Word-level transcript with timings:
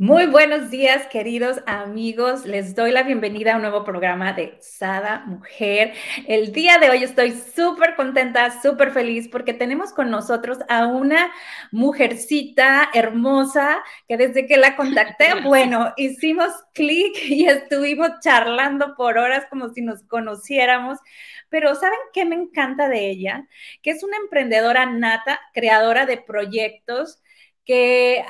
Muy 0.00 0.26
buenos 0.26 0.70
días, 0.70 1.08
queridos 1.08 1.60
amigos. 1.66 2.46
Les 2.46 2.76
doy 2.76 2.92
la 2.92 3.02
bienvenida 3.02 3.52
a 3.52 3.56
un 3.56 3.62
nuevo 3.62 3.82
programa 3.82 4.32
de 4.32 4.56
Sada 4.60 5.24
Mujer. 5.26 5.92
El 6.28 6.52
día 6.52 6.78
de 6.78 6.88
hoy 6.88 7.02
estoy 7.02 7.32
súper 7.32 7.96
contenta, 7.96 8.62
súper 8.62 8.92
feliz 8.92 9.26
porque 9.26 9.54
tenemos 9.54 9.92
con 9.92 10.08
nosotros 10.08 10.58
a 10.68 10.86
una 10.86 11.32
mujercita 11.72 12.90
hermosa 12.94 13.82
que 14.06 14.16
desde 14.16 14.46
que 14.46 14.56
la 14.56 14.76
contacté, 14.76 15.34
bueno, 15.42 15.92
hicimos 15.96 16.52
clic 16.74 17.16
y 17.24 17.46
estuvimos 17.46 18.20
charlando 18.20 18.94
por 18.94 19.18
horas 19.18 19.46
como 19.50 19.70
si 19.70 19.82
nos 19.82 20.04
conociéramos. 20.04 21.00
Pero 21.48 21.74
¿saben 21.74 21.98
qué 22.12 22.24
me 22.24 22.36
encanta 22.36 22.88
de 22.88 23.10
ella? 23.10 23.48
Que 23.82 23.90
es 23.90 24.04
una 24.04 24.16
emprendedora 24.18 24.86
nata, 24.86 25.40
creadora 25.52 26.06
de 26.06 26.18
proyectos 26.18 27.20
que 27.64 28.24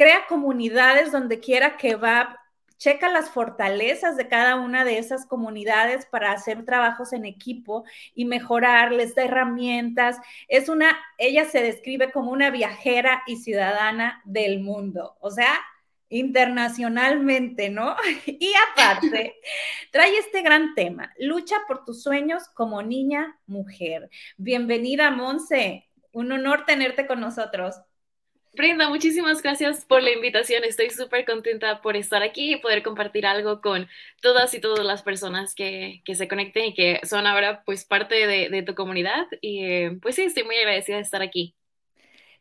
crea 0.00 0.26
comunidades 0.26 1.12
donde 1.12 1.40
quiera 1.40 1.76
que 1.76 1.94
va, 1.94 2.40
checa 2.78 3.10
las 3.10 3.28
fortalezas 3.28 4.16
de 4.16 4.28
cada 4.28 4.56
una 4.56 4.82
de 4.82 4.96
esas 4.96 5.26
comunidades 5.26 6.06
para 6.06 6.32
hacer 6.32 6.64
trabajos 6.64 7.12
en 7.12 7.26
equipo 7.26 7.84
y 8.14 8.24
mejorar, 8.24 8.92
les 8.92 9.14
da 9.14 9.24
herramientas. 9.24 10.16
Es 10.48 10.70
una, 10.70 10.98
ella 11.18 11.44
se 11.44 11.62
describe 11.62 12.12
como 12.12 12.30
una 12.30 12.48
viajera 12.48 13.22
y 13.26 13.36
ciudadana 13.36 14.22
del 14.24 14.60
mundo, 14.60 15.18
o 15.20 15.30
sea, 15.30 15.60
internacionalmente, 16.08 17.68
¿no? 17.68 17.94
Y 18.24 18.54
aparte, 18.72 19.34
trae 19.92 20.16
este 20.16 20.40
gran 20.40 20.74
tema, 20.74 21.12
lucha 21.18 21.56
por 21.68 21.84
tus 21.84 22.02
sueños 22.02 22.44
como 22.54 22.82
niña, 22.82 23.38
mujer. 23.46 24.08
Bienvenida, 24.38 25.10
Monse. 25.10 25.90
Un 26.10 26.32
honor 26.32 26.64
tenerte 26.64 27.06
con 27.06 27.20
nosotros. 27.20 27.76
Brenda, 28.52 28.88
muchísimas 28.88 29.42
gracias 29.42 29.84
por 29.86 30.02
la 30.02 30.10
invitación. 30.12 30.64
Estoy 30.64 30.90
súper 30.90 31.24
contenta 31.24 31.80
por 31.80 31.96
estar 31.96 32.22
aquí 32.22 32.52
y 32.54 32.56
poder 32.56 32.82
compartir 32.82 33.24
algo 33.26 33.60
con 33.60 33.88
todas 34.20 34.52
y 34.54 34.60
todas 34.60 34.84
las 34.84 35.02
personas 35.02 35.54
que, 35.54 36.02
que 36.04 36.14
se 36.16 36.26
conecten 36.28 36.66
y 36.66 36.74
que 36.74 37.00
son 37.04 37.26
ahora 37.26 37.62
pues 37.64 37.84
parte 37.84 38.26
de, 38.26 38.48
de 38.50 38.62
tu 38.62 38.74
comunidad. 38.74 39.26
Y 39.40 39.64
eh, 39.64 39.98
pues 40.02 40.16
sí, 40.16 40.22
estoy 40.22 40.42
muy 40.44 40.56
agradecida 40.56 40.96
de 40.96 41.02
estar 41.02 41.22
aquí. 41.22 41.54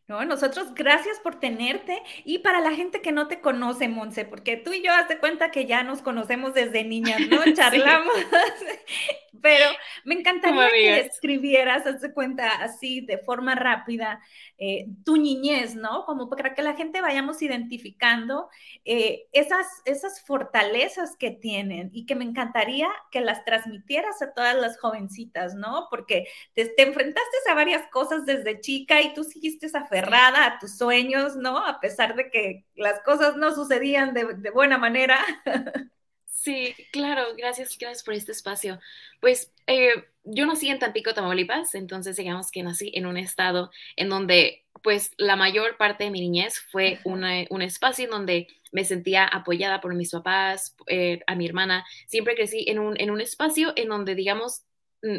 No, 0.09 0.25
nosotros 0.25 0.73
gracias 0.73 1.19
por 1.19 1.39
tenerte 1.39 2.01
y 2.25 2.39
para 2.39 2.61
la 2.61 2.71
gente 2.71 2.99
que 2.99 3.11
no 3.11 3.27
te 3.27 3.41
conoce, 3.41 3.87
Monse, 3.87 4.25
porque 4.25 4.57
tú 4.57 4.73
y 4.73 4.81
yo 4.81 4.91
hazte 4.91 5.19
cuenta 5.19 5.51
que 5.51 5.67
ya 5.67 5.83
nos 5.83 6.01
conocemos 6.01 6.55
desde 6.55 6.83
niñas, 6.83 7.21
¿no? 7.29 7.37
Charlamos, 7.53 8.15
pero 9.39 9.65
me 10.05 10.15
encantaría 10.15 10.67
que 10.71 10.99
escribieras, 11.01 11.85
hazte 11.85 12.11
cuenta 12.11 12.49
así 12.63 13.01
de 13.01 13.19
forma 13.19 13.53
rápida, 13.53 14.19
eh, 14.57 14.87
tu 15.05 15.17
niñez, 15.17 15.75
¿no? 15.75 16.05
Como 16.05 16.27
para 16.27 16.55
que 16.55 16.63
la 16.63 16.73
gente 16.73 17.01
vayamos 17.01 17.43
identificando 17.43 18.49
eh, 18.85 19.27
esas, 19.31 19.67
esas 19.85 20.25
fortalezas 20.25 21.15
que 21.17 21.29
tienen 21.29 21.91
y 21.93 22.07
que 22.07 22.15
me 22.15 22.25
encantaría 22.25 22.89
que 23.11 23.21
las 23.21 23.45
transmitieras 23.45 24.23
a 24.23 24.33
todas 24.33 24.55
las 24.55 24.79
jovencitas, 24.79 25.53
¿no? 25.53 25.85
Porque 25.91 26.27
te, 26.55 26.65
te 26.65 26.81
enfrentaste 26.81 27.37
a 27.47 27.53
varias 27.53 27.85
cosas 27.91 28.25
desde 28.25 28.59
chica 28.59 29.03
y 29.03 29.13
tú 29.13 29.23
seguiste 29.23 29.67
esa 29.67 29.85
aferrada 29.99 30.45
a 30.45 30.59
tus 30.59 30.77
sueños, 30.77 31.35
¿no? 31.35 31.65
A 31.65 31.79
pesar 31.79 32.15
de 32.15 32.29
que 32.29 32.65
las 32.75 33.01
cosas 33.01 33.35
no 33.35 33.53
sucedían 33.53 34.13
de, 34.13 34.33
de 34.35 34.49
buena 34.49 34.77
manera. 34.77 35.19
Sí, 36.41 36.73
claro, 36.93 37.35
gracias, 37.35 37.77
gracias 37.77 38.01
por 38.01 38.13
este 38.13 38.31
espacio. 38.31 38.79
Pues 39.19 39.51
eh, 39.67 40.05
yo 40.23 40.45
nací 40.45 40.69
en 40.69 40.79
Tampico, 40.79 41.13
Tamaulipas, 41.13 41.75
entonces 41.75 42.15
digamos 42.15 42.49
que 42.49 42.63
nací 42.63 42.93
en 42.95 43.07
un 43.07 43.17
estado 43.17 43.71
en 43.97 44.07
donde 44.07 44.63
pues 44.81 45.11
la 45.17 45.35
mayor 45.35 45.75
parte 45.75 46.05
de 46.05 46.11
mi 46.11 46.21
niñez 46.21 46.57
fue 46.71 47.01
un 47.03 47.61
espacio 47.61 48.05
en 48.05 48.11
donde 48.11 48.47
me 48.71 48.85
sentía 48.85 49.25
apoyada 49.25 49.81
por 49.81 49.93
mis 49.95 50.11
papás, 50.11 50.77
eh, 50.87 51.19
a 51.27 51.35
mi 51.35 51.45
hermana. 51.45 51.85
Siempre 52.07 52.35
crecí 52.35 52.63
en 52.69 52.79
un, 52.79 52.99
en 52.99 53.11
un 53.11 53.19
espacio 53.19 53.73
en 53.75 53.89
donde, 53.89 54.15
digamos, 54.15 54.63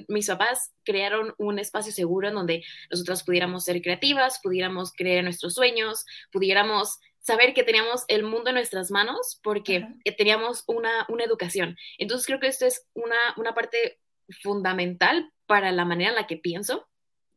mis 0.08 0.26
papás 0.26 0.72
crearon 0.84 1.34
un 1.38 1.58
espacio 1.58 1.92
seguro 1.92 2.28
en 2.28 2.34
donde 2.34 2.64
nosotros 2.90 3.22
pudiéramos 3.22 3.64
ser 3.64 3.80
creativas, 3.82 4.40
pudiéramos 4.42 4.92
creer 4.92 5.18
en 5.18 5.24
nuestros 5.24 5.54
sueños, 5.54 6.04
pudiéramos 6.32 6.98
saber 7.20 7.54
que 7.54 7.62
teníamos 7.62 8.04
el 8.08 8.22
mundo 8.22 8.50
en 8.50 8.56
nuestras 8.56 8.90
manos 8.90 9.40
porque 9.42 9.86
teníamos 10.16 10.64
una, 10.66 11.06
una, 11.08 11.24
educación. 11.24 11.76
Entonces 11.98 12.26
creo 12.26 12.40
que 12.40 12.48
esto 12.48 12.66
es 12.66 12.86
una, 12.94 13.16
una, 13.36 13.54
parte 13.54 14.00
fundamental 14.42 15.30
para 15.46 15.70
la 15.72 15.84
manera 15.84 16.10
en 16.10 16.16
la 16.16 16.26
que 16.26 16.36
pienso, 16.36 16.88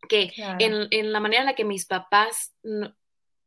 que 0.08 0.32
en, 0.38 0.88
en, 0.92 1.12
la 1.12 1.20
manera 1.20 1.42
en 1.42 1.48
la 1.48 1.56
que 1.56 1.66
mis 1.66 1.86
papás 1.86 2.53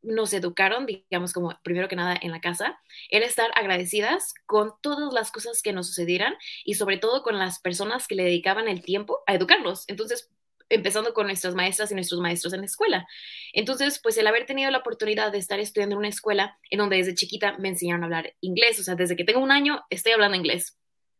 nos 0.06 0.32
educaron, 0.32 0.86
digamos 0.86 1.32
como 1.32 1.52
primero 1.62 1.88
que 1.88 1.96
nada 1.96 2.16
en 2.20 2.30
la 2.30 2.40
casa, 2.40 2.78
era 3.10 3.26
estar 3.26 3.50
agradecidas 3.54 4.34
con 4.46 4.72
todas 4.80 5.12
las 5.12 5.30
cosas 5.30 5.62
que 5.62 5.72
nos 5.72 5.88
sucedieran 5.88 6.34
y 6.64 6.74
sobre 6.74 6.96
todo 6.96 7.22
con 7.22 7.38
las 7.38 7.58
personas 7.60 8.06
que 8.06 8.14
le 8.14 8.24
dedicaban 8.24 8.68
el 8.68 8.82
tiempo 8.82 9.22
a 9.26 9.34
educarnos. 9.34 9.84
Entonces, 9.88 10.30
empezando 10.68 11.14
con 11.14 11.26
nuestras 11.26 11.54
maestras 11.54 11.90
y 11.90 11.94
nuestros 11.94 12.20
maestros 12.20 12.52
en 12.52 12.60
la 12.60 12.66
escuela. 12.66 13.06
Entonces, 13.52 14.00
pues 14.02 14.18
el 14.18 14.26
haber 14.26 14.46
tenido 14.46 14.70
la 14.70 14.78
oportunidad 14.78 15.30
de 15.32 15.38
estar 15.38 15.60
estudiando 15.60 15.94
en 15.94 15.98
una 15.98 16.08
escuela 16.08 16.58
en 16.70 16.78
donde 16.78 16.96
desde 16.96 17.14
chiquita 17.14 17.56
me 17.58 17.68
enseñaron 17.68 18.02
a 18.02 18.06
hablar 18.06 18.34
inglés, 18.40 18.78
o 18.80 18.82
sea, 18.82 18.94
desde 18.94 19.16
que 19.16 19.24
tengo 19.24 19.40
un 19.40 19.52
año 19.52 19.84
estoy 19.90 20.12
hablando 20.12 20.36
inglés. 20.36 20.78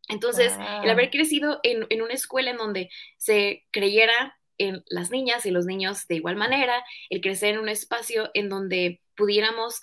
Entonces, 0.08 0.52
el 0.84 0.90
haber 0.90 1.10
crecido 1.10 1.58
en, 1.64 1.84
en 1.90 2.00
una 2.00 2.14
escuela 2.14 2.50
en 2.52 2.58
donde 2.58 2.90
se 3.16 3.64
creyera 3.72 4.36
en 4.58 4.82
las 4.88 5.10
niñas 5.10 5.46
y 5.46 5.50
los 5.50 5.66
niños 5.66 6.06
de 6.08 6.16
igual 6.16 6.36
manera, 6.36 6.84
el 7.10 7.20
crecer 7.20 7.54
en 7.54 7.60
un 7.60 7.68
espacio 7.68 8.30
en 8.34 8.48
donde 8.48 9.00
pudiéramos 9.16 9.82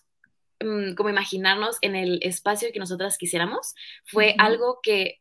mm, 0.59 0.95
como 0.95 1.09
imaginarnos 1.09 1.77
en 1.81 1.95
el 1.95 2.19
espacio 2.21 2.71
que 2.71 2.79
nosotras 2.79 3.17
quisiéramos, 3.17 3.75
fue 4.05 4.35
algo 4.37 4.79
que 4.81 5.19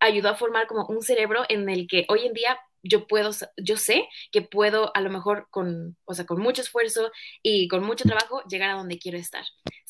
ayudó 0.00 0.28
a 0.30 0.36
formar 0.36 0.66
como 0.66 0.86
un 0.86 1.02
cerebro 1.02 1.44
en 1.48 1.68
el 1.68 1.86
que 1.86 2.04
hoy 2.08 2.26
en 2.26 2.32
día 2.32 2.58
yo 2.82 3.06
puedo, 3.06 3.30
yo 3.56 3.76
sé 3.76 4.08
que 4.30 4.42
puedo 4.42 4.94
a 4.94 5.00
lo 5.00 5.10
mejor 5.10 5.48
con, 5.50 5.96
o 6.04 6.14
sea, 6.14 6.24
con 6.26 6.40
mucho 6.40 6.62
esfuerzo 6.62 7.10
y 7.42 7.68
con 7.68 7.82
mucho 7.82 8.04
trabajo 8.04 8.42
llegar 8.48 8.70
a 8.70 8.74
donde 8.74 8.98
quiero 8.98 9.18
estar. 9.18 9.44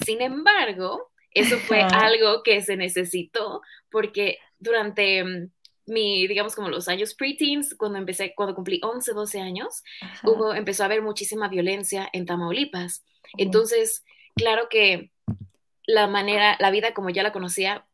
Sin 0.04 0.22
embargo, 0.22 1.10
eso 1.30 1.58
fue 1.58 1.80
algo 1.92 2.42
que 2.42 2.62
se 2.62 2.76
necesitó 2.76 3.60
porque 3.90 4.38
durante 4.58 5.24
mm, 5.24 5.50
mi, 5.86 6.26
digamos, 6.26 6.54
como 6.54 6.68
los 6.68 6.88
años 6.88 7.14
preteens, 7.14 7.74
cuando 7.74 7.98
empecé, 7.98 8.34
cuando 8.34 8.54
cumplí 8.54 8.80
11, 8.82 9.12
12 9.12 9.40
años, 9.40 9.82
hubo, 10.22 10.54
empezó 10.54 10.82
a 10.82 10.86
haber 10.86 11.02
muchísima 11.02 11.48
violencia 11.48 12.08
en 12.12 12.26
Tamaulipas. 12.26 13.04
Entonces, 13.36 14.04
claro 14.34 14.68
que 14.68 15.10
la 15.86 16.06
manera, 16.08 16.56
la 16.58 16.70
vida 16.70 16.92
como 16.94 17.10
ya 17.10 17.22
la 17.22 17.32
conocía, 17.32 17.86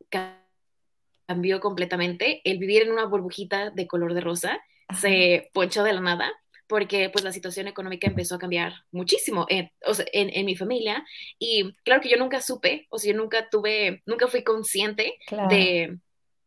cambió 1.27 1.59
completamente. 1.59 2.41
El 2.43 2.57
vivir 2.57 2.83
en 2.83 2.91
una 2.91 3.05
burbujita 3.05 3.69
de 3.69 3.87
color 3.87 4.13
de 4.13 4.21
rosa 4.21 4.61
se 4.99 5.49
ponchó 5.53 5.83
de 5.83 5.93
la 5.93 6.01
nada 6.01 6.31
porque 6.67 7.09
pues 7.09 7.23
la 7.23 7.31
situación 7.31 7.67
económica 7.67 8.07
empezó 8.07 8.35
a 8.35 8.39
cambiar 8.39 8.73
muchísimo 8.91 9.45
en, 9.49 9.69
en, 10.11 10.45
mi 10.45 10.55
familia. 10.55 11.05
Y 11.37 11.73
claro 11.83 12.01
que 12.01 12.09
yo 12.09 12.17
nunca 12.17 12.41
supe, 12.41 12.87
o 12.89 12.97
sea, 12.97 13.11
yo 13.11 13.17
nunca 13.17 13.49
tuve, 13.49 14.01
nunca 14.05 14.27
fui 14.27 14.43
consciente 14.43 15.19
de 15.49 15.99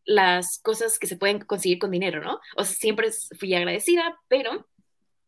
las 0.06 0.60
cosas 0.60 0.98
que 0.98 1.06
se 1.06 1.16
pueden 1.16 1.40
conseguir 1.40 1.78
con 1.78 1.90
dinero, 1.90 2.22
¿no? 2.22 2.40
O 2.56 2.64
sea, 2.64 2.74
siempre 2.74 3.10
fui 3.38 3.54
agradecida, 3.54 4.18
pero 4.28 4.66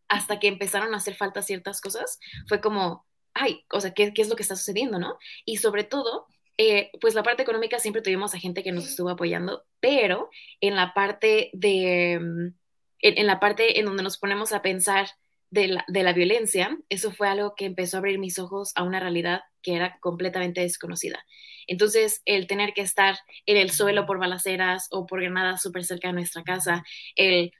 hasta 0.08 0.40
que 0.40 0.48
empezaron 0.48 0.94
a 0.94 0.98
hacer 0.98 1.14
falta 1.14 1.42
ciertas 1.42 1.80
cosas, 1.80 2.18
fue 2.46 2.60
como, 2.60 3.06
ay, 3.34 3.64
o 3.70 3.80
sea, 3.80 3.92
¿qué, 3.92 4.14
qué 4.14 4.22
es 4.22 4.28
lo 4.28 4.36
que 4.36 4.42
está 4.42 4.56
sucediendo, 4.56 4.98
no? 4.98 5.18
Y 5.44 5.58
sobre 5.58 5.84
todo, 5.84 6.26
eh, 6.56 6.90
pues 7.00 7.14
la 7.14 7.22
parte 7.22 7.42
económica 7.42 7.78
siempre 7.78 8.02
tuvimos 8.02 8.34
a 8.34 8.38
gente 8.38 8.62
que 8.62 8.72
nos 8.72 8.86
estuvo 8.86 9.10
apoyando, 9.10 9.64
pero 9.80 10.30
en 10.60 10.74
la 10.74 10.94
parte 10.94 11.50
de, 11.52 12.18
mm, 12.20 12.54
en, 13.00 13.26
la 13.26 13.38
parte 13.40 13.78
en 13.78 13.86
donde 13.86 14.02
nos 14.02 14.18
ponemos 14.18 14.52
a 14.52 14.62
pensar 14.62 15.08
de 15.50 15.68
la, 15.68 15.84
de 15.88 16.02
la, 16.02 16.12
violencia, 16.12 16.76
eso 16.88 17.12
fue 17.12 17.28
algo 17.28 17.54
que 17.54 17.64
empezó 17.64 17.96
a 17.96 18.00
abrir 18.00 18.18
mis 18.18 18.38
ojos 18.38 18.72
a 18.74 18.82
una 18.82 19.00
realidad 19.00 19.42
que 19.62 19.74
era 19.74 19.98
completamente 20.00 20.60
desconocida. 20.60 21.24
Entonces, 21.66 22.22
el 22.24 22.46
tener 22.46 22.72
que 22.72 22.80
estar 22.80 23.18
en 23.46 23.56
el 23.56 23.70
suelo 23.70 24.06
por 24.06 24.18
balaceras 24.18 24.88
o 24.90 25.06
por 25.06 25.20
granadas 25.20 25.62
súper 25.62 25.84
cerca 25.84 26.08
de 26.08 26.14
nuestra 26.14 26.42
casa, 26.42 26.84
el, 27.14 27.52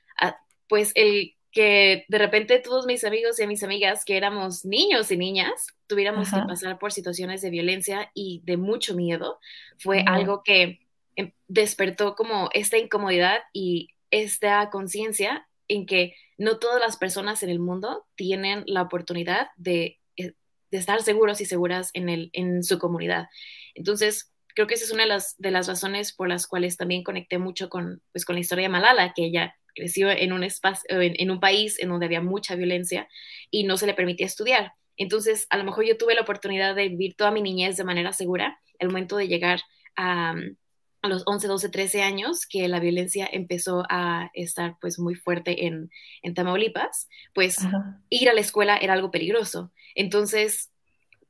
pues 0.67 0.93
el 0.95 1.35
que 1.51 2.05
de 2.09 2.19
repente 2.19 2.59
todos 2.59 2.87
mis 2.87 3.05
amigos 3.05 3.41
y 3.41 3.47
mis 3.47 3.63
amigas 3.63 4.05
que 4.05 4.17
éramos 4.17 4.65
niños 4.65 5.11
y 5.11 5.17
niñas 5.17 5.69
tuviéramos 5.87 6.31
que 6.31 6.41
pasar 6.41 6.79
por 6.79 6.93
situaciones 6.93 7.41
de 7.41 7.51
violencia 7.51 8.11
y 8.15 8.43
de 8.45 8.57
mucho 8.59 8.95
miedo, 8.95 9.41
fue 9.79 10.05
algo 10.07 10.43
que 10.43 10.81
em, 11.17 11.33
despertó 11.49 12.15
como 12.15 12.51
esta 12.53 12.77
incomodidad 12.77 13.41
y 13.53 13.89
esta 14.11 14.69
conciencia 14.71 15.49
en 15.69 15.87
que 15.87 16.15
no 16.37 16.59
todas 16.59 16.81
las 16.81 16.97
personas 16.97 17.43
en 17.43 17.51
el 17.51 17.59
mundo 17.59 18.07
tienen 18.15 18.65
la 18.67 18.83
oportunidad 18.83 19.49
de, 19.57 19.98
de 20.71 20.79
estar 20.79 21.03
seguros 21.03 21.41
y 21.41 21.45
seguras 21.45 21.91
en, 21.95 22.09
el, 22.09 22.31
en 22.33 22.63
su 22.63 22.79
comunidad. 22.79 23.29
Entonces, 23.75 24.33
creo 24.55 24.67
que 24.67 24.75
esa 24.75 24.85
es 24.85 24.91
una 24.91 25.05
de 25.05 25.51
las, 25.51 25.67
razones 25.69 26.13
por 26.13 26.29
las 26.29 26.47
cuales 26.47 26.77
también 26.77 27.05
conecté 27.05 27.39
mucho 27.39 27.69
con, 27.69 28.03
pues, 28.13 28.25
con 28.25 28.35
la 28.35 28.41
historia 28.41 28.65
de 28.65 28.69
Malala, 28.71 29.13
que 29.15 29.25
ella 29.25 29.55
creció 29.75 30.11
en 30.11 30.33
un, 30.33 30.43
espacio, 30.43 30.85
en, 30.91 31.31
un 31.31 31.39
país 31.39 31.79
en 31.79 31.91
donde 31.91 32.07
había 32.07 32.21
mucha 32.21 32.57
violencia 32.57 33.09
y 33.51 33.65
no 33.65 33.77
se 33.77 33.87
le 33.87 33.95
permitía 33.95 34.27
estudiar. 34.27 34.73
Entonces, 34.97 35.47
a 35.51 35.59
lo 35.59 35.65
mejor 35.65 35.85
yo 35.85 35.97
tuve 35.97 36.15
la 36.17 36.23
oportunidad 36.23 36.75
de 36.75 36.89
vivir 36.89 37.15
toda 37.15 37.31
mi 37.31 37.41
niñez 37.41 37.77
de 37.77 37.85
manera 37.85 38.13
segura. 38.13 38.59
El 38.81 38.89
momento 38.89 39.17
de 39.17 39.29
llegar 39.29 39.61
a, 39.97 40.35
a 41.03 41.09
los 41.09 41.23
11, 41.27 41.47
12, 41.47 41.69
13 41.69 42.03
años, 42.03 42.47
que 42.47 42.67
la 42.69 42.81
violencia 42.81 43.29
empezó 43.31 43.85
a 43.89 44.31
estar 44.35 44.77
pues 44.81 44.99
muy 44.99 45.15
fuerte 45.15 45.67
en, 45.67 45.91
en 46.23 46.35
Tamaulipas, 46.35 47.09
pues 47.35 47.57
ir 48.11 48.29
a 48.29 48.35
la 48.35 48.41
escuela 48.41 48.77
era 48.77 48.95
algo 48.95 49.11
peligroso. 49.11 49.71
Entonces, 49.95 50.71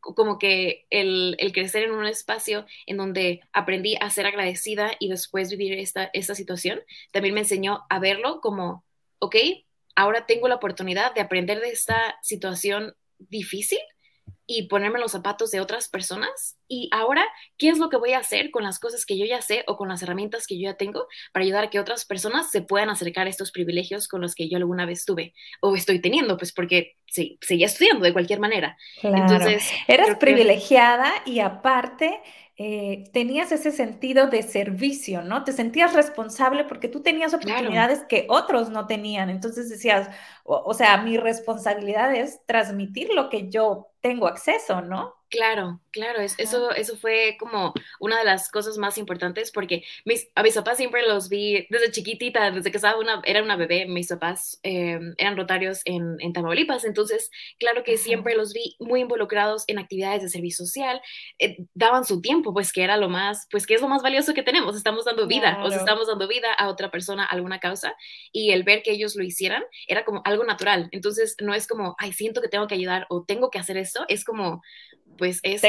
como 0.01 0.39
que 0.39 0.87
el, 0.91 1.37
el, 1.39 1.53
crecer 1.53 1.83
en 1.83 1.93
un 1.93 2.07
espacio 2.07 2.67
en 2.87 2.97
donde 2.97 3.41
aprendí 3.53 3.97
a 4.01 4.11
ser 4.11 4.27
agradecida 4.27 4.93
y 4.99 5.09
después 5.09 5.51
vivir 5.51 5.75
esta, 5.75 6.11
esta 6.13 6.35
situación, 6.35 6.81
también 7.13 7.35
me 7.35 7.41
enseñó 7.41 7.85
a 7.91 7.99
verlo 7.99 8.41
como, 8.41 8.85
ok, 9.19 9.37
ahora 9.97 10.27
tengo 10.27 10.49
la 10.49 10.55
oportunidad 10.55 11.15
de 11.15 11.21
aprender 11.21 11.61
de 11.61 11.71
esta 11.71 12.19
situación 12.23 12.95
difícil 13.19 13.81
y 14.51 14.63
ponerme 14.63 14.99
los 14.99 15.13
zapatos 15.13 15.51
de 15.51 15.61
otras 15.61 15.89
personas. 15.91 16.57
Y 16.67 16.89
ahora, 16.91 17.23
¿qué 17.59 17.69
es 17.69 17.79
lo 17.79 17.91
que 17.91 17.99
voy 17.99 18.15
a 18.15 18.19
hacer 18.19 18.51
con 18.51 18.65
las 18.65 18.79
cosas 18.79 19.05
que 19.05 19.19
yo 19.19 19.27
ya 19.27 19.43
sé 19.43 19.63
o 19.67 19.77
con 19.77 19.91
las 19.91 20.03
herramientas 20.03 20.47
que 20.47 20.59
yo 20.59 20.71
ya 20.71 20.77
tengo 20.79 21.07
para 21.35 21.45
ayudar 21.45 21.65
a 21.65 21.71
que 21.71 21.79
otras 21.79 22.07
personas 22.07 22.51
se 22.51 22.63
puedan 22.63 22.89
acercar 22.89 23.27
a 23.27 23.31
estos 23.31 23.53
privilegios 23.53 24.09
con 24.09 24.23
los 24.23 24.35
que 24.35 24.49
yo 24.49 24.57
alguna 24.57 24.87
vez 24.87 25.05
tuve 25.05 25.35
o 25.61 25.77
estoy 25.77 26.01
teniendo? 26.01 26.39
Pues 26.39 26.53
porque 26.53 26.97
sí, 27.07 27.39
seguía 27.43 27.67
estudiando 27.67 28.07
de 28.07 28.15
cualquier 28.15 28.41
manera. 28.41 28.79
Entonces, 29.03 29.71
eras 29.87 30.17
privilegiada 30.17 31.13
y 31.27 31.41
aparte 31.41 32.23
eh, 32.61 33.05
tenías 33.13 33.53
ese 33.53 33.71
sentido 33.71 34.27
de 34.27 34.43
servicio, 34.43 35.23
¿no? 35.23 35.45
Te 35.45 35.53
sentías 35.53 35.95
responsable 35.95 36.65
porque 36.65 36.89
tú 36.89 37.03
tenías 37.03 37.33
oportunidades 37.33 38.03
que 38.09 38.27
otros 38.29 38.69
no 38.69 38.89
tenían. 38.89 39.31
Entonces 39.31 39.69
decías, 39.69 40.11
o, 40.43 40.75
sea, 40.75 40.97
mi 40.97 41.19
responsabilidad 41.19 42.13
es 42.17 42.45
transmitir 42.47 43.11
lo 43.15 43.29
que 43.29 43.49
yo 43.49 43.93
tengo 44.01 44.27
acceso, 44.39 44.81
¿no? 44.83 45.18
Claro, 45.31 45.83
claro, 45.91 46.21
eso, 46.21 46.71
eso 46.71 46.97
fue 46.97 47.37
como 47.39 47.75
una 48.01 48.19
de 48.19 48.25
las 48.25 48.51
cosas 48.51 48.79
más 48.79 48.97
importantes 48.97 49.53
porque 49.53 49.85
mis, 50.07 50.27
a 50.35 50.43
mis 50.43 50.55
papás 50.55 50.79
siempre 50.79 51.07
los 51.07 51.29
vi 51.29 51.67
desde 51.69 51.91
chiquitita, 51.91 52.51
desde 52.51 52.71
que 52.71 52.79
estaba 52.79 52.99
una, 52.99 53.21
era 53.27 53.43
una 53.43 53.57
bebé, 53.57 53.85
mis 53.87 54.09
papás 54.09 54.59
em, 54.63 55.15
eran 55.19 55.37
rotarios 55.37 55.83
en, 55.85 56.17
en, 56.21 56.33
Tamaulipas, 56.33 56.85
entonces 56.85 57.31
claro 57.59 57.83
que 57.85 57.99
siempre 57.99 58.35
los 58.37 58.55
vi 58.55 58.77
muy 58.79 59.03
involucrados 59.03 59.65
en 59.67 59.79
actividades 59.79 60.23
de 60.23 60.31
servicio 60.31 60.65
social, 60.65 61.03
eh, 61.39 61.59
daban 61.75 62.07
su 62.07 62.23
tiempo, 62.23 62.55
pues 62.55 62.73
que 62.73 62.83
era 62.83 62.97
lo 62.97 63.11
más, 63.11 63.47
pues 63.51 63.67
que 63.67 63.75
es 63.75 63.83
lo 63.83 63.89
más 63.89 64.03
valioso 64.03 64.33
que 64.33 64.43
tenemos, 64.43 64.77
estamos 64.77 65.05
dando 65.05 65.27
vida, 65.27 65.59
o 65.63 65.69
sea, 65.69 65.81
estamos 65.81 66.07
dando 66.07 66.27
vida 66.27 66.55
a 66.55 66.69
otra 66.69 66.91
persona, 66.91 67.25
a 67.25 67.33
alguna 67.33 67.61
causa, 67.61 67.95
y 68.33 68.53
el 68.53 68.63
ver 68.63 68.83
que 68.83 68.93
ellos 68.93 69.15
lo 69.15 69.25
hicieran 69.25 69.63
era 69.89 70.07
como 70.07 70.23
algo 70.25 70.45
natural, 70.45 70.89
entonces 70.91 71.37
no 71.43 71.53
es 71.53 71.67
como, 71.67 71.97
ay, 71.99 72.15
siento 72.15 72.41
que 72.41 72.49
tengo 72.49 72.67
que 72.67 72.77
ayudar 72.77 73.07
o 73.11 73.25
tengo 73.25 73.51
que 73.51 73.59
hacer 73.59 73.77
esto, 73.77 74.07
es 74.09 74.25
como 74.25 74.63
pues 75.19 75.41
es, 75.43 75.61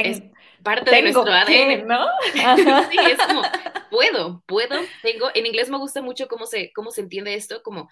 parte 0.64 0.92
de 0.92 1.02
nuestro 1.02 1.26
ADN. 1.26 1.88
¿no? 1.88 2.06
sí, 2.90 2.98
es 3.12 3.18
como, 3.28 3.42
puedo, 3.92 4.44
puedo, 4.46 4.80
tengo, 5.02 5.30
en 5.34 5.46
inglés 5.46 5.70
me 5.70 5.78
gusta 5.78 6.02
mucho 6.02 6.28
cómo 6.28 6.46
se, 6.46 6.72
cómo 6.72 6.92
se 6.92 7.02
entiende 7.02 7.34
esto, 7.34 7.62
como, 7.64 7.90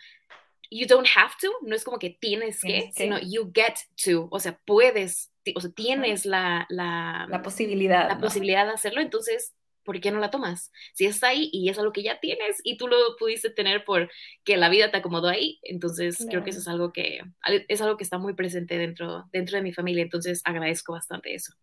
you 0.69 0.86
don't 0.88 1.07
have 1.15 1.33
to, 1.42 1.50
no 1.62 1.75
es 1.75 1.83
como 1.83 2.00
que 2.00 2.12
tienes, 2.12 2.62
que, 2.62 2.92
sino 2.94 3.19
you 3.19 3.51
get 3.54 3.75
to, 4.04 4.27
o 4.31 4.39
sea, 4.39 4.59
puedes, 4.65 5.31
o 5.56 5.59
sea, 5.59 5.71
tienes 5.71 6.25
la, 6.25 6.65
la, 6.69 7.25
la 7.30 7.42
posibilidad. 7.42 8.07
La 8.07 8.19
posibilidad 8.19 8.65
de 8.65 8.74
hacerlo, 8.74 9.01
entonces 9.01 9.54
¿por 9.88 10.01
qué 10.01 10.12
no 10.12 10.19
la 10.19 10.30
tomas? 10.30 10.74
Si 10.94 11.06
está 11.06 11.30
ahí 11.30 11.50
y 11.54 11.69
es 11.69 11.80
algo 11.80 11.94
que 11.94 12.04
ya 12.04 12.19
tienes 12.19 12.60
y 12.62 12.75
tú 12.75 12.89
lo 12.89 12.98
pudiste 13.18 13.50
tener 13.50 13.86
porque 13.86 14.57
la 14.57 14.68
vida 14.68 14.92
te 14.92 14.98
acomodó 14.98 15.30
ahí, 15.30 15.60
entonces 15.63 16.18
creo 16.30 16.44
que 16.44 16.50
eso 16.50 16.60
es 16.60 16.68
algo 16.68 16.92
que 16.92 17.22
es 17.69 17.81
algo 17.81 17.95
que 17.95 18.04
está 18.04 18.18
muy 18.18 18.34
presente 18.34 18.78
dentro 18.78 19.24
dentro 19.31 19.56
de 19.56 19.63
mi 19.63 19.72
familia, 19.72 20.04
entonces 20.04 20.42
agradezco 20.44 20.92
bastante 20.92 21.34
eso. 21.34 21.54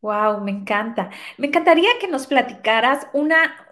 Wow, 0.00 0.40
me 0.42 0.52
encanta. 0.52 1.10
Me 1.38 1.48
encantaría 1.48 1.88
que 2.00 2.06
nos 2.06 2.28
platicaras 2.28 3.08
una, 3.12 3.66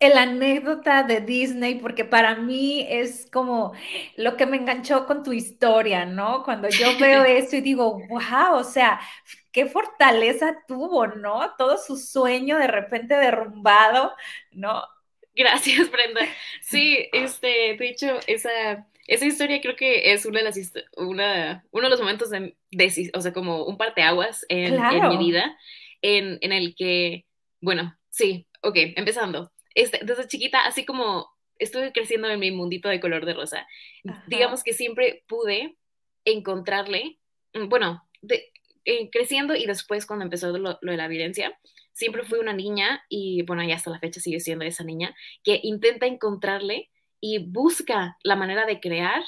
el 0.00 0.18
anécdota 0.18 1.04
de 1.04 1.20
Disney, 1.20 1.76
porque 1.76 2.04
para 2.04 2.34
mí 2.34 2.84
es 2.88 3.28
como 3.30 3.72
lo 4.16 4.36
que 4.36 4.46
me 4.46 4.56
enganchó 4.56 5.06
con 5.06 5.22
tu 5.22 5.32
historia, 5.32 6.04
¿no? 6.06 6.42
Cuando 6.42 6.68
yo 6.68 6.98
veo 6.98 7.22
eso 7.24 7.54
y 7.56 7.60
digo, 7.60 8.00
wow, 8.08 8.54
o 8.56 8.64
sea, 8.64 9.00
qué 9.52 9.66
fortaleza 9.66 10.56
tuvo, 10.66 11.06
¿no? 11.06 11.54
Todo 11.56 11.76
su 11.78 11.96
sueño 11.96 12.58
de 12.58 12.66
repente 12.66 13.14
derrumbado, 13.14 14.12
¿no? 14.50 14.82
Gracias, 15.36 15.88
Brenda. 15.90 16.22
Sí, 16.62 17.08
este, 17.12 17.76
de 17.78 17.88
hecho, 17.88 18.18
esa, 18.26 18.86
esa 19.10 19.26
historia 19.26 19.60
creo 19.60 19.74
que 19.74 20.12
es 20.12 20.24
una 20.24 20.38
de 20.38 20.44
las 20.44 20.72
una, 20.96 21.64
uno 21.72 21.84
de 21.86 21.90
los 21.90 22.00
momentos 22.00 22.30
de, 22.30 23.10
o 23.12 23.20
sea, 23.20 23.32
como 23.32 23.64
un 23.64 23.76
parteaguas 23.76 24.46
en, 24.48 24.74
en 24.74 25.08
mi 25.08 25.18
vida, 25.18 25.58
en, 26.00 26.38
en, 26.40 26.52
el 26.52 26.76
que, 26.76 27.26
bueno, 27.60 27.98
sí, 28.08 28.46
ok, 28.62 28.76
empezando. 28.94 29.50
Este, 29.74 29.98
desde 30.04 30.28
chiquita, 30.28 30.60
así 30.60 30.84
como 30.84 31.26
estuve 31.58 31.90
creciendo 31.92 32.30
en 32.30 32.38
mi 32.38 32.52
mundito 32.52 32.88
de 32.88 33.00
color 33.00 33.26
de 33.26 33.34
rosa, 33.34 33.66
digamos 34.28 34.62
que 34.62 34.74
siempre 34.74 35.24
pude 35.26 35.76
encontrarle, 36.24 37.18
mm, 37.54 37.68
bueno, 37.68 38.08
de, 38.22 38.52
eh, 38.84 39.10
creciendo 39.10 39.56
y 39.56 39.66
después 39.66 40.06
cuando 40.06 40.24
empezó 40.24 40.56
lo, 40.56 40.78
lo, 40.80 40.90
de 40.92 40.96
la 40.96 41.08
violencia, 41.08 41.58
siempre 41.92 42.22
fui 42.22 42.38
una 42.38 42.52
niña 42.52 43.04
y 43.08 43.42
bueno, 43.42 43.64
hasta 43.74 43.90
la 43.90 43.98
fecha 43.98 44.20
sigue 44.20 44.38
siendo 44.38 44.64
esa 44.64 44.84
niña 44.84 45.16
que 45.42 45.58
intenta 45.64 46.06
encontrarle 46.06 46.90
y 47.20 47.38
busca 47.38 48.16
la 48.22 48.36
manera 48.36 48.66
de 48.66 48.80
crear 48.80 49.22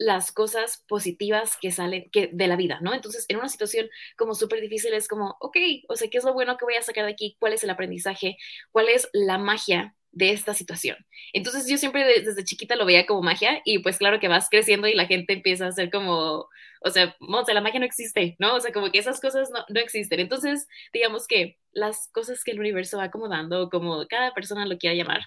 las 0.00 0.32
cosas 0.32 0.82
positivas 0.88 1.58
que 1.60 1.70
salen 1.70 2.08
que, 2.10 2.30
de 2.32 2.46
la 2.46 2.56
vida, 2.56 2.78
¿no? 2.80 2.94
Entonces, 2.94 3.26
en 3.28 3.36
una 3.36 3.50
situación 3.50 3.90
como 4.16 4.34
súper 4.34 4.62
difícil 4.62 4.94
es 4.94 5.06
como, 5.06 5.36
ok, 5.40 5.56
o 5.88 5.94
sea, 5.94 6.08
¿qué 6.08 6.16
es 6.16 6.24
lo 6.24 6.32
bueno 6.32 6.56
que 6.56 6.64
voy 6.64 6.74
a 6.74 6.82
sacar 6.82 7.04
de 7.04 7.12
aquí? 7.12 7.36
¿Cuál 7.38 7.52
es 7.52 7.62
el 7.64 7.70
aprendizaje? 7.70 8.38
¿Cuál 8.72 8.88
es 8.88 9.10
la 9.12 9.36
magia 9.36 9.94
de 10.12 10.30
esta 10.30 10.54
situación? 10.54 10.96
Entonces, 11.34 11.68
yo 11.68 11.76
siempre 11.76 12.22
desde 12.22 12.44
chiquita 12.44 12.76
lo 12.76 12.86
veía 12.86 13.04
como 13.04 13.20
magia 13.20 13.60
y 13.66 13.80
pues 13.80 13.98
claro 13.98 14.20
que 14.20 14.28
vas 14.28 14.48
creciendo 14.48 14.88
y 14.88 14.94
la 14.94 15.06
gente 15.06 15.34
empieza 15.34 15.66
a 15.66 15.72
ser 15.72 15.90
como, 15.90 16.48
o 16.80 16.90
sea, 16.90 17.14
Monse, 17.20 17.52
la 17.52 17.60
magia 17.60 17.80
no 17.80 17.86
existe, 17.86 18.36
¿no? 18.38 18.54
O 18.54 18.60
sea, 18.60 18.72
como 18.72 18.90
que 18.90 18.98
esas 18.98 19.20
cosas 19.20 19.50
no, 19.50 19.66
no 19.68 19.80
existen. 19.80 20.18
Entonces, 20.18 20.66
digamos 20.94 21.26
que 21.26 21.58
las 21.72 22.08
cosas 22.12 22.42
que 22.42 22.52
el 22.52 22.60
universo 22.60 22.96
va 22.96 23.04
acomodando, 23.04 23.68
como 23.68 24.06
cada 24.08 24.32
persona 24.32 24.64
lo 24.64 24.78
quiera 24.78 24.96
llamar, 24.96 25.20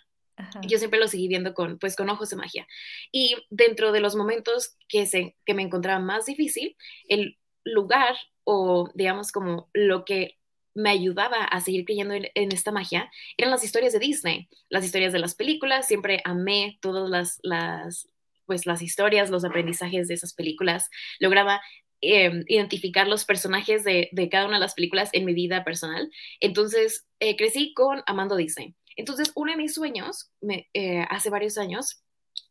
yo 0.67 0.77
siempre 0.77 0.99
lo 0.99 1.07
seguí 1.07 1.27
viendo 1.27 1.53
con, 1.53 1.77
pues, 1.77 1.95
con 1.95 2.09
ojos 2.09 2.29
de 2.29 2.35
magia. 2.35 2.67
Y 3.11 3.35
dentro 3.49 3.91
de 3.91 3.99
los 3.99 4.15
momentos 4.15 4.75
que, 4.87 5.05
se, 5.05 5.35
que 5.45 5.53
me 5.53 5.63
encontraba 5.63 5.99
más 5.99 6.25
difícil, 6.25 6.75
el 7.07 7.37
lugar 7.63 8.15
o, 8.43 8.89
digamos, 8.93 9.31
como 9.31 9.69
lo 9.73 10.05
que 10.05 10.37
me 10.75 10.89
ayudaba 10.89 11.43
a 11.43 11.61
seguir 11.61 11.85
creyendo 11.85 12.15
en, 12.15 12.51
esta 12.51 12.71
magia 12.71 13.11
eran 13.37 13.51
las 13.51 13.63
historias 13.63 13.93
de 13.93 13.99
Disney, 13.99 14.49
las 14.69 14.83
historias 14.83 15.13
de 15.13 15.19
las 15.19 15.35
películas. 15.35 15.87
Siempre 15.87 16.21
amé 16.25 16.79
todas 16.81 17.09
las, 17.09 17.39
las 17.43 18.09
pues, 18.45 18.65
las 18.65 18.81
historias, 18.81 19.29
los 19.29 19.45
aprendizajes 19.45 20.07
de 20.07 20.15
esas 20.15 20.33
películas. 20.33 20.89
Lograba 21.19 21.61
em, 22.01 22.43
identificar 22.47 23.07
los 23.07 23.23
personajes 23.25 23.83
de, 23.83 24.09
de, 24.11 24.29
cada 24.29 24.47
una 24.47 24.55
de 24.55 24.61
las 24.61 24.73
películas 24.73 25.09
en 25.13 25.25
mi 25.25 25.33
vida 25.33 25.63
personal. 25.63 26.09
Entonces, 26.39 27.05
eh, 27.19 27.35
crecí 27.37 27.73
con 27.73 28.01
Amando 28.07 28.35
Disney. 28.35 28.75
Entonces, 28.95 29.31
uno 29.35 29.51
de 29.51 29.57
mis 29.57 29.73
sueños, 29.73 30.31
me, 30.41 30.69
eh, 30.73 31.05
hace 31.09 31.29
varios 31.29 31.57
años, 31.57 32.03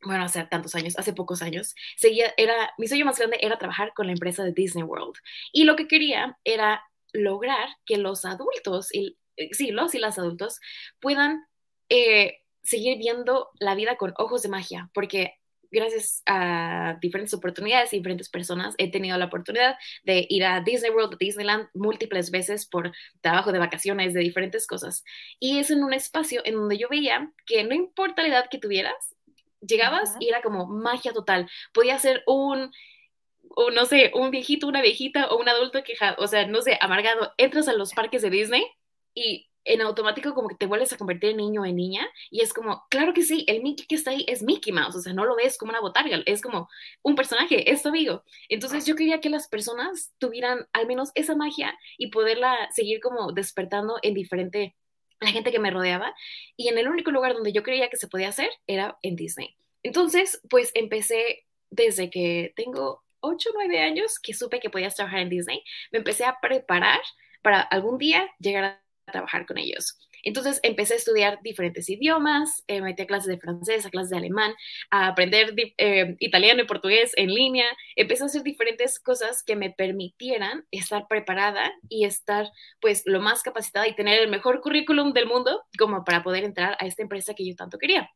bueno, 0.04 0.24
hace 0.24 0.44
tantos 0.44 0.74
años, 0.74 0.98
hace 0.98 1.12
pocos 1.12 1.42
años, 1.42 1.74
seguía, 1.96 2.32
era, 2.36 2.72
mi 2.78 2.88
sueño 2.88 3.04
más 3.04 3.18
grande 3.18 3.38
era 3.40 3.58
trabajar 3.58 3.92
con 3.94 4.06
la 4.06 4.12
empresa 4.12 4.44
de 4.44 4.52
Disney 4.52 4.84
World. 4.84 5.14
Y 5.52 5.64
lo 5.64 5.76
que 5.76 5.88
quería 5.88 6.38
era 6.44 6.82
lograr 7.12 7.68
que 7.86 7.98
los 7.98 8.24
adultos, 8.24 8.92
y, 8.94 9.18
eh, 9.36 9.50
sí, 9.52 9.70
los 9.70 9.94
y 9.94 9.98
las 9.98 10.18
adultos, 10.18 10.60
puedan 11.00 11.44
eh, 11.88 12.38
seguir 12.62 12.98
viendo 12.98 13.50
la 13.58 13.74
vida 13.74 13.96
con 13.96 14.14
ojos 14.16 14.42
de 14.42 14.48
magia, 14.48 14.90
porque 14.94 15.34
gracias 15.72 16.22
a 16.26 16.98
diferentes 17.00 17.34
oportunidades 17.34 17.92
y 17.92 17.96
diferentes 17.96 18.28
personas, 18.28 18.74
he 18.78 18.90
tenido 18.90 19.18
la 19.18 19.24
oportunidad 19.24 19.76
de 20.04 20.26
ir 20.28 20.44
a 20.44 20.60
Disney 20.60 20.90
World, 20.90 21.14
a 21.14 21.16
Disneyland 21.18 21.68
múltiples 21.74 22.30
veces 22.30 22.66
por 22.66 22.92
trabajo 23.20 23.50
de 23.50 23.58
vacaciones, 23.58 24.12
de 24.12 24.20
diferentes 24.20 24.66
cosas. 24.66 25.02
Y 25.40 25.58
es 25.58 25.70
en 25.70 25.82
un 25.82 25.92
espacio 25.92 26.42
en 26.44 26.54
donde 26.54 26.78
yo 26.78 26.88
veía 26.88 27.32
que 27.46 27.64
no 27.64 27.74
importa 27.74 28.22
la 28.22 28.28
edad 28.28 28.48
que 28.50 28.58
tuvieras, 28.58 29.16
llegabas 29.60 30.14
y 30.20 30.28
era 30.28 30.42
como 30.42 30.66
magia 30.66 31.12
total. 31.12 31.48
Podía 31.72 31.98
ser 31.98 32.22
un, 32.26 32.70
o 33.50 33.70
no 33.70 33.86
sé, 33.86 34.12
un 34.14 34.30
viejito, 34.30 34.66
una 34.66 34.82
viejita 34.82 35.28
o 35.28 35.38
un 35.38 35.48
adulto 35.48 35.82
quejado, 35.82 36.16
o 36.18 36.26
sea, 36.26 36.46
no 36.46 36.62
sé, 36.62 36.78
amargado. 36.80 37.32
Entras 37.38 37.68
a 37.68 37.72
los 37.72 37.92
parques 37.94 38.22
de 38.22 38.30
Disney 38.30 38.64
y 39.14 39.48
en 39.64 39.80
automático 39.80 40.34
como 40.34 40.48
que 40.48 40.56
te 40.56 40.66
vuelves 40.66 40.92
a 40.92 40.96
convertir 40.96 41.30
en 41.30 41.36
niño 41.38 41.62
o 41.62 41.64
en 41.64 41.76
niña 41.76 42.08
y 42.30 42.40
es 42.40 42.52
como, 42.52 42.84
claro 42.90 43.12
que 43.12 43.22
sí, 43.22 43.44
el 43.48 43.62
Mickey 43.62 43.86
que 43.86 43.94
está 43.94 44.10
ahí 44.10 44.24
es 44.28 44.42
Mickey 44.42 44.72
Mouse, 44.72 44.96
o 44.96 45.00
sea, 45.00 45.12
no 45.12 45.24
lo 45.24 45.36
ves 45.36 45.58
como 45.58 45.70
una 45.70 45.80
botarga, 45.80 46.20
es 46.26 46.42
como 46.42 46.68
un 47.02 47.14
personaje, 47.14 47.70
es 47.70 47.82
tu 47.82 47.88
amigo. 47.88 48.24
Entonces 48.48 48.86
yo 48.86 48.96
quería 48.96 49.20
que 49.20 49.30
las 49.30 49.48
personas 49.48 50.12
tuvieran 50.18 50.66
al 50.72 50.86
menos 50.86 51.10
esa 51.14 51.36
magia 51.36 51.76
y 51.98 52.08
poderla 52.08 52.68
seguir 52.72 53.00
como 53.00 53.32
despertando 53.32 53.96
en 54.02 54.14
diferente, 54.14 54.76
la 55.20 55.30
gente 55.30 55.52
que 55.52 55.60
me 55.60 55.70
rodeaba 55.70 56.14
y 56.56 56.68
en 56.68 56.78
el 56.78 56.88
único 56.88 57.10
lugar 57.10 57.34
donde 57.34 57.52
yo 57.52 57.62
creía 57.62 57.88
que 57.88 57.96
se 57.96 58.08
podía 58.08 58.28
hacer 58.28 58.50
era 58.66 58.98
en 59.02 59.16
Disney. 59.16 59.56
Entonces, 59.84 60.40
pues 60.50 60.70
empecé 60.74 61.46
desde 61.70 62.10
que 62.10 62.52
tengo 62.56 63.02
8 63.20 63.50
o 63.50 63.52
9 63.54 63.80
años 63.80 64.18
que 64.18 64.34
supe 64.34 64.60
que 64.60 64.70
podías 64.70 64.94
trabajar 64.94 65.20
en 65.20 65.30
Disney, 65.30 65.62
me 65.90 65.98
empecé 65.98 66.24
a 66.24 66.38
preparar 66.40 67.00
para 67.40 67.60
algún 67.60 67.98
día 67.98 68.28
llegar 68.38 68.81
trabajar 69.10 69.46
con 69.46 69.58
ellos. 69.58 69.98
Entonces 70.22 70.60
empecé 70.62 70.94
a 70.94 70.96
estudiar 70.98 71.38
diferentes 71.42 71.88
idiomas, 71.88 72.62
eh, 72.68 72.80
metí 72.80 73.02
a 73.02 73.06
clases 73.06 73.26
de 73.26 73.38
francés, 73.38 73.84
a 73.84 73.90
clases 73.90 74.10
de 74.10 74.18
alemán, 74.18 74.54
a 74.90 75.08
aprender 75.08 75.54
eh, 75.78 76.16
italiano 76.20 76.62
y 76.62 76.66
portugués 76.66 77.12
en 77.16 77.34
línea, 77.34 77.66
empecé 77.96 78.22
a 78.22 78.26
hacer 78.26 78.42
diferentes 78.42 79.00
cosas 79.00 79.42
que 79.42 79.56
me 79.56 79.70
permitieran 79.70 80.64
estar 80.70 81.06
preparada 81.08 81.72
y 81.88 82.04
estar 82.04 82.48
pues 82.80 83.02
lo 83.06 83.20
más 83.20 83.42
capacitada 83.42 83.88
y 83.88 83.96
tener 83.96 84.20
el 84.20 84.30
mejor 84.30 84.60
currículum 84.60 85.12
del 85.12 85.26
mundo 85.26 85.62
como 85.78 86.04
para 86.04 86.22
poder 86.22 86.44
entrar 86.44 86.76
a 86.78 86.86
esta 86.86 87.02
empresa 87.02 87.34
que 87.34 87.46
yo 87.46 87.56
tanto 87.56 87.78
quería. 87.78 88.10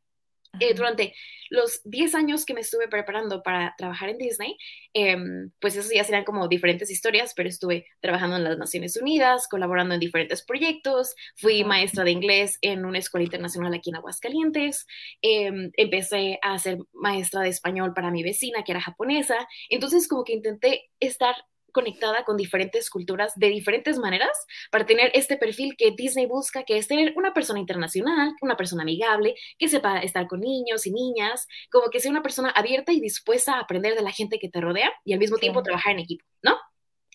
Eh, 0.61 0.75
durante 0.75 1.15
los 1.51 1.81
10 1.85 2.15
años 2.15 2.45
que 2.45 2.55
me 2.55 2.61
estuve 2.61 2.89
preparando 2.89 3.43
para 3.43 3.75
trabajar 3.77 4.09
en 4.09 4.19
Disney, 4.19 4.57
em, 4.93 5.51
pues 5.61 5.77
eso 5.77 5.89
ya 5.95 6.05
serían 6.05 6.25
como 6.25 6.49
diferentes 6.49 6.91
historias, 6.91 7.35
pero 7.35 7.49
estuve 7.49 7.87
trabajando 8.01 8.37
en 8.37 8.45
las 8.45 8.59
Naciones 8.59 8.97
Unidas, 8.97 9.49
colaborando 9.49 9.95
en 9.95 10.01
diferentes 10.01 10.45
proyectos, 10.45 11.15
fui 11.37 11.65
maestra 11.65 12.05
de 12.05 12.11
inglés 12.11 12.59
en 12.63 12.85
una 12.85 12.99
escuela 12.99 13.25
internacional 13.25 13.75
aquí 13.75 13.91
en 13.91 13.97
Aguascalientes, 13.97 14.87
em, 15.23 15.71
empecé 15.77 16.39
a 16.43 16.59
ser 16.59 16.79
maestra 16.93 17.43
de 17.43 17.51
español 17.51 17.93
para 17.95 18.11
mi 18.11 18.23
vecina, 18.23 18.65
que 18.65 18.73
era 18.73 18.81
japonesa, 18.81 19.47
entonces 19.69 20.09
como 20.09 20.25
que 20.25 20.33
intenté 20.33 20.91
estar 21.01 21.37
conectada 21.77 22.25
con 22.25 22.39
diferentes 22.39 22.89
culturas 22.89 23.35
de 23.37 23.49
diferentes 23.49 23.99
maneras 23.99 24.31
para 24.71 24.87
tener 24.87 25.11
este 25.13 25.37
perfil 25.37 25.77
que 25.77 25.91
Disney 25.91 26.25
busca, 26.25 26.65
que 26.65 26.79
es 26.79 26.89
tener 26.89 27.13
una 27.17 27.35
persona 27.35 27.61
internacional, 27.61 28.33
una 28.41 28.57
persona 28.57 28.83
amigable, 28.83 29.35
que 29.59 29.69
sepa 29.69 29.99
estar 29.99 30.27
con 30.27 30.41
niños 30.41 30.87
y 30.87 30.91
niñas, 30.91 31.47
como 31.71 31.91
que 31.91 32.01
sea 32.01 32.11
una 32.11 32.23
persona 32.23 32.49
abierta 32.49 32.93
y 32.93 33.01
dispuesta 33.01 33.57
a 33.57 33.61
aprender 33.61 33.95
de 33.95 34.01
la 34.01 34.11
gente 34.11 34.39
que 34.39 34.49
te 34.49 34.63
rodea 34.63 34.91
y 35.05 35.13
al 35.13 35.19
mismo 35.19 35.37
tiempo 35.37 35.63
trabajar 35.63 35.93
en 35.93 35.99
equipo, 35.99 36.25
¿no? 36.43 36.57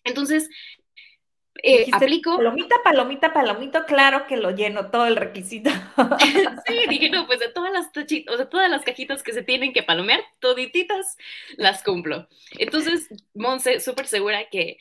Entonces, 0.03 0.47
eh, 1.63 1.87
aplico. 1.91 2.37
Palomita, 2.37 2.75
palomita, 2.83 3.33
palomito, 3.33 3.85
claro 3.85 4.27
que 4.27 4.37
lo 4.37 4.51
lleno 4.51 4.89
todo 4.89 5.07
el 5.07 5.15
requisito. 5.15 5.69
sí, 6.67 6.75
dije, 6.89 7.09
no, 7.09 7.27
pues 7.27 7.39
de 7.39 7.49
todas 7.49 7.71
las 7.71 7.91
tachitas, 7.91 8.33
o 8.33 8.37
sea, 8.37 8.49
todas 8.49 8.69
las 8.69 8.83
cajitas 8.83 9.23
que 9.23 9.33
se 9.33 9.43
tienen 9.43 9.73
que 9.73 9.83
palomear, 9.83 10.21
todititas 10.39 11.17
las 11.57 11.83
cumplo. 11.83 12.27
Entonces, 12.57 13.07
Monse, 13.33 13.79
súper 13.79 14.07
segura 14.07 14.49
que 14.49 14.77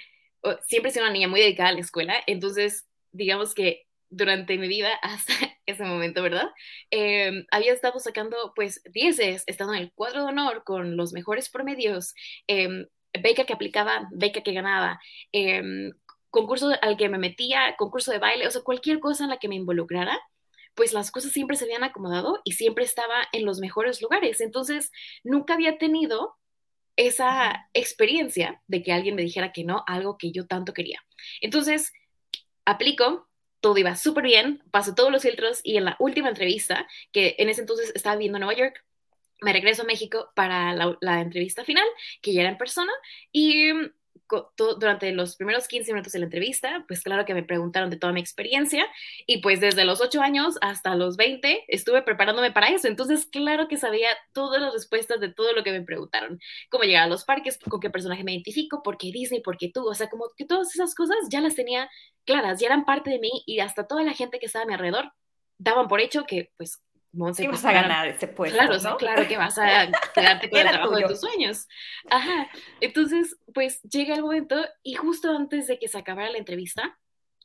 siempre 0.62 0.90
he 0.90 0.92
sido 0.92 1.04
una 1.04 1.12
niña 1.12 1.28
muy 1.28 1.40
dedicada 1.40 1.70
a 1.70 1.72
la 1.72 1.80
escuela, 1.80 2.14
entonces, 2.26 2.88
digamos 3.12 3.54
que 3.54 3.86
durante 4.08 4.58
mi 4.58 4.68
vida 4.68 4.92
hasta 5.02 5.32
ese 5.66 5.84
momento, 5.84 6.22
¿verdad? 6.22 6.50
Em, 6.90 7.46
había 7.50 7.72
estado 7.72 7.98
sacando, 8.00 8.52
pues, 8.54 8.82
dieces, 8.92 9.44
estado 9.46 9.74
en 9.74 9.80
el 9.82 9.92
cuadro 9.92 10.24
de 10.24 10.28
honor 10.30 10.64
con 10.64 10.96
los 10.96 11.12
mejores 11.12 11.48
promedios, 11.48 12.14
eh, 12.48 12.86
beca 13.22 13.44
que 13.44 13.52
aplicaba, 13.52 14.08
beca 14.12 14.42
que 14.42 14.52
ganaba, 14.52 15.00
eh, 15.32 15.92
concurso 16.30 16.70
al 16.80 16.96
que 16.96 17.08
me 17.08 17.18
metía, 17.18 17.74
concurso 17.76 18.12
de 18.12 18.18
baile, 18.18 18.46
o 18.46 18.50
sea, 18.50 18.62
cualquier 18.62 19.00
cosa 19.00 19.24
en 19.24 19.30
la 19.30 19.38
que 19.38 19.48
me 19.48 19.56
involucrara, 19.56 20.18
pues 20.74 20.92
las 20.92 21.10
cosas 21.10 21.32
siempre 21.32 21.56
se 21.56 21.64
habían 21.64 21.84
acomodado 21.84 22.40
y 22.44 22.52
siempre 22.52 22.84
estaba 22.84 23.28
en 23.32 23.44
los 23.44 23.58
mejores 23.58 24.00
lugares. 24.00 24.40
Entonces, 24.40 24.92
nunca 25.24 25.54
había 25.54 25.78
tenido 25.78 26.36
esa 26.96 27.68
experiencia 27.72 28.62
de 28.66 28.82
que 28.82 28.92
alguien 28.92 29.14
me 29.14 29.22
dijera 29.22 29.52
que 29.52 29.64
no, 29.64 29.84
algo 29.86 30.18
que 30.18 30.32
yo 30.32 30.46
tanto 30.46 30.72
quería. 30.72 31.02
Entonces, 31.40 31.92
aplico, 32.64 33.28
todo 33.60 33.76
iba 33.78 33.96
súper 33.96 34.24
bien, 34.24 34.62
paso 34.70 34.94
todos 34.94 35.10
los 35.10 35.22
filtros 35.22 35.60
y 35.62 35.76
en 35.76 35.84
la 35.84 35.96
última 35.98 36.28
entrevista, 36.28 36.86
que 37.12 37.36
en 37.38 37.48
ese 37.48 37.62
entonces 37.62 37.92
estaba 37.94 38.16
viviendo 38.16 38.38
en 38.38 38.44
Nueva 38.44 38.58
York, 38.58 38.84
me 39.42 39.52
regreso 39.52 39.82
a 39.82 39.86
México 39.86 40.30
para 40.34 40.74
la, 40.74 40.96
la 41.00 41.20
entrevista 41.20 41.64
final, 41.64 41.86
que 42.20 42.32
ya 42.32 42.42
era 42.42 42.50
en 42.50 42.58
persona, 42.58 42.92
y 43.32 43.70
durante 44.56 45.12
los 45.12 45.36
primeros 45.36 45.68
15 45.68 45.92
minutos 45.92 46.12
de 46.12 46.18
la 46.20 46.24
entrevista, 46.26 46.84
pues 46.88 47.02
claro 47.02 47.24
que 47.24 47.34
me 47.34 47.42
preguntaron 47.42 47.90
de 47.90 47.96
toda 47.96 48.12
mi 48.12 48.20
experiencia 48.20 48.86
y 49.26 49.38
pues 49.38 49.60
desde 49.60 49.84
los 49.84 50.00
8 50.00 50.20
años 50.20 50.56
hasta 50.60 50.94
los 50.94 51.16
20 51.16 51.64
estuve 51.68 52.02
preparándome 52.02 52.52
para 52.52 52.68
eso. 52.68 52.88
Entonces, 52.88 53.26
claro 53.26 53.68
que 53.68 53.76
sabía 53.76 54.08
todas 54.32 54.60
las 54.60 54.72
respuestas 54.72 55.20
de 55.20 55.32
todo 55.32 55.52
lo 55.52 55.62
que 55.62 55.72
me 55.72 55.82
preguntaron. 55.82 56.38
Cómo 56.70 56.84
llegar 56.84 57.04
a 57.04 57.08
los 57.08 57.24
parques, 57.24 57.58
con 57.58 57.80
qué 57.80 57.90
personaje 57.90 58.24
me 58.24 58.32
identifico, 58.32 58.82
por 58.82 58.98
qué 58.98 59.10
Disney, 59.12 59.40
por 59.40 59.56
qué 59.56 59.70
tú. 59.72 59.86
O 59.86 59.94
sea, 59.94 60.08
como 60.08 60.26
que 60.36 60.44
todas 60.44 60.74
esas 60.74 60.94
cosas 60.94 61.16
ya 61.30 61.40
las 61.40 61.54
tenía 61.54 61.90
claras, 62.24 62.60
ya 62.60 62.66
eran 62.66 62.84
parte 62.84 63.10
de 63.10 63.18
mí 63.18 63.42
y 63.46 63.60
hasta 63.60 63.86
toda 63.86 64.02
la 64.02 64.14
gente 64.14 64.38
que 64.38 64.46
estaba 64.46 64.64
a 64.64 64.66
mi 64.66 64.74
alrededor 64.74 65.12
daban 65.58 65.88
por 65.88 66.00
hecho 66.00 66.24
que 66.24 66.50
pues 66.56 66.80
Monse, 67.12 67.48
vas 67.48 67.64
a 67.64 67.72
ganar 67.72 68.08
ese 68.08 68.28
puesto. 68.28 68.56
Claro, 68.56 68.78
¿no? 68.78 68.96
claro 68.96 69.26
que 69.26 69.36
vas 69.36 69.58
a 69.58 69.90
quedarte 70.14 70.48
con 70.48 70.60
el 70.60 70.68
trabajo 70.68 70.96
de 70.96 71.04
tus 71.04 71.20
sueños. 71.20 71.66
Ajá. 72.08 72.48
Entonces, 72.80 73.36
pues 73.52 73.82
llega 73.82 74.14
el 74.14 74.22
momento 74.22 74.64
y 74.82 74.94
justo 74.94 75.30
antes 75.36 75.66
de 75.66 75.78
que 75.78 75.88
se 75.88 75.98
acabara 75.98 76.30
la 76.30 76.38
entrevista, 76.38 76.98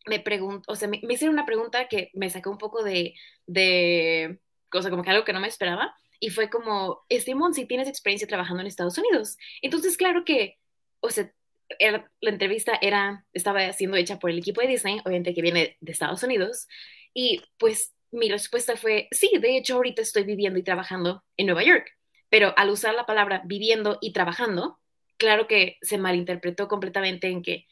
me 0.06 0.20
preguntó, 0.20 0.72
o 0.72 0.76
sea, 0.76 0.88
me, 0.88 1.02
hicieron 1.02 1.34
una 1.34 1.48
pregunta 1.48 1.88
que 1.88 2.12
me 2.14 2.30
sacó 2.30 2.52
un 2.52 2.60
poco 2.60 2.84
de, 2.84 3.16
de, 3.48 4.40
cosa 4.70 4.92
como 4.92 5.04
que 5.04 5.10
algo 5.10 5.26
que 5.26 5.34
no 5.34 5.40
me 5.40 5.48
esperaba. 5.48 5.96
Y 6.20 6.30
fue 6.30 6.50
como, 6.50 7.04
Simón, 7.10 7.54
si 7.54 7.66
tienes 7.66 7.88
experiencia 7.88 8.28
trabajando 8.28 8.62
en 8.62 8.68
Estados 8.68 8.98
Unidos. 8.98 9.38
Entonces, 9.62 9.98
claro 9.98 10.24
que, 10.26 10.60
o 11.00 11.10
sea, 11.10 11.32
la 11.80 12.30
entrevista 12.30 12.78
era, 12.82 13.26
estaba 13.34 13.74
siendo 13.74 13.98
hecha 13.98 14.20
por 14.20 14.30
el 14.30 14.38
equipo 14.38 14.62
de 14.62 14.68
Disney, 14.68 15.00
obviamente 15.04 15.34
que 15.34 15.42
viene 15.42 15.78
de 15.80 15.92
Estados 15.92 16.22
Unidos. 16.24 16.68
Y 17.14 17.42
pues 17.58 17.95
mi 18.16 18.30
respuesta 18.30 18.76
fue, 18.76 19.08
sí, 19.12 19.30
de 19.40 19.58
hecho 19.58 19.76
ahorita 19.76 20.02
estoy 20.02 20.24
viviendo 20.24 20.58
y 20.60 20.64
trabajando 20.64 21.24
en 21.38 21.48
Nueva 21.48 21.64
York, 21.64 21.88
pero 22.30 22.54
al 22.58 22.70
usar 22.70 22.96
la 22.96 23.06
palabra 23.06 23.42
viviendo 23.46 23.98
y 24.02 24.14
trabajando, 24.14 24.80
claro 25.18 25.48
que 25.48 25.78
se 25.82 25.98
malinterpretó 25.98 26.68
completamente 26.68 27.28
en 27.28 27.42
que 27.42 27.68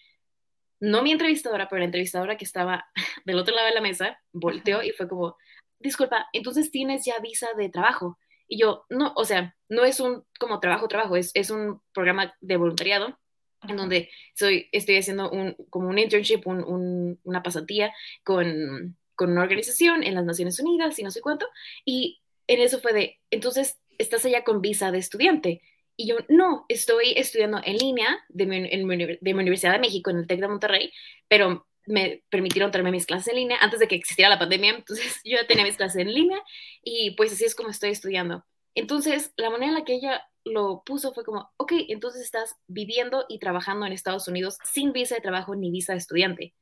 no 0.80 1.02
mi 1.02 1.12
entrevistadora, 1.12 1.70
pero 1.70 1.80
la 1.80 1.86
entrevistadora 1.86 2.38
que 2.38 2.46
estaba 2.46 2.86
del 3.26 3.40
otro 3.40 3.56
lado 3.56 3.68
de 3.68 3.74
la 3.74 3.82
mesa, 3.82 4.20
volteó 4.32 4.84
y 4.84 4.92
fue 4.92 5.08
como, 5.08 5.38
disculpa, 5.80 6.28
entonces 6.34 6.72
tienes 6.72 7.06
ya 7.06 7.20
visa 7.20 7.48
de 7.58 7.70
trabajo. 7.70 8.20
Y 8.48 8.60
yo, 8.60 8.86
no, 8.90 9.14
o 9.16 9.26
sea, 9.26 9.56
no 9.70 9.86
es 9.86 10.00
un 10.00 10.26
como 10.40 10.60
trabajo, 10.60 10.88
trabajo, 10.88 11.16
es, 11.16 11.32
es 11.34 11.50
un 11.50 11.82
programa 11.94 12.36
de 12.42 12.58
voluntariado 12.58 13.18
en 13.68 13.78
donde 13.78 14.10
soy, 14.36 14.68
estoy 14.74 14.98
haciendo 14.98 15.32
un, 15.32 15.56
como 15.70 15.88
un 15.88 15.98
internship, 15.98 16.42
una 16.46 17.44
pasantía 17.44 17.94
con 18.24 18.98
con 19.16 19.32
una 19.32 19.44
organización 19.44 20.04
en 20.04 20.16
las 20.16 20.26
Naciones 20.26 20.60
Unidas 20.60 20.98
y 21.00 21.04
no 21.04 21.12
sé 21.12 21.22
cuánto, 21.22 21.48
y 21.86 22.22
en 22.48 22.62
eso 22.62 22.80
fue 22.80 22.94
de, 22.94 23.20
entonces, 23.32 23.80
¿estás 23.98 24.26
allá 24.26 24.44
con 24.44 24.62
visa 24.62 24.92
de 24.92 24.98
estudiante? 24.98 25.62
Y 25.96 26.08
yo, 26.08 26.18
no, 26.28 26.66
estoy 26.70 27.14
estudiando 27.16 27.62
en 27.64 27.78
línea 27.78 28.20
de 28.30 28.46
mi, 28.46 28.68
de 28.68 29.34
mi 29.34 29.42
Universidad 29.42 29.74
de 29.74 29.80
México, 29.80 30.10
en 30.10 30.18
el 30.18 30.28
TEC 30.28 30.40
de 30.40 30.48
Monterrey, 30.48 30.92
pero 31.28 31.68
me 31.86 32.24
permitieron 32.30 32.72
traerme 32.72 32.92
mis 32.92 33.06
clases 33.06 33.28
en 33.30 33.36
línea 33.36 33.58
antes 33.62 33.80
de 33.80 33.88
que 33.88 33.96
existiera 33.96 34.30
la 34.30 34.40
pandemia, 34.40 34.72
entonces 34.72 35.20
yo 35.24 35.38
ya 35.38 35.48
tenía 35.48 35.66
mis 35.66 35.78
clases 35.78 36.02
en 36.02 36.14
línea 36.14 36.42
y 36.82 37.12
pues 37.12 37.34
así 37.34 37.46
es 37.46 37.56
como 37.56 37.70
estoy 37.70 37.92
estudiando. 37.92 38.46
Entonces, 38.76 39.34
la 39.38 39.52
manera 39.52 39.68
en 39.68 39.76
la 39.76 39.86
que 39.86 39.94
ella 39.94 40.24
lo 40.46 40.84
puso 40.84 41.14
fue 41.14 41.24
como, 41.24 41.52
ok, 41.58 41.74
entonces 41.90 42.22
estás 42.22 42.56
viviendo 42.68 43.26
y 43.30 43.40
trabajando 43.40 43.86
en 43.86 43.94
Estados 43.94 44.28
Unidos 44.28 44.58
sin 44.64 44.94
visa 44.94 45.16
de 45.16 45.22
trabajo 45.22 45.56
ni 45.56 45.70
visa 45.72 45.94
de 45.94 46.00
estudiante. 46.00 46.54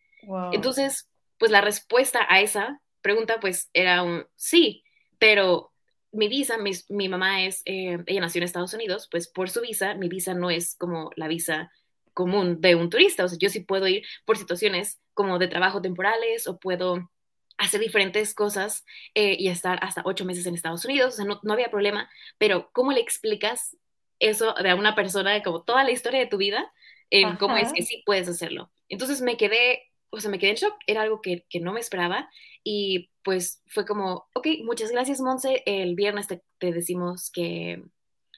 Entonces, 0.51 1.09
pues 1.41 1.49
la 1.49 1.61
respuesta 1.61 2.19
a 2.29 2.39
esa 2.39 2.79
pregunta 3.01 3.39
pues 3.39 3.71
era 3.73 4.03
un 4.03 4.27
sí, 4.35 4.83
pero 5.17 5.73
mi 6.11 6.27
visa, 6.27 6.59
mi, 6.59 7.09
mamá 7.09 7.43
es, 7.43 7.63
eh, 7.65 7.97
ella 8.05 8.21
nació 8.21 8.37
en 8.37 8.43
Estados 8.43 8.75
Unidos, 8.75 9.07
pues 9.09 9.27
por 9.27 9.49
su 9.49 9.59
visa, 9.61 9.95
mi 9.95 10.07
visa 10.07 10.35
no 10.35 10.51
es 10.51 10.75
como 10.75 11.09
la 11.15 11.27
visa 11.27 11.71
común 12.13 12.61
de 12.61 12.75
un 12.75 12.91
turista, 12.91 13.25
o 13.25 13.27
sea, 13.27 13.39
yo 13.39 13.49
sí 13.49 13.61
puedo 13.61 13.87
ir 13.87 14.05
por 14.23 14.37
situaciones 14.37 15.01
como 15.15 15.39
de 15.39 15.47
trabajo 15.47 15.81
temporales 15.81 16.45
o 16.45 16.59
puedo 16.59 17.09
hacer 17.57 17.81
diferentes 17.81 18.35
cosas 18.35 18.85
eh, 19.15 19.35
y 19.39 19.47
estar 19.47 19.79
hasta 19.81 20.03
ocho 20.05 20.25
meses 20.25 20.45
en 20.45 20.53
Estados 20.53 20.85
Unidos, 20.85 21.15
o 21.15 21.17
sea, 21.17 21.25
no, 21.25 21.39
no 21.41 21.53
había 21.53 21.71
problema, 21.71 22.07
pero 22.37 22.69
¿cómo 22.71 22.91
le 22.91 22.99
explicas 22.99 23.75
eso 24.19 24.53
de 24.61 24.69
a 24.69 24.75
una 24.75 24.93
persona, 24.93 25.41
como 25.41 25.63
toda 25.63 25.83
la 25.83 25.91
historia 25.91 26.19
de 26.19 26.27
tu 26.27 26.37
vida, 26.37 26.71
en 27.09 27.35
cómo 27.37 27.57
es 27.57 27.73
que 27.73 27.81
sí 27.81 28.03
puedes 28.05 28.29
hacerlo? 28.29 28.71
Entonces 28.89 29.21
me 29.21 29.37
quedé 29.37 29.90
o 30.11 30.19
sea, 30.19 30.29
me 30.29 30.39
quedé 30.39 30.51
en 30.51 30.57
shock, 30.57 30.75
era 30.87 31.01
algo 31.01 31.21
que, 31.21 31.45
que 31.49 31.59
no 31.59 31.73
me 31.73 31.79
esperaba 31.79 32.29
y 32.63 33.09
pues 33.23 33.63
fue 33.67 33.85
como, 33.85 34.27
ok, 34.33 34.47
muchas 34.63 34.91
gracias, 34.91 35.21
Monse, 35.21 35.63
el 35.65 35.95
viernes 35.95 36.27
te, 36.27 36.43
te 36.59 36.71
decimos 36.71 37.31
que, 37.31 37.83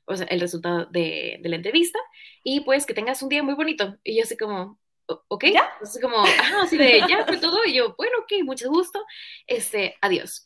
o 0.05 0.15
sea, 0.15 0.27
el 0.27 0.39
resultado 0.39 0.85
de, 0.85 1.39
de, 1.41 1.49
la 1.49 1.55
entrevista 1.55 1.99
y 2.43 2.61
pues 2.61 2.85
que 2.85 2.93
tengas 2.93 3.21
un 3.23 3.29
día 3.29 3.43
muy 3.43 3.55
bonito. 3.55 3.97
Y 4.03 4.17
yo 4.17 4.23
así 4.23 4.37
como, 4.37 4.79
ok, 5.07 5.45
¿Ya? 5.51 5.69
así 5.81 5.99
como, 5.99 6.17
ajá, 6.17 6.63
así 6.63 6.77
de, 6.77 7.01
ya 7.07 7.25
fue 7.25 7.37
todo, 7.37 7.65
y 7.65 7.73
yo, 7.73 7.95
bueno, 7.97 8.19
ok, 8.19 8.43
mucho 8.43 8.69
gusto, 8.69 9.03
este, 9.47 9.95
adiós. 10.01 10.45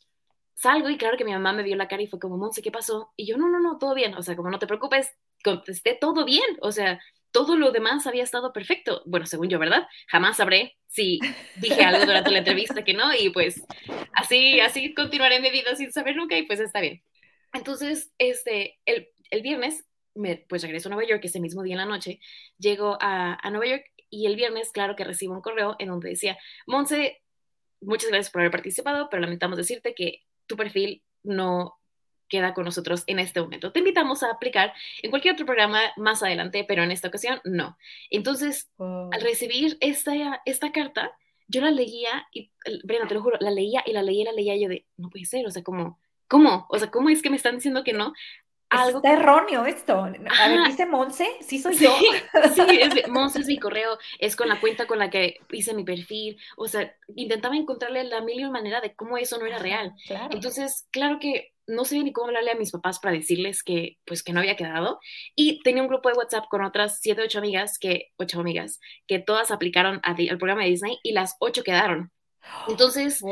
Salgo 0.54 0.90
y 0.90 0.98
claro 0.98 1.16
que 1.16 1.24
mi 1.24 1.32
mamá 1.32 1.52
me 1.52 1.62
vio 1.62 1.76
la 1.76 1.86
cara 1.86 2.02
y 2.02 2.08
fue 2.08 2.18
como, 2.18 2.36
Monse, 2.36 2.62
¿qué 2.62 2.72
pasó? 2.72 3.12
Y 3.16 3.26
yo, 3.26 3.36
no, 3.36 3.48
no, 3.48 3.60
no, 3.60 3.78
todo 3.78 3.94
bien, 3.94 4.14
o 4.14 4.22
sea, 4.22 4.34
como 4.34 4.50
no 4.50 4.58
te 4.58 4.66
preocupes, 4.66 5.12
contesté 5.44 5.96
todo 6.00 6.24
bien, 6.24 6.56
o 6.62 6.72
sea, 6.72 7.00
todo 7.30 7.56
lo 7.56 7.70
demás 7.70 8.06
había 8.06 8.24
estado 8.24 8.52
perfecto. 8.52 9.02
Bueno, 9.06 9.26
según 9.26 9.48
yo, 9.48 9.58
¿verdad? 9.58 9.86
Jamás 10.08 10.36
sabré 10.36 10.76
si 10.86 11.20
dije 11.56 11.82
algo 11.82 12.04
durante 12.06 12.30
la 12.30 12.38
entrevista 12.38 12.84
que 12.84 12.94
no, 12.94 13.14
y 13.14 13.30
pues 13.30 13.62
así, 14.14 14.60
así 14.60 14.94
continuaré 14.94 15.40
mi 15.40 15.50
vida 15.50 15.76
sin 15.76 15.92
saber 15.92 16.16
nunca, 16.16 16.36
y 16.36 16.46
pues 16.46 16.60
está 16.60 16.80
bien. 16.80 17.02
Entonces, 17.52 18.12
este, 18.18 18.78
el, 18.86 19.08
el 19.30 19.42
viernes, 19.42 19.84
me, 20.14 20.36
pues 20.48 20.62
regreso 20.62 20.88
a 20.88 20.92
Nueva 20.94 21.08
York, 21.08 21.24
ese 21.24 21.40
mismo 21.40 21.62
día 21.62 21.74
en 21.74 21.80
la 21.80 21.86
noche, 21.86 22.20
llego 22.58 22.98
a, 23.00 23.38
a 23.40 23.50
Nueva 23.50 23.66
York 23.66 23.84
y 24.10 24.26
el 24.26 24.36
viernes, 24.36 24.70
claro 24.72 24.96
que 24.96 25.04
recibo 25.04 25.34
un 25.34 25.42
correo 25.42 25.76
en 25.78 25.88
donde 25.88 26.10
decía, 26.10 26.38
Monse, 26.66 27.22
muchas 27.80 28.10
gracias 28.10 28.30
por 28.30 28.40
haber 28.40 28.52
participado, 28.52 29.08
pero 29.10 29.20
lamentamos 29.20 29.56
decirte 29.56 29.94
que 29.94 30.22
tu 30.46 30.56
perfil 30.56 31.02
no 31.22 31.77
queda 32.28 32.54
con 32.54 32.64
nosotros 32.64 33.04
en 33.06 33.18
este 33.18 33.40
momento. 33.40 33.72
Te 33.72 33.80
invitamos 33.80 34.22
a 34.22 34.30
aplicar 34.30 34.72
en 35.02 35.10
cualquier 35.10 35.34
otro 35.34 35.46
programa 35.46 35.80
más 35.96 36.22
adelante, 36.22 36.64
pero 36.66 36.82
en 36.82 36.90
esta 36.90 37.08
ocasión 37.08 37.40
no. 37.44 37.76
Entonces, 38.10 38.70
al 38.78 39.20
recibir 39.20 39.76
esta, 39.80 40.42
esta 40.44 40.72
carta, 40.72 41.12
yo 41.48 41.62
la 41.62 41.70
leía 41.70 42.26
y, 42.32 42.50
Brenda, 42.84 43.08
te 43.08 43.14
lo 43.14 43.22
juro, 43.22 43.38
la 43.40 43.50
leía 43.50 43.82
y 43.86 43.92
la 43.92 44.02
leía 44.02 44.22
y 44.22 44.24
la 44.24 44.32
leía 44.32 44.56
yo 44.56 44.68
de, 44.68 44.86
no 44.96 45.08
puede 45.10 45.24
ser, 45.24 45.46
o 45.46 45.50
sea, 45.50 45.62
como, 45.62 45.98
¿cómo? 46.28 46.66
O 46.68 46.78
sea, 46.78 46.90
¿cómo 46.90 47.08
es 47.08 47.22
que 47.22 47.30
me 47.30 47.36
están 47.36 47.56
diciendo 47.56 47.82
que 47.82 47.94
no? 47.94 48.12
Algo... 48.70 48.98
Está 48.98 49.14
erróneo 49.14 49.64
esto. 49.64 49.94
A 49.94 50.48
ver, 50.48 50.66
dice 50.66 50.84
Monse, 50.84 51.26
sí 51.40 51.58
soy 51.58 51.76
yo. 51.76 51.90
Sí, 52.54 52.80
es, 52.80 53.08
Monse 53.08 53.40
es 53.40 53.46
mi 53.46 53.58
correo, 53.58 53.98
es 54.18 54.36
con 54.36 54.48
la 54.48 54.60
cuenta 54.60 54.86
con 54.86 54.98
la 54.98 55.08
que 55.08 55.38
hice 55.50 55.72
mi 55.72 55.84
perfil. 55.84 56.38
O 56.56 56.68
sea, 56.68 56.94
intentaba 57.16 57.56
encontrarle 57.56 58.04
la 58.04 58.20
mil 58.20 58.50
manera 58.50 58.82
de 58.82 58.94
cómo 58.94 59.16
eso 59.16 59.38
no 59.38 59.46
era 59.46 59.58
real. 59.58 59.94
Claro. 60.06 60.28
Entonces, 60.32 60.86
claro 60.90 61.18
que 61.18 61.54
no 61.68 61.84
sabía 61.84 62.02
ni 62.02 62.12
cómo 62.12 62.28
hablarle 62.28 62.50
a 62.50 62.56
mis 62.56 62.72
papás 62.72 62.98
para 62.98 63.14
decirles 63.14 63.62
que, 63.62 63.98
pues, 64.04 64.22
que 64.22 64.32
no 64.32 64.40
había 64.40 64.56
quedado. 64.56 64.98
Y 65.36 65.60
tenía 65.62 65.82
un 65.82 65.88
grupo 65.88 66.08
de 66.08 66.16
WhatsApp 66.16 66.46
con 66.48 66.64
otras 66.64 67.00
siete, 67.00 67.22
ocho 67.22 67.38
amigas, 67.38 67.78
que, 67.78 68.08
ocho 68.16 68.40
amigas, 68.40 68.80
que 69.06 69.18
todas 69.18 69.50
aplicaron 69.50 70.00
al 70.02 70.16
programa 70.38 70.64
de 70.64 70.70
Disney 70.70 70.98
y 71.02 71.12
las 71.12 71.36
ocho 71.38 71.62
quedaron. 71.62 72.10
Entonces, 72.68 73.22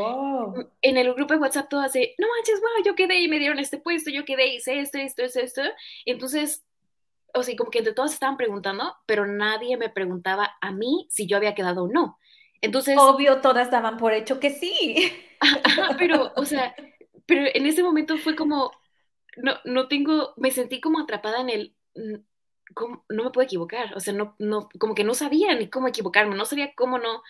en 0.83 0.97
el 0.99 1.14
grupo 1.14 1.33
de 1.33 1.40
WhatsApp 1.40 1.71
todas 1.71 1.93
de, 1.95 2.14
no 2.19 2.26
manches, 2.28 2.61
wow, 2.61 2.85
yo 2.85 2.95
quedé 2.95 3.19
y 3.21 3.28
me 3.28 3.38
dieron 3.38 3.59
este 3.59 3.78
puesto, 3.78 4.11
yo 4.11 4.25
quedé, 4.25 4.55
hice 4.55 4.81
esto, 4.81 4.99
esto, 4.99 5.23
esto, 5.23 5.40
esto. 5.40 5.62
Entonces, 6.05 6.64
o 7.33 7.43
sea, 7.43 7.57
como 7.57 7.71
que 7.71 7.78
entre 7.78 7.95
todas 7.95 8.12
estaban 8.12 8.37
preguntando, 8.37 8.95
pero 9.07 9.26
nadie 9.26 9.76
me 9.78 9.88
preguntaba 9.88 10.57
a 10.61 10.73
mí 10.73 11.07
si 11.09 11.26
yo 11.26 11.38
había 11.38 11.55
quedado 11.55 11.85
o 11.85 11.88
no. 11.88 12.19
Entonces... 12.61 12.97
Obvio, 12.99 13.40
todas 13.40 13.71
daban 13.71 13.97
por 13.97 14.12
hecho 14.12 14.40
que 14.40 14.50
sí. 14.50 15.12
pero, 15.99 16.33
o 16.37 16.45
sea, 16.45 16.75
pero 17.26 17.47
en 17.52 17.66
ese 17.66 17.83
momento 17.83 18.16
fue 18.18 18.37
como, 18.37 18.73
no, 19.37 19.54
no 19.64 19.88
tengo, 19.88 20.35
me 20.37 20.50
sentí 20.50 20.80
como 20.80 21.00
atrapada 21.00 21.40
en 21.40 21.50
el, 21.50 21.76
¿cómo? 22.75 23.04
no 23.09 23.25
me 23.25 23.30
puedo 23.30 23.45
equivocar, 23.45 23.95
o 23.97 24.00
sea, 24.00 24.14
no, 24.14 24.35
no, 24.38 24.68
como 24.78 24.95
que 24.95 25.04
no 25.04 25.14
sabía 25.14 25.54
ni 25.54 25.68
cómo 25.68 25.88
equivocarme, 25.88 26.37
no 26.37 26.45
sabía 26.45 26.75
cómo 26.75 26.99
no, 26.99 27.23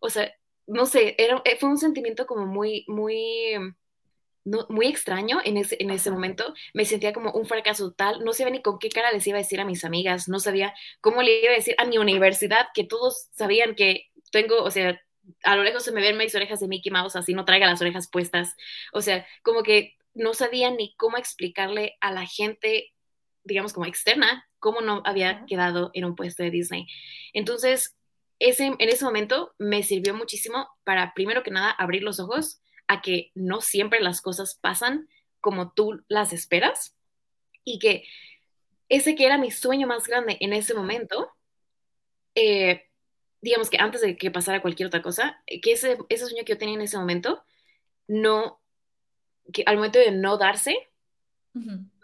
o 0.00 0.10
sea, 0.10 0.32
no 0.66 0.86
sé, 0.86 1.14
era, 1.18 1.42
eh, 1.44 1.56
fue 1.58 1.68
un 1.68 1.78
sentimiento 1.78 2.26
como 2.26 2.46
muy, 2.46 2.84
muy, 2.88 3.54
no, 4.44 4.66
muy 4.68 4.86
extraño 4.86 5.40
en 5.44 5.56
ese, 5.56 5.76
en 5.80 5.90
ese 5.90 6.10
momento. 6.10 6.54
Me 6.74 6.84
sentía 6.84 7.12
como 7.12 7.32
un 7.32 7.46
fracaso 7.46 7.90
total. 7.90 8.24
No 8.24 8.32
sabía 8.32 8.52
ni 8.52 8.62
con 8.62 8.78
qué 8.78 8.88
cara 8.88 9.12
les 9.12 9.26
iba 9.26 9.38
a 9.38 9.42
decir 9.42 9.60
a 9.60 9.64
mis 9.64 9.84
amigas. 9.84 10.28
No 10.28 10.40
sabía 10.40 10.74
cómo 11.00 11.22
le 11.22 11.42
iba 11.42 11.52
a 11.52 11.56
decir 11.56 11.74
a 11.78 11.84
mi 11.84 11.98
universidad, 11.98 12.68
que 12.74 12.84
todos 12.84 13.28
sabían 13.32 13.74
que 13.74 14.10
tengo, 14.30 14.62
o 14.62 14.70
sea, 14.70 15.00
a 15.42 15.56
lo 15.56 15.62
lejos 15.62 15.84
se 15.84 15.92
me 15.92 16.00
ven 16.00 16.16
mis 16.16 16.34
orejas 16.34 16.60
de 16.60 16.68
Mickey 16.68 16.90
Mouse, 16.90 17.16
así 17.16 17.34
no 17.34 17.44
traiga 17.44 17.66
las 17.66 17.80
orejas 17.80 18.08
puestas. 18.08 18.56
O 18.92 19.00
sea, 19.00 19.26
como 19.42 19.62
que 19.62 19.96
no 20.14 20.34
sabía 20.34 20.70
ni 20.70 20.94
cómo 20.96 21.16
explicarle 21.16 21.96
a 22.00 22.12
la 22.12 22.26
gente, 22.26 22.92
digamos, 23.44 23.72
como 23.72 23.86
externa, 23.86 24.48
cómo 24.58 24.80
no 24.80 25.02
había 25.04 25.44
quedado 25.46 25.90
en 25.94 26.04
un 26.04 26.14
puesto 26.14 26.42
de 26.42 26.50
Disney. 26.50 26.86
Entonces, 27.32 27.96
ese, 28.38 28.66
en 28.66 28.76
ese 28.78 29.04
momento 29.04 29.54
me 29.58 29.82
sirvió 29.82 30.14
muchísimo 30.14 30.68
para, 30.84 31.14
primero 31.14 31.42
que 31.42 31.50
nada, 31.50 31.70
abrir 31.70 32.02
los 32.02 32.20
ojos 32.20 32.60
a 32.88 33.00
que 33.00 33.30
no 33.34 33.60
siempre 33.60 34.00
las 34.00 34.20
cosas 34.20 34.58
pasan 34.60 35.08
como 35.40 35.72
tú 35.72 36.02
las 36.08 36.32
esperas 36.32 36.96
y 37.64 37.78
que 37.78 38.04
ese 38.88 39.14
que 39.14 39.24
era 39.24 39.38
mi 39.38 39.50
sueño 39.50 39.86
más 39.86 40.06
grande 40.06 40.36
en 40.40 40.52
ese 40.52 40.74
momento, 40.74 41.30
eh, 42.34 42.88
digamos 43.42 43.68
que 43.68 43.76
antes 43.78 44.00
de 44.00 44.16
que 44.16 44.30
pasara 44.30 44.62
cualquier 44.62 44.86
otra 44.86 45.02
cosa, 45.02 45.42
que 45.46 45.72
ese, 45.72 45.98
ese 46.08 46.26
sueño 46.26 46.44
que 46.44 46.52
yo 46.52 46.58
tenía 46.58 46.76
en 46.76 46.80
ese 46.80 46.96
momento, 46.96 47.44
no, 48.06 48.60
que 49.52 49.64
al 49.66 49.76
momento 49.76 49.98
de 49.98 50.12
no 50.12 50.38
darse, 50.38 50.76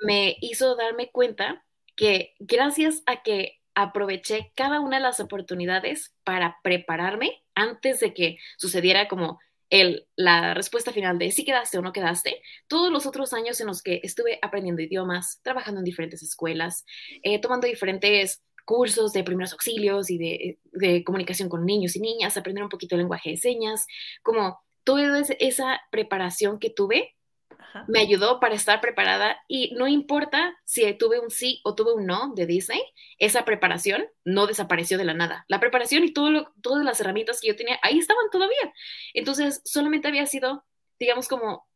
me 0.03 0.37
hizo 0.42 0.77
darme 0.77 1.11
cuenta 1.11 1.64
que 1.96 2.35
gracias 2.38 3.03
a 3.07 3.22
que 3.22 3.61
aproveché 3.74 4.53
cada 4.55 4.81
una 4.81 4.96
de 4.96 5.05
las 5.05 5.20
oportunidades 5.20 6.12
para 6.22 6.59
prepararme 6.62 7.42
antes 7.55 8.01
de 8.01 8.12
que 8.12 8.38
sucediera 8.59 9.09
como 9.09 9.38
el, 9.70 10.07
la 10.16 10.55
respuesta 10.55 10.92
final 10.92 11.18
de 11.18 11.31
si 11.31 11.44
quedaste 11.44 11.79
o 11.79 11.83
no 11.83 11.92
quedaste, 11.92 12.42
todos 12.66 12.90
los 12.90 13.07
otros 13.07 13.33
años 13.33 13.61
en 13.61 13.68
los 13.68 13.83
que 13.83 14.01
estuve 14.03 14.38
aprendiendo 14.42 14.83
idiomas, 14.83 15.40
trabajando 15.42 15.81
en 15.81 15.85
diferentes 15.85 16.22
escuelas, 16.22 16.85
eh, 17.22 17.40
tomando 17.40 17.66
diferentes 17.66 18.42
cursos 18.68 19.14
de 19.14 19.24
primeros 19.24 19.54
auxilios 19.54 20.11
y 20.11 20.18
de, 20.18 20.59
de, 20.72 21.02
comunicación 21.02 21.48
con 21.48 21.64
niños 21.64 21.96
y 21.96 22.00
niñas, 22.00 22.37
aprender 22.37 22.62
un 22.62 22.68
poquito 22.68 22.96
el 22.96 23.00
lenguaje 23.00 23.31
de 23.31 23.38
señas, 23.38 23.87
como 24.22 24.61
toda 24.85 25.22
esa 25.38 25.81
preparación 25.90 26.59
que 26.59 26.68
tuve 26.68 27.16
Ajá. 27.48 27.87
me 27.88 28.00
ayudó 28.00 28.40
para 28.40 28.54
estar 28.54 28.83
preparada 28.83 29.38
y 29.48 29.72
no 29.74 29.88
importa 29.88 30.54
si 30.64 30.92
tuve 30.98 31.18
un 31.18 31.31
sí 31.31 31.62
o 31.64 31.74
tuve 31.74 31.94
un 31.94 32.04
no 32.04 32.35
de 32.35 32.44
Disney, 32.44 32.83
esa 33.16 33.46
preparación 33.46 34.04
no 34.26 34.46
desapareció 34.46 34.98
de 34.98 35.04
la 35.04 35.14
nada. 35.14 35.46
La 35.48 35.61
preparación 35.61 36.04
y 36.04 36.12
todo 36.12 36.31
lo, 36.31 36.52
todas 36.61 36.85
las 36.85 37.00
herramientas 37.00 37.40
que 37.40 37.48
yo 37.48 37.57
tenía 37.57 37.78
ahí 37.81 37.98
estaban 37.98 38.28
todavía. 38.31 38.74
Entonces 39.14 39.62
solamente 39.64 40.09
había 40.09 40.26
sido, 40.26 40.66
digamos, 40.98 41.26
como 41.26 41.66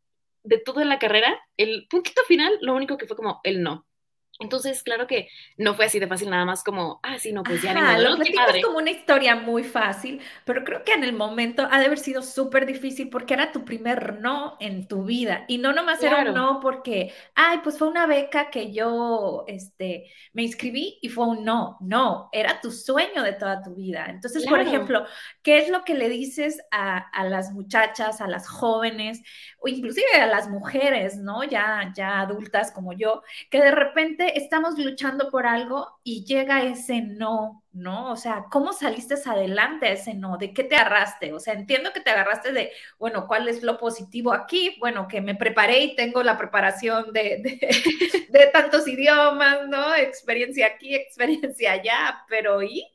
de 0.42 0.58
toda 0.58 0.84
la 0.84 0.98
carrera, 0.98 1.40
el 1.56 1.86
puntito 1.88 2.20
final, 2.24 2.58
lo 2.60 2.74
único 2.74 2.98
que 2.98 3.06
fue 3.06 3.16
como 3.16 3.40
el 3.44 3.62
no. 3.62 3.86
Entonces, 4.40 4.82
claro 4.82 5.06
que 5.06 5.28
no 5.56 5.74
fue 5.74 5.84
así 5.84 5.98
de 5.98 6.06
fácil, 6.06 6.30
nada 6.30 6.44
más 6.44 6.64
como, 6.64 7.00
ah, 7.02 7.18
sí, 7.18 7.32
no, 7.32 7.42
pues 7.42 7.62
ya 7.62 7.72
Ajá, 7.72 7.98
ni 7.98 8.04
modo, 8.04 8.16
lo 8.16 8.24
padre. 8.34 8.62
como 8.62 8.78
una 8.78 8.90
historia 8.90 9.36
muy 9.36 9.62
fácil, 9.62 10.20
pero 10.44 10.64
creo 10.64 10.84
que 10.84 10.92
en 10.92 11.04
el 11.04 11.12
momento 11.12 11.68
ha 11.70 11.78
de 11.78 11.86
haber 11.86 11.98
sido 11.98 12.22
súper 12.22 12.66
difícil 12.66 13.10
porque 13.10 13.34
era 13.34 13.52
tu 13.52 13.64
primer 13.64 14.20
no 14.20 14.56
en 14.58 14.88
tu 14.88 15.04
vida 15.04 15.44
y 15.48 15.58
no 15.58 15.72
nomás 15.72 16.00
claro. 16.00 16.16
era 16.16 16.30
un 16.30 16.36
no 16.36 16.60
porque, 16.60 17.12
ay, 17.34 17.60
pues 17.62 17.78
fue 17.78 17.88
una 17.88 18.06
beca 18.06 18.50
que 18.50 18.72
yo, 18.72 19.44
este, 19.46 20.10
me 20.32 20.42
inscribí 20.42 20.98
y 21.02 21.08
fue 21.08 21.26
un 21.26 21.44
no, 21.44 21.76
no, 21.80 22.28
era 22.32 22.60
tu 22.60 22.70
sueño 22.70 23.22
de 23.22 23.34
toda 23.34 23.62
tu 23.62 23.74
vida. 23.74 24.06
Entonces, 24.08 24.42
claro. 24.44 24.56
por 24.56 24.66
ejemplo, 24.66 25.06
¿qué 25.42 25.58
es 25.58 25.68
lo 25.68 25.84
que 25.84 25.94
le 25.94 26.08
dices 26.08 26.60
a, 26.70 26.98
a, 26.98 27.24
las 27.24 27.52
muchachas, 27.52 28.20
a 28.20 28.26
las 28.26 28.48
jóvenes 28.48 29.22
o 29.58 29.68
inclusive 29.68 30.06
a 30.14 30.26
las 30.26 30.48
mujeres, 30.48 31.16
¿no? 31.16 31.44
Ya, 31.44 31.92
ya 31.94 32.20
adultas 32.20 32.72
como 32.72 32.92
yo, 32.92 33.22
que 33.50 33.60
de 33.60 33.70
repente 33.70 34.21
estamos 34.28 34.78
luchando 34.78 35.30
por 35.30 35.46
algo 35.46 36.00
y 36.04 36.24
llega 36.24 36.62
ese 36.64 37.02
no, 37.02 37.64
¿no? 37.72 38.10
O 38.12 38.16
sea, 38.16 38.46
¿cómo 38.50 38.72
saliste 38.72 39.14
adelante 39.24 39.86
a 39.86 39.92
ese 39.92 40.14
no? 40.14 40.38
¿De 40.38 40.52
qué 40.52 40.64
te 40.64 40.76
agarraste? 40.76 41.32
O 41.32 41.40
sea, 41.40 41.54
entiendo 41.54 41.92
que 41.92 42.00
te 42.00 42.10
agarraste 42.10 42.52
de, 42.52 42.72
bueno, 42.98 43.26
¿cuál 43.26 43.48
es 43.48 43.62
lo 43.62 43.78
positivo 43.78 44.32
aquí? 44.32 44.76
Bueno, 44.80 45.08
que 45.08 45.20
me 45.20 45.34
preparé 45.34 45.80
y 45.84 45.96
tengo 45.96 46.22
la 46.22 46.38
preparación 46.38 47.12
de, 47.12 47.38
de, 47.42 48.28
de 48.30 48.46
tantos 48.52 48.86
idiomas, 48.88 49.68
¿no? 49.68 49.94
Experiencia 49.94 50.66
aquí, 50.66 50.94
experiencia 50.96 51.72
allá, 51.72 52.24
pero 52.28 52.62
¿y? 52.62 52.86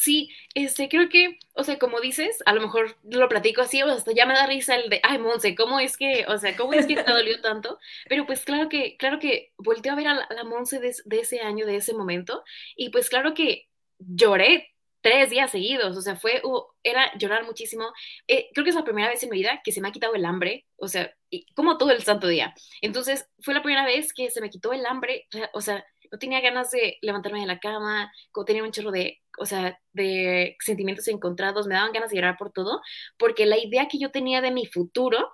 Sí, 0.00 0.30
este, 0.54 0.88
creo 0.88 1.08
que, 1.10 1.38
o 1.54 1.64
sea, 1.64 1.78
como 1.78 2.00
dices, 2.00 2.42
a 2.46 2.54
lo 2.54 2.62
mejor 2.62 2.96
lo 3.04 3.28
platico 3.28 3.60
así, 3.60 3.82
o 3.82 3.86
hasta 3.90 4.12
ya 4.12 4.24
me 4.24 4.32
da 4.34 4.46
risa 4.46 4.74
el 4.76 4.88
de, 4.88 5.00
ay, 5.02 5.18
Monse, 5.18 5.54
¿cómo 5.54 5.80
es 5.80 5.96
que, 5.98 6.24
o 6.28 6.38
sea, 6.38 6.56
cómo 6.56 6.72
es 6.72 6.86
que 6.86 6.96
te 6.96 7.10
dolió 7.12 7.40
tanto? 7.42 7.78
Pero 8.08 8.26
pues 8.26 8.44
claro 8.44 8.68
que, 8.70 8.96
claro 8.96 9.18
que 9.18 9.52
volteo 9.58 9.92
a 9.92 9.96
ver 9.96 10.08
a 10.08 10.14
la, 10.14 10.28
la 10.30 10.44
Monse 10.44 10.80
de, 10.80 10.94
de, 11.04 11.20
ese 11.20 11.40
año, 11.40 11.66
de 11.66 11.76
ese 11.76 11.92
momento, 11.94 12.42
y 12.74 12.88
pues 12.88 13.10
claro 13.10 13.34
que 13.34 13.68
lloré 13.98 14.72
tres 15.02 15.30
días 15.30 15.50
seguidos, 15.50 15.96
o 15.96 16.00
sea, 16.00 16.16
fue, 16.16 16.40
uh, 16.44 16.62
era 16.82 17.12
llorar 17.18 17.44
muchísimo. 17.44 17.92
Eh, 18.28 18.48
creo 18.54 18.64
que 18.64 18.70
es 18.70 18.76
la 18.76 18.84
primera 18.84 19.08
vez 19.08 19.22
en 19.22 19.30
mi 19.30 19.38
vida 19.38 19.60
que 19.62 19.72
se 19.72 19.80
me 19.80 19.88
ha 19.88 19.92
quitado 19.92 20.14
el 20.14 20.24
hambre, 20.24 20.66
o 20.76 20.88
sea, 20.88 21.12
como 21.54 21.76
todo 21.76 21.90
el 21.90 22.02
santo 22.02 22.28
día. 22.28 22.54
Entonces, 22.80 23.28
fue 23.40 23.52
la 23.52 23.62
primera 23.62 23.84
vez 23.84 24.12
que 24.14 24.30
se 24.30 24.40
me 24.40 24.50
quitó 24.50 24.72
el 24.72 24.86
hambre, 24.86 25.28
o 25.52 25.60
sea, 25.60 25.84
no 26.12 26.18
tenía 26.18 26.40
ganas 26.40 26.70
de 26.70 26.98
levantarme 27.00 27.40
de 27.40 27.46
la 27.46 27.58
cama, 27.58 28.12
tenía 28.46 28.62
un 28.62 28.70
chorro 28.70 28.92
de, 28.92 29.22
o 29.38 29.46
sea, 29.46 29.80
de 29.92 30.56
sentimientos 30.60 31.08
encontrados, 31.08 31.66
me 31.66 31.74
daban 31.74 31.92
ganas 31.92 32.10
de 32.10 32.16
llorar 32.16 32.36
por 32.36 32.52
todo, 32.52 32.82
porque 33.16 33.46
la 33.46 33.58
idea 33.58 33.88
que 33.88 33.98
yo 33.98 34.10
tenía 34.10 34.42
de 34.42 34.50
mi 34.50 34.66
futuro 34.66 35.32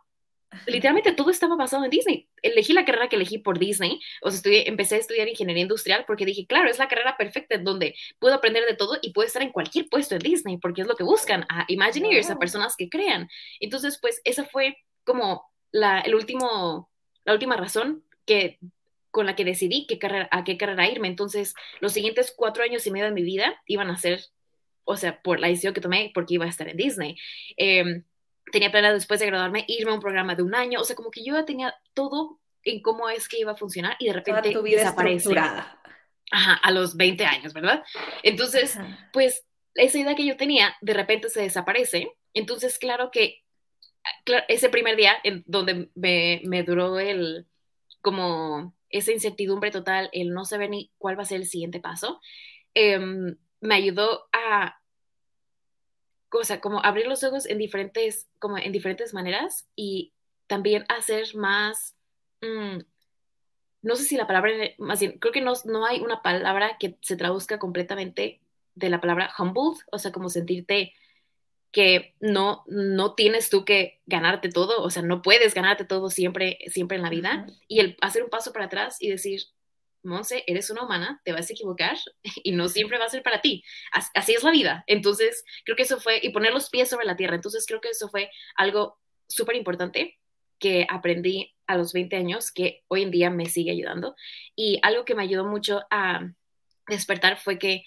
literalmente 0.66 1.12
todo 1.12 1.30
estaba 1.30 1.56
basado 1.56 1.84
en 1.84 1.90
Disney. 1.90 2.28
Elegí 2.42 2.72
la 2.72 2.84
carrera 2.84 3.08
que 3.08 3.16
elegí 3.16 3.38
por 3.38 3.58
Disney, 3.58 4.00
o 4.22 4.30
sea, 4.30 4.36
estudié, 4.36 4.68
empecé 4.68 4.94
a 4.94 4.98
estudiar 4.98 5.28
ingeniería 5.28 5.62
industrial 5.62 6.04
porque 6.06 6.24
dije, 6.24 6.46
claro, 6.46 6.70
es 6.70 6.78
la 6.78 6.88
carrera 6.88 7.16
perfecta 7.16 7.58
donde 7.58 7.94
puedo 8.18 8.34
aprender 8.34 8.64
de 8.64 8.74
todo 8.74 8.96
y 9.02 9.12
puedo 9.12 9.26
estar 9.26 9.42
en 9.42 9.52
cualquier 9.52 9.88
puesto 9.88 10.14
en 10.14 10.20
Disney, 10.20 10.58
porque 10.58 10.82
es 10.82 10.86
lo 10.86 10.96
que 10.96 11.04
buscan, 11.04 11.44
a 11.50 11.64
Imagineers, 11.68 12.30
a 12.30 12.38
personas 12.38 12.76
que 12.76 12.88
crean. 12.88 13.28
Entonces, 13.60 13.98
pues 14.00 14.20
esa 14.24 14.44
fue 14.44 14.76
como 15.04 15.44
la, 15.70 16.00
el 16.00 16.14
último, 16.14 16.90
la 17.24 17.32
última 17.34 17.56
razón 17.56 18.04
que 18.24 18.58
con 19.18 19.26
la 19.26 19.34
que 19.34 19.44
decidí 19.44 19.84
qué 19.88 19.98
carrera, 19.98 20.28
a 20.30 20.44
qué 20.44 20.56
carrera 20.56 20.86
irme. 20.86 21.08
Entonces, 21.08 21.52
los 21.80 21.92
siguientes 21.92 22.32
cuatro 22.36 22.62
años 22.62 22.86
y 22.86 22.92
medio 22.92 23.06
de 23.06 23.10
mi 23.10 23.24
vida 23.24 23.60
iban 23.66 23.90
a 23.90 23.98
ser, 23.98 24.24
o 24.84 24.96
sea, 24.96 25.20
por 25.22 25.40
la 25.40 25.48
decisión 25.48 25.74
que 25.74 25.80
tomé, 25.80 26.12
porque 26.14 26.34
iba 26.34 26.44
a 26.44 26.48
estar 26.48 26.68
en 26.68 26.76
Disney. 26.76 27.16
Eh, 27.56 28.04
tenía 28.52 28.70
planeado 28.70 28.94
después 28.94 29.18
de 29.18 29.26
graduarme 29.26 29.64
irme 29.66 29.90
a 29.90 29.94
un 29.94 30.00
programa 30.00 30.36
de 30.36 30.44
un 30.44 30.54
año, 30.54 30.80
o 30.80 30.84
sea, 30.84 30.94
como 30.94 31.10
que 31.10 31.24
yo 31.24 31.34
ya 31.34 31.44
tenía 31.44 31.74
todo 31.94 32.38
en 32.62 32.80
cómo 32.80 33.08
es 33.08 33.28
que 33.28 33.40
iba 33.40 33.50
a 33.50 33.56
funcionar 33.56 33.96
y 33.98 34.06
de 34.06 34.12
repente 34.12 34.52
tu 34.52 34.62
vida 34.62 34.82
desaparece. 34.82 35.36
Ajá, 36.30 36.54
a 36.54 36.70
los 36.70 36.96
20 36.96 37.24
años, 37.24 37.52
¿verdad? 37.52 37.82
Entonces, 38.22 38.78
pues 39.12 39.48
esa 39.74 39.98
idea 39.98 40.14
que 40.14 40.26
yo 40.26 40.36
tenía 40.36 40.76
de 40.80 40.94
repente 40.94 41.28
se 41.28 41.42
desaparece. 41.42 42.12
Entonces, 42.34 42.78
claro 42.78 43.10
que 43.10 43.42
ese 44.46 44.68
primer 44.68 44.94
día 44.94 45.16
en 45.24 45.42
donde 45.48 45.88
me, 45.96 46.40
me 46.44 46.62
duró 46.62 47.00
el, 47.00 47.48
como 48.00 48.77
esa 48.90 49.12
incertidumbre 49.12 49.70
total, 49.70 50.10
el 50.12 50.30
no 50.32 50.44
saber 50.44 50.70
ni 50.70 50.92
cuál 50.98 51.18
va 51.18 51.22
a 51.22 51.26
ser 51.26 51.40
el 51.40 51.46
siguiente 51.46 51.80
paso, 51.80 52.20
em, 52.74 53.36
me 53.60 53.74
ayudó 53.74 54.28
a 54.32 54.80
cosa, 56.28 56.60
como 56.60 56.84
abrir 56.84 57.06
los 57.06 57.24
ojos 57.24 57.46
en 57.46 57.58
diferentes, 57.58 58.28
como 58.38 58.58
en 58.58 58.72
diferentes 58.72 59.14
maneras 59.14 59.66
y 59.74 60.12
también 60.46 60.84
hacer 60.88 61.34
más, 61.34 61.96
mm, 62.42 62.78
no 63.82 63.96
sé 63.96 64.04
si 64.04 64.16
la 64.16 64.26
palabra, 64.26 64.52
más 64.78 65.00
bien, 65.00 65.18
creo 65.18 65.32
que 65.32 65.40
no, 65.40 65.52
no 65.64 65.86
hay 65.86 66.00
una 66.00 66.22
palabra 66.22 66.76
que 66.78 66.98
se 67.00 67.16
traduzca 67.16 67.58
completamente 67.58 68.40
de 68.74 68.90
la 68.90 69.00
palabra 69.00 69.32
humbled, 69.38 69.80
o 69.92 69.98
sea, 69.98 70.12
como 70.12 70.28
sentirte 70.28 70.94
que 71.70 72.14
no, 72.20 72.64
no 72.66 73.14
tienes 73.14 73.50
tú 73.50 73.64
que 73.64 74.00
ganarte 74.06 74.48
todo, 74.48 74.82
o 74.82 74.90
sea, 74.90 75.02
no 75.02 75.22
puedes 75.22 75.54
ganarte 75.54 75.84
todo 75.84 76.10
siempre, 76.10 76.58
siempre 76.68 76.96
en 76.96 77.02
la 77.02 77.10
vida, 77.10 77.46
y 77.66 77.80
el 77.80 77.96
hacer 78.00 78.22
un 78.22 78.30
paso 78.30 78.52
para 78.52 78.66
atrás 78.66 78.96
y 79.00 79.10
decir, 79.10 79.42
Monse, 80.02 80.44
eres 80.46 80.70
una 80.70 80.84
humana, 80.84 81.20
te 81.24 81.32
vas 81.32 81.50
a 81.50 81.52
equivocar 81.52 81.96
y 82.42 82.52
no 82.52 82.68
siempre 82.68 82.98
va 82.98 83.04
a 83.04 83.10
ser 83.10 83.22
para 83.22 83.40
ti. 83.40 83.64
Así, 84.14 84.32
es 84.32 84.42
la 84.42 84.50
vida. 84.50 84.84
Entonces, 84.86 85.44
creo 85.64 85.76
que 85.76 85.82
eso 85.82 86.00
fue, 86.00 86.20
y 86.22 86.30
poner 86.30 86.52
los 86.52 86.70
pies 86.70 86.88
sobre 86.88 87.06
la 87.06 87.16
tierra. 87.16 87.34
Entonces, 87.34 87.66
creo 87.66 87.80
que 87.80 87.90
eso 87.90 88.08
fue 88.08 88.30
algo 88.56 88.98
súper 89.26 89.56
importante 89.56 90.18
que 90.58 90.86
aprendí 90.88 91.54
a 91.66 91.76
los 91.76 91.92
20 91.92 92.16
años, 92.16 92.50
que 92.50 92.84
hoy 92.88 93.02
en 93.02 93.10
día 93.10 93.30
me 93.30 93.46
sigue 93.46 93.70
ayudando. 93.70 94.16
Y 94.56 94.78
algo 94.82 95.04
que 95.04 95.14
me 95.14 95.22
ayudó 95.22 95.44
mucho 95.44 95.82
a 95.90 96.32
despertar 96.88 97.38
fue 97.38 97.58
que 97.58 97.84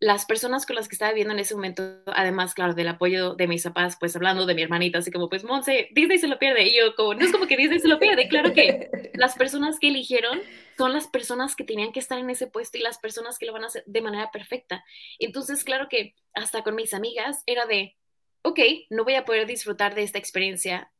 las 0.00 0.24
personas 0.24 0.64
con 0.64 0.76
las 0.76 0.88
que 0.88 0.94
estaba 0.94 1.12
viviendo 1.12 1.34
en 1.34 1.40
ese 1.40 1.54
momento, 1.54 1.82
además, 2.06 2.54
claro, 2.54 2.72
del 2.72 2.88
apoyo 2.88 3.34
de 3.34 3.46
mis 3.46 3.62
papás, 3.64 3.98
pues 4.00 4.16
hablando 4.16 4.46
de 4.46 4.54
mi 4.54 4.62
hermanita, 4.62 4.98
así 4.98 5.10
como, 5.10 5.28
pues, 5.28 5.44
Monse, 5.44 5.88
Disney 5.92 6.16
se 6.16 6.26
lo 6.26 6.38
pierde. 6.38 6.66
Y 6.66 6.78
yo, 6.78 6.94
como, 6.96 7.12
no 7.12 7.24
es 7.24 7.30
como 7.30 7.46
que 7.46 7.58
Disney 7.58 7.80
se 7.80 7.88
lo 7.88 7.98
pierde. 7.98 8.26
Claro 8.28 8.54
que 8.54 8.90
las 9.14 9.36
personas 9.36 9.78
que 9.78 9.88
eligieron 9.88 10.40
son 10.78 10.94
las 10.94 11.06
personas 11.06 11.54
que 11.54 11.64
tenían 11.64 11.92
que 11.92 12.00
estar 12.00 12.18
en 12.18 12.30
ese 12.30 12.46
puesto 12.46 12.78
y 12.78 12.80
las 12.80 12.98
personas 12.98 13.38
que 13.38 13.44
lo 13.44 13.52
van 13.52 13.64
a 13.64 13.66
hacer 13.66 13.84
de 13.84 14.00
manera 14.00 14.30
perfecta. 14.30 14.82
Entonces, 15.18 15.64
claro 15.64 15.88
que 15.90 16.14
hasta 16.32 16.62
con 16.62 16.76
mis 16.76 16.94
amigas 16.94 17.42
era 17.44 17.66
de, 17.66 17.98
ok, 18.40 18.58
no 18.88 19.04
voy 19.04 19.16
a 19.16 19.26
poder 19.26 19.46
disfrutar 19.46 19.94
de 19.94 20.02
esta 20.02 20.18
experiencia 20.18 20.90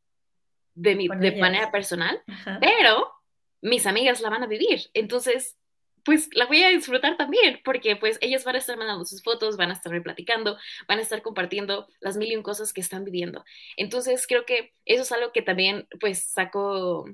de, 0.74 0.94
mi, 0.94 1.08
de 1.08 1.36
manera 1.36 1.70
personal, 1.70 2.22
pero 2.60 3.10
mis 3.62 3.86
amigas 3.86 4.20
la 4.20 4.28
van 4.28 4.42
a 4.42 4.46
vivir. 4.46 4.90
Entonces, 4.92 5.56
pues 6.04 6.28
la 6.34 6.46
voy 6.46 6.62
a 6.62 6.70
disfrutar 6.70 7.16
también, 7.16 7.60
porque 7.64 7.96
pues 7.96 8.18
ellas 8.20 8.44
van 8.44 8.56
a 8.56 8.58
estar 8.58 8.76
mandando 8.76 9.04
sus 9.04 9.22
fotos, 9.22 9.56
van 9.56 9.70
a 9.70 9.74
estar 9.74 10.02
platicando, 10.02 10.56
van 10.88 10.98
a 10.98 11.02
estar 11.02 11.22
compartiendo 11.22 11.86
las 12.00 12.16
mil 12.16 12.30
y 12.32 12.36
un 12.36 12.42
cosas 12.42 12.72
que 12.72 12.80
están 12.80 13.04
viviendo. 13.04 13.44
Entonces 13.76 14.26
creo 14.26 14.44
que 14.44 14.72
eso 14.84 15.02
es 15.02 15.12
algo 15.12 15.32
que 15.32 15.42
también 15.42 15.86
pues 16.00 16.24
saco 16.24 17.04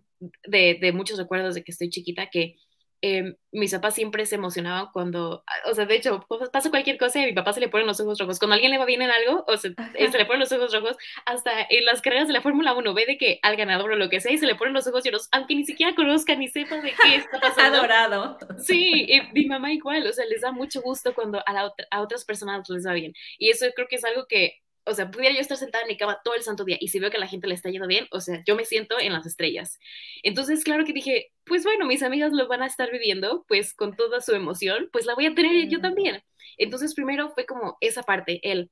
de, 0.45 0.79
de 0.81 0.93
muchos 0.93 1.19
recuerdos 1.19 1.55
de 1.55 1.65
que 1.65 1.73
estoy 1.73 1.91
chiquita, 1.91 2.31
que 2.31 2.57
eh, 3.03 3.37
mis 3.53 3.73
papás 3.73 3.95
siempre 3.95 4.27
se 4.27 4.35
emocionaban 4.35 4.89
cuando, 4.93 5.45
o 5.67 5.75
sea, 5.75 5.87
de 5.87 5.95
hecho, 5.95 6.25
pues, 6.29 6.49
pasa 6.51 6.71
cualquier 6.71 6.99
cosa 6.99 7.19
y 7.19 7.25
a 7.25 7.27
mi 7.27 7.33
papá 7.33 7.53
se 7.53 7.61
le 7.61 7.69
ponen 7.69 7.87
los 7.87 8.01
ojos 8.01 8.19
rojos. 8.19 8.39
Cuando 8.39 8.55
a 8.55 8.57
alguien 8.57 8.71
le 8.71 8.79
va 8.79 8.85
bien 8.85 9.03
en 9.03 9.11
algo, 9.11 9.45
o 9.47 9.57
se, 9.57 9.75
se 9.75 10.19
le 10.19 10.25
ponen 10.27 10.41
los 10.41 10.53
ojos 10.53 10.73
rojos, 10.73 10.97
hasta 11.25 11.51
en 11.69 11.85
las 11.85 12.03
carreras 12.03 12.27
de 12.27 12.35
la 12.35 12.43
Fórmula 12.43 12.75
1 12.75 12.95
ve 12.95 13.07
de 13.07 13.19
que 13.19 13.39
al 13.43 13.57
ganador 13.57 13.93
o 13.93 13.97
lo 13.97 14.09
que 14.09 14.21
sea 14.21 14.33
y 14.33 14.39
se 14.39 14.47
le 14.47 14.55
ponen 14.55 14.75
los 14.75 14.87
ojos 14.87 15.05
lloros, 15.05 15.29
aunque 15.33 15.55
ni 15.55 15.65
siquiera 15.65 15.95
conozca 15.95 16.35
ni 16.35 16.49
sepa 16.49 16.77
de 16.77 16.93
qué 17.03 17.17
está 17.17 17.41
pasando. 17.41 17.79
Adorado. 17.79 18.39
Sí, 18.59 19.07
y 19.09 19.21
mi 19.33 19.47
mamá 19.47 19.73
igual, 19.73 20.07
o 20.07 20.13
sea, 20.13 20.25
les 20.27 20.41
da 20.41 20.53
mucho 20.53 20.81
gusto 20.83 21.15
cuando 21.15 21.39
a, 21.39 21.73
a 21.91 22.01
otras 22.01 22.25
personas 22.25 22.69
les 22.69 22.87
va 22.87 22.93
bien. 22.93 23.13
Y 23.39 23.51
eso 23.51 23.67
creo 23.75 23.89
que 23.89 23.97
es 23.97 24.05
algo 24.05 24.27
que 24.27 24.61
o 24.87 24.95
sea, 24.95 25.11
pudiera 25.11 25.35
yo 25.35 25.41
estar 25.41 25.57
sentada 25.57 25.83
en 25.83 25.89
mi 25.89 25.97
cama 25.97 26.21
todo 26.25 26.35
el 26.35 26.43
santo 26.43 26.65
día 26.65 26.77
y 26.81 26.89
si 26.89 26.99
veo 26.99 27.11
que 27.11 27.17
a 27.17 27.21
la 27.21 27.27
gente 27.27 27.49
le 27.49 27.55
está 27.55 27.71
yendo 27.71 27.89
bien, 27.89 28.07
o 28.13 28.21
sea, 28.21 28.43
yo 28.47 28.55
me 28.55 28.65
siento 28.65 28.99
en 28.99 29.13
las 29.13 29.27
estrellas. 29.27 29.79
Entonces, 30.23 30.63
claro 30.65 30.85
que 30.85 30.93
dije, 30.93 31.33
pues 31.45 31.65
bueno, 31.65 31.87
mis 31.87 32.03
amigas 32.03 32.33
lo 32.33 32.47
van 32.47 32.63
a 32.63 32.67
estar 32.67 32.91
viviendo, 32.91 33.45
pues 33.49 33.75
con 33.75 33.97
toda 33.97 34.21
su 34.21 34.33
emoción, 34.33 34.89
pues 34.93 35.05
la 35.05 35.15
voy 35.15 35.27
a 35.27 35.35
tener 35.35 35.69
yo 35.69 35.81
también. 35.81 36.23
Entonces, 36.57 36.95
primero 36.95 37.31
fue 37.31 37.47
como 37.47 37.77
esa 37.81 38.05
parte, 38.05 38.41
el 38.43 38.71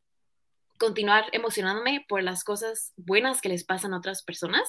continuar 0.79 1.27
emocionándome 1.33 2.05
por 2.09 2.22
las 2.22 2.44
cosas 2.44 2.92
buenas 2.96 3.40
que 3.40 3.48
les 3.48 3.64
pasan 3.64 3.94
a 3.94 3.98
otras 3.98 4.22
personas. 4.22 4.62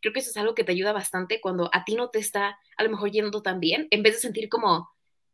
Creo 0.00 0.12
que 0.12 0.20
eso 0.20 0.30
es 0.30 0.36
algo 0.36 0.54
que 0.54 0.64
te 0.64 0.72
ayuda 0.72 0.92
bastante 0.92 1.40
cuando 1.40 1.70
a 1.72 1.84
ti 1.84 1.94
no 1.94 2.10
te 2.10 2.18
está 2.18 2.58
a 2.76 2.82
lo 2.82 2.90
mejor 2.90 3.10
yendo 3.10 3.42
tan 3.42 3.60
bien, 3.60 3.88
en 3.90 4.02
vez 4.02 4.14
de 4.14 4.20
sentir 4.20 4.48
como, 4.48 4.88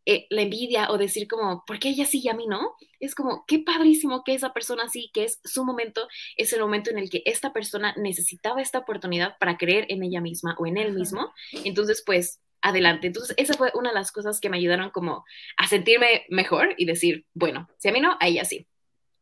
eh, 0.07 0.27
la 0.31 0.43
envidia 0.43 0.91
o 0.91 0.99
decir 0.99 1.27
como, 1.27 1.65
¿por 1.67 1.79
qué 1.79 1.89
ella 1.89 2.05
sí 2.05 2.21
y 2.23 2.29
a 2.29 2.35
mí 2.35 2.47
no? 2.47 2.75
Es 3.01 3.15
como, 3.15 3.45
qué 3.47 3.61
padrísimo 3.61 4.23
que 4.23 4.35
esa 4.35 4.53
persona 4.53 4.89
sí, 4.89 5.11
que 5.15 5.25
es 5.25 5.41
su 5.45 5.65
momento, 5.65 6.09
es 6.37 6.53
el 6.53 6.61
momento 6.61 6.91
en 6.91 6.99
el 6.99 7.09
que 7.09 7.23
esta 7.25 7.53
persona 7.53 7.95
necesitaba 7.97 8.61
esta 8.61 8.81
oportunidad 8.81 9.39
para 9.39 9.57
creer 9.57 9.87
en 9.89 10.03
ella 10.03 10.21
misma 10.21 10.57
o 10.59 10.67
en 10.67 10.77
él 10.77 10.93
mismo. 10.93 11.33
Entonces, 11.65 12.03
pues, 12.05 12.41
adelante. 12.61 13.07
Entonces, 13.07 13.35
esa 13.39 13.55
fue 13.55 13.71
una 13.75 13.91
de 13.91 13.95
las 13.95 14.11
cosas 14.11 14.41
que 14.41 14.49
me 14.49 14.57
ayudaron 14.57 14.91
como 14.91 15.25
a 15.57 15.69
sentirme 15.69 16.25
mejor 16.29 16.75
y 16.77 16.87
decir, 16.87 17.27
bueno, 17.35 17.69
si 17.79 17.89
a 17.89 17.93
mí 17.93 18.01
no, 18.01 18.17
a 18.21 18.27
ella 18.27 18.45
sí. 18.45 18.67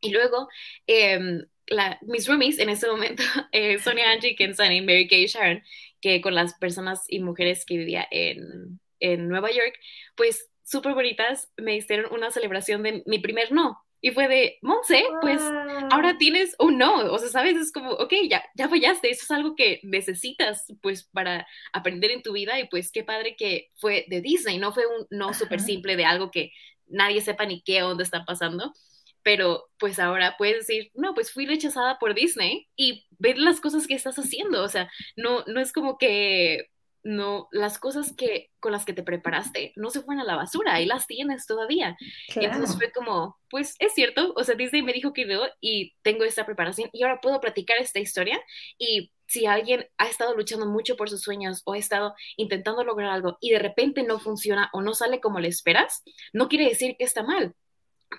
Y 0.01 0.11
luego, 0.11 0.47
em, 0.87 1.45
la, 1.67 1.97
mis 2.01 2.27
roomies 2.27 2.59
en 2.59 2.69
ese 2.69 2.87
momento, 2.87 3.23
eh, 3.51 3.79
Sonia 3.79 4.11
Angie, 4.11 4.35
Ken 4.35 4.55
Sunny, 4.55 4.81
Mary 4.81 5.07
Kay 5.07 5.27
Sharon, 5.27 5.63
que 6.01 6.21
con 6.21 6.35
las 6.35 6.53
personas 6.55 7.05
y 7.07 7.19
mujeres 7.19 7.65
que 7.65 7.77
vivía 7.77 8.07
en, 8.11 8.79
en 8.99 9.27
Nueva 9.27 9.51
York, 9.51 9.77
pues 10.15 10.49
súper 10.63 10.93
bonitas, 10.93 11.51
me 11.57 11.75
hicieron 11.75 12.11
una 12.13 12.31
celebración 12.31 12.83
de 12.83 13.03
mi 13.05 13.19
primer 13.19 13.51
no. 13.51 13.83
Y 14.05 14.11
fue 14.11 14.27
de, 14.27 14.57
Monse, 14.61 15.01
pues 15.21 15.41
ahora 15.89 16.17
tienes 16.17 16.57
un 16.59 16.77
no. 16.77 17.09
O 17.13 17.17
sea, 17.19 17.29
sabes, 17.29 17.55
es 17.55 17.71
como, 17.71 17.91
ok, 17.91 18.13
ya, 18.29 18.43
ya 18.53 18.67
fallaste. 18.67 19.09
Eso 19.09 19.23
es 19.23 19.31
algo 19.31 19.55
que 19.55 19.79
necesitas, 19.81 20.65
pues, 20.81 21.03
para 21.03 21.47
aprender 21.71 22.11
en 22.11 22.21
tu 22.21 22.33
vida. 22.33 22.59
Y 22.59 22.67
pues, 22.67 22.91
qué 22.91 23.05
padre 23.05 23.37
que 23.37 23.69
fue 23.77 24.05
de 24.09 24.19
Disney. 24.19 24.57
No 24.57 24.73
fue 24.73 24.83
un 24.87 25.07
no 25.09 25.33
súper 25.33 25.61
simple 25.61 25.95
de 25.95 26.03
algo 26.03 26.31
que 26.31 26.51
nadie 26.87 27.21
sepa 27.21 27.45
ni 27.45 27.61
qué 27.61 27.81
onda 27.81 28.03
está 28.03 28.25
pasando. 28.25 28.73
Pero, 29.21 29.69
pues, 29.79 29.99
ahora 29.99 30.35
puedes 30.37 30.67
decir, 30.67 30.91
no, 30.95 31.13
pues 31.13 31.31
fui 31.31 31.45
rechazada 31.45 31.97
por 31.97 32.13
Disney 32.13 32.67
y 32.75 33.05
ver 33.19 33.37
las 33.37 33.61
cosas 33.61 33.87
que 33.87 33.93
estás 33.93 34.19
haciendo. 34.19 34.63
O 34.63 34.67
sea, 34.67 34.91
no, 35.15 35.45
no 35.47 35.61
es 35.61 35.71
como 35.71 35.97
que 35.97 36.72
no, 37.03 37.49
las 37.51 37.79
cosas 37.79 38.13
que 38.13 38.51
con 38.59 38.71
las 38.71 38.85
que 38.85 38.93
te 38.93 39.03
preparaste 39.03 39.73
no 39.75 39.89
se 39.89 40.01
fueron 40.01 40.21
a 40.21 40.25
la 40.25 40.37
basura, 40.37 40.73
ahí 40.73 40.85
las 40.85 41.05
tienes 41.05 41.45
todavía. 41.45 41.97
Entonces 42.33 42.77
fue 42.77 42.91
como, 42.91 43.37
pues 43.49 43.75
es 43.79 43.93
cierto, 43.93 44.33
o 44.35 44.43
sea, 44.43 44.55
Disney 44.55 44.81
me 44.81 44.93
dijo 44.93 45.11
que 45.13 45.25
veo 45.25 45.43
y 45.59 45.95
tengo 46.01 46.23
esta 46.23 46.45
preparación 46.45 46.89
y 46.93 47.03
ahora 47.03 47.19
puedo 47.21 47.41
platicar 47.41 47.77
esta 47.79 47.99
historia 47.99 48.41
y 48.77 49.11
si 49.27 49.45
alguien 49.45 49.87
ha 49.97 50.07
estado 50.07 50.35
luchando 50.35 50.65
mucho 50.65 50.95
por 50.95 51.09
sus 51.09 51.21
sueños 51.21 51.61
o 51.65 51.73
ha 51.73 51.77
estado 51.77 52.13
intentando 52.37 52.83
lograr 52.83 53.11
algo 53.11 53.37
y 53.41 53.51
de 53.51 53.59
repente 53.59 54.03
no 54.03 54.19
funciona 54.19 54.69
o 54.73 54.81
no 54.81 54.93
sale 54.93 55.19
como 55.19 55.39
le 55.39 55.49
esperas, 55.49 56.03
no 56.31 56.47
quiere 56.47 56.69
decir 56.69 56.95
que 56.97 57.03
está 57.03 57.23
mal. 57.23 57.53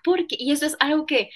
Porque, 0.03 0.37
y 0.39 0.53
eso 0.53 0.67
es 0.67 0.77
algo 0.81 1.07
que 1.07 1.31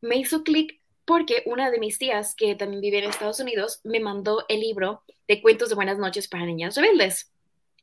me 0.00 0.16
hizo 0.16 0.44
clic 0.44 0.80
porque 1.06 1.42
una 1.46 1.70
de 1.70 1.78
mis 1.78 1.98
tías, 1.98 2.34
que 2.34 2.54
también 2.54 2.82
vive 2.82 2.98
en 2.98 3.04
Estados 3.04 3.40
Unidos, 3.40 3.80
me 3.84 4.00
mandó 4.00 4.44
el 4.48 4.60
libro 4.60 5.02
de 5.28 5.40
cuentos 5.40 5.68
de 5.68 5.76
buenas 5.76 5.98
noches 5.98 6.28
para 6.28 6.44
niñas 6.44 6.76
rebeldes. 6.76 7.32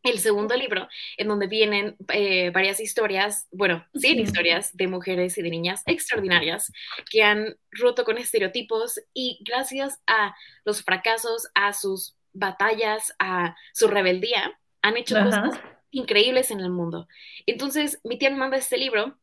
El 0.03 0.19
segundo 0.19 0.53
libro, 0.57 0.89
en 1.15 1.29
donde 1.29 1.47
vienen 1.47 1.95
eh, 2.09 2.49
varias 2.49 2.81
historias, 2.81 3.47
bueno, 3.51 3.85
100 3.95 4.19
historias 4.19 4.75
de 4.75 4.87
mujeres 4.87 5.37
y 5.37 5.41
de 5.41 5.49
niñas 5.49 5.81
extraordinarias 5.85 6.73
que 7.09 7.23
han 7.23 7.55
roto 7.71 8.03
con 8.03 8.17
estereotipos 8.17 8.99
y 9.13 9.39
gracias 9.45 10.01
a 10.05 10.35
los 10.65 10.83
fracasos, 10.83 11.47
a 11.55 11.71
sus 11.71 12.17
batallas, 12.33 13.15
a 13.17 13.55
su 13.73 13.87
rebeldía, 13.87 14.59
han 14.81 14.97
hecho 14.97 15.15
cosas 15.23 15.57
increíbles 15.91 16.51
en 16.51 16.59
el 16.59 16.69
mundo. 16.69 17.07
Entonces, 17.45 18.01
mi 18.03 18.17
tía 18.17 18.29
me 18.29 18.35
manda 18.35 18.57
este 18.57 18.77
libro 18.77 19.17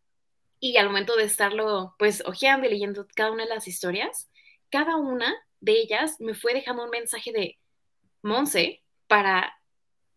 y 0.61 0.77
al 0.77 0.87
momento 0.87 1.17
de 1.17 1.25
estarlo, 1.25 1.95
pues, 1.99 2.23
hojeando 2.27 2.67
y 2.67 2.71
leyendo 2.71 3.07
cada 3.15 3.33
una 3.33 3.45
de 3.45 3.49
las 3.55 3.67
historias, 3.67 4.31
cada 4.71 4.97
una 4.97 5.35
de 5.61 5.73
ellas 5.73 6.17
me 6.21 6.35
fue 6.35 6.55
dejando 6.55 6.85
un 6.85 6.91
mensaje 6.91 7.33
de, 7.33 7.59
Monse, 8.23 8.83
para 9.07 9.59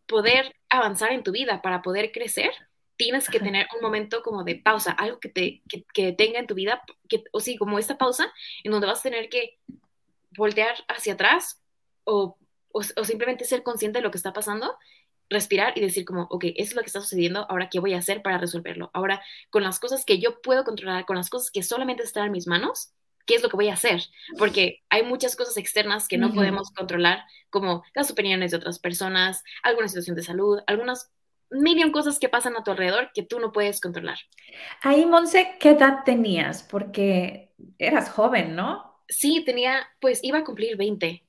poder 0.05 0.55
avanzar 0.69 1.13
en 1.13 1.23
tu 1.23 1.31
vida, 1.31 1.61
para 1.61 1.81
poder 1.81 2.11
crecer, 2.11 2.51
tienes 2.97 3.29
que 3.29 3.39
tener 3.39 3.67
un 3.75 3.81
momento 3.81 4.21
como 4.21 4.43
de 4.43 4.55
pausa, 4.55 4.91
algo 4.91 5.19
que 5.19 5.29
te 5.29 5.63
que, 5.93 6.11
tenga 6.13 6.39
en 6.39 6.47
tu 6.47 6.53
vida, 6.53 6.83
que, 7.07 7.23
o 7.31 7.39
sí, 7.39 7.57
como 7.57 7.79
esta 7.79 7.97
pausa, 7.97 8.31
en 8.63 8.71
donde 8.71 8.87
vas 8.87 8.99
a 8.99 9.03
tener 9.03 9.29
que 9.29 9.57
voltear 10.37 10.75
hacia 10.87 11.13
atrás 11.13 11.61
o, 12.03 12.37
o, 12.71 13.03
simplemente 13.03 13.45
ser 13.45 13.63
consciente 13.63 13.99
de 13.99 14.03
lo 14.03 14.11
que 14.11 14.17
está 14.17 14.33
pasando, 14.33 14.77
respirar 15.29 15.73
y 15.75 15.81
decir 15.81 16.05
como, 16.05 16.23
ok, 16.29 16.45
eso 16.55 16.71
es 16.71 16.75
lo 16.75 16.81
que 16.81 16.87
está 16.87 17.01
sucediendo, 17.01 17.45
ahora 17.49 17.69
qué 17.69 17.79
voy 17.79 17.93
a 17.93 17.99
hacer 17.99 18.21
para 18.21 18.37
resolverlo. 18.37 18.91
Ahora, 18.93 19.21
con 19.49 19.63
las 19.63 19.79
cosas 19.79 20.05
que 20.05 20.19
yo 20.19 20.41
puedo 20.41 20.63
controlar, 20.63 21.05
con 21.05 21.15
las 21.15 21.29
cosas 21.29 21.51
que 21.51 21.63
solamente 21.63 22.03
están 22.03 22.25
en 22.25 22.31
mis 22.31 22.47
manos, 22.47 22.93
¿qué 23.25 23.35
es 23.35 23.43
lo 23.43 23.49
que 23.49 23.55
voy 23.55 23.69
a 23.69 23.73
hacer? 23.73 24.03
Porque 24.37 24.83
hay 24.89 25.03
muchas 25.03 25.35
cosas 25.35 25.57
externas 25.57 26.07
que 26.07 26.17
no 26.17 26.33
podemos 26.33 26.71
controlar, 26.71 27.23
como 27.49 27.83
las 27.93 28.11
opiniones 28.11 28.51
de 28.51 28.57
otras 28.57 28.79
personas, 28.79 29.43
alguna 29.63 29.87
situación 29.87 30.15
de 30.15 30.23
salud, 30.23 30.59
algunas 30.67 31.11
million 31.49 31.91
cosas 31.91 32.19
que 32.19 32.29
pasan 32.29 32.55
a 32.55 32.63
tu 32.63 32.71
alrededor 32.71 33.11
que 33.13 33.23
tú 33.23 33.39
no 33.39 33.51
puedes 33.51 33.79
controlar. 33.79 34.17
Ahí, 34.81 35.05
Monse, 35.05 35.55
¿qué 35.59 35.71
edad 35.71 35.99
tenías? 36.03 36.63
Porque 36.63 37.53
eras 37.77 38.09
joven, 38.09 38.55
¿no? 38.55 39.01
Sí, 39.07 39.43
tenía, 39.45 39.87
pues 39.99 40.23
iba 40.23 40.39
a 40.39 40.43
cumplir 40.43 40.75
20. 40.77 41.23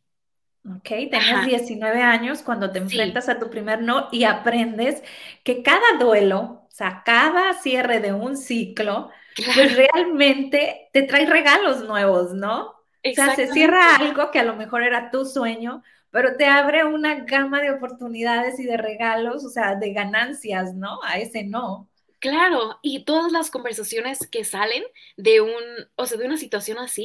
Ok, 0.67 0.89
tenías 1.11 1.43
19 1.43 2.01
años 2.01 2.43
cuando 2.43 2.71
te 2.73 2.79
enfrentas 2.79 3.29
a 3.29 3.39
tu 3.39 3.51
primer 3.51 3.83
no 3.83 4.09
y 4.11 4.25
aprendes 4.25 5.03
que 5.43 5.63
cada 5.63 5.99
duelo, 6.01 6.65
o 6.67 6.71
sea, 6.71 7.03
cada 7.05 7.53
cierre 7.55 8.01
de 8.01 8.15
un 8.15 8.37
ciclo, 8.39 9.11
pues 9.53 9.77
realmente 9.77 10.89
te 10.95 11.03
trae 11.03 11.27
regalos 11.27 11.83
nuevos, 11.85 12.33
¿no? 12.33 12.69
O 12.69 12.77
sea, 13.11 13.31
se 13.31 13.47
cierra 13.53 13.97
algo 13.97 14.31
que 14.31 14.39
a 14.41 14.45
lo 14.45 14.57
mejor 14.57 14.83
era 14.83 15.11
tu 15.11 15.27
sueño, 15.27 15.83
pero 16.11 16.37
te 16.37 16.47
abre 16.47 16.85
una 16.85 17.17
gama 17.25 17.61
de 17.61 17.71
oportunidades 17.71 18.59
y 18.59 18.65
de 18.65 18.79
regalos, 18.79 19.45
o 19.45 19.51
sea, 19.51 19.75
de 19.75 19.93
ganancias, 19.93 20.75
¿no? 20.75 20.99
A 21.03 21.19
ese 21.19 21.45
no. 21.45 21.91
Claro, 22.25 22.79
y 22.81 23.05
todas 23.05 23.33
las 23.33 23.51
conversaciones 23.51 24.27
que 24.29 24.45
salen 24.45 24.83
de 25.19 25.43
un, 25.43 25.53
o 25.95 26.07
sea, 26.07 26.17
de 26.17 26.25
una 26.25 26.39
situación 26.39 26.79
así, 26.79 27.05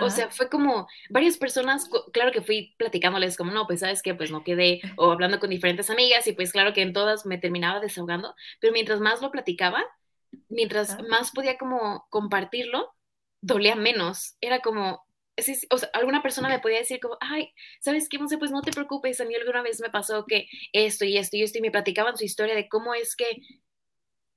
o 0.00 0.08
sea, 0.08 0.30
fue 0.30 0.48
como 0.48 0.86
varias 1.10 1.36
personas, 1.36 1.90
claro 2.12 2.30
que 2.30 2.42
fui 2.42 2.72
platicándoles 2.78 3.36
como, 3.36 3.50
no, 3.50 3.66
pues 3.66 3.80
sabes 3.80 4.02
que 4.02 4.14
pues 4.14 4.30
no 4.30 4.44
quedé, 4.44 4.80
o 4.96 5.10
hablando 5.10 5.40
con 5.40 5.50
diferentes 5.50 5.90
amigas, 5.90 6.28
y 6.28 6.32
pues 6.32 6.52
claro 6.52 6.72
que 6.72 6.82
en 6.82 6.92
todas 6.92 7.26
me 7.26 7.38
terminaba 7.38 7.80
desahogando, 7.80 8.36
pero 8.60 8.72
mientras 8.72 9.00
más 9.00 9.20
lo 9.20 9.32
platicaba, 9.32 9.84
mientras 10.48 10.96
más 11.08 11.32
podía 11.32 11.58
como 11.58 12.06
compartirlo, 12.08 12.94
dolía 13.40 13.74
menos. 13.74 14.36
Era 14.40 14.60
como, 14.60 15.04
o 15.70 15.78
sea, 15.78 15.90
alguna 15.92 16.22
persona 16.22 16.48
me 16.48 16.60
podía 16.60 16.78
decir 16.78 17.00
como, 17.00 17.16
ay, 17.20 17.52
¿sabes 17.80 18.08
qué, 18.08 18.16
Monse? 18.20 18.38
Pues 18.38 18.52
no 18.52 18.62
te 18.62 18.70
preocupes, 18.70 19.20
a 19.20 19.24
mí 19.24 19.34
alguna 19.34 19.62
vez 19.62 19.80
me 19.80 19.90
pasó 19.90 20.24
que 20.24 20.46
esto 20.72 21.04
y 21.04 21.18
esto 21.18 21.36
y 21.36 21.42
esto, 21.42 21.58
y 21.58 21.62
me 21.62 21.72
platicaban 21.72 22.16
su 22.16 22.24
historia 22.24 22.54
de 22.54 22.68
cómo 22.68 22.94
es 22.94 23.16
que 23.16 23.42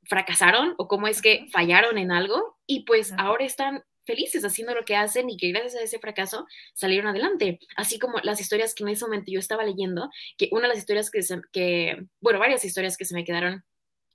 fracasaron 0.07 0.75
o 0.77 0.87
cómo 0.87 1.07
es 1.07 1.21
que 1.21 1.47
fallaron 1.51 1.97
en 1.97 2.11
algo, 2.11 2.57
y 2.67 2.85
pues 2.85 3.13
ahora 3.17 3.45
están 3.45 3.83
felices 4.05 4.45
haciendo 4.45 4.73
lo 4.75 4.85
que 4.85 4.95
hacen 4.95 5.29
y 5.29 5.37
que 5.37 5.49
gracias 5.49 5.75
a 5.75 5.81
ese 5.81 5.99
fracaso 5.99 6.45
salieron 6.73 7.07
adelante. 7.07 7.59
Así 7.75 7.99
como 7.99 8.19
las 8.23 8.39
historias 8.39 8.75
que 8.75 8.83
en 8.83 8.89
ese 8.89 9.05
momento 9.05 9.31
yo 9.31 9.39
estaba 9.39 9.63
leyendo, 9.63 10.09
que 10.37 10.49
una 10.51 10.63
de 10.63 10.69
las 10.69 10.77
historias 10.77 11.09
que, 11.11 11.21
que 11.51 12.05
bueno, 12.21 12.39
varias 12.39 12.63
historias 12.65 12.97
que 12.97 13.05
se 13.05 13.15
me 13.15 13.25
quedaron 13.25 13.63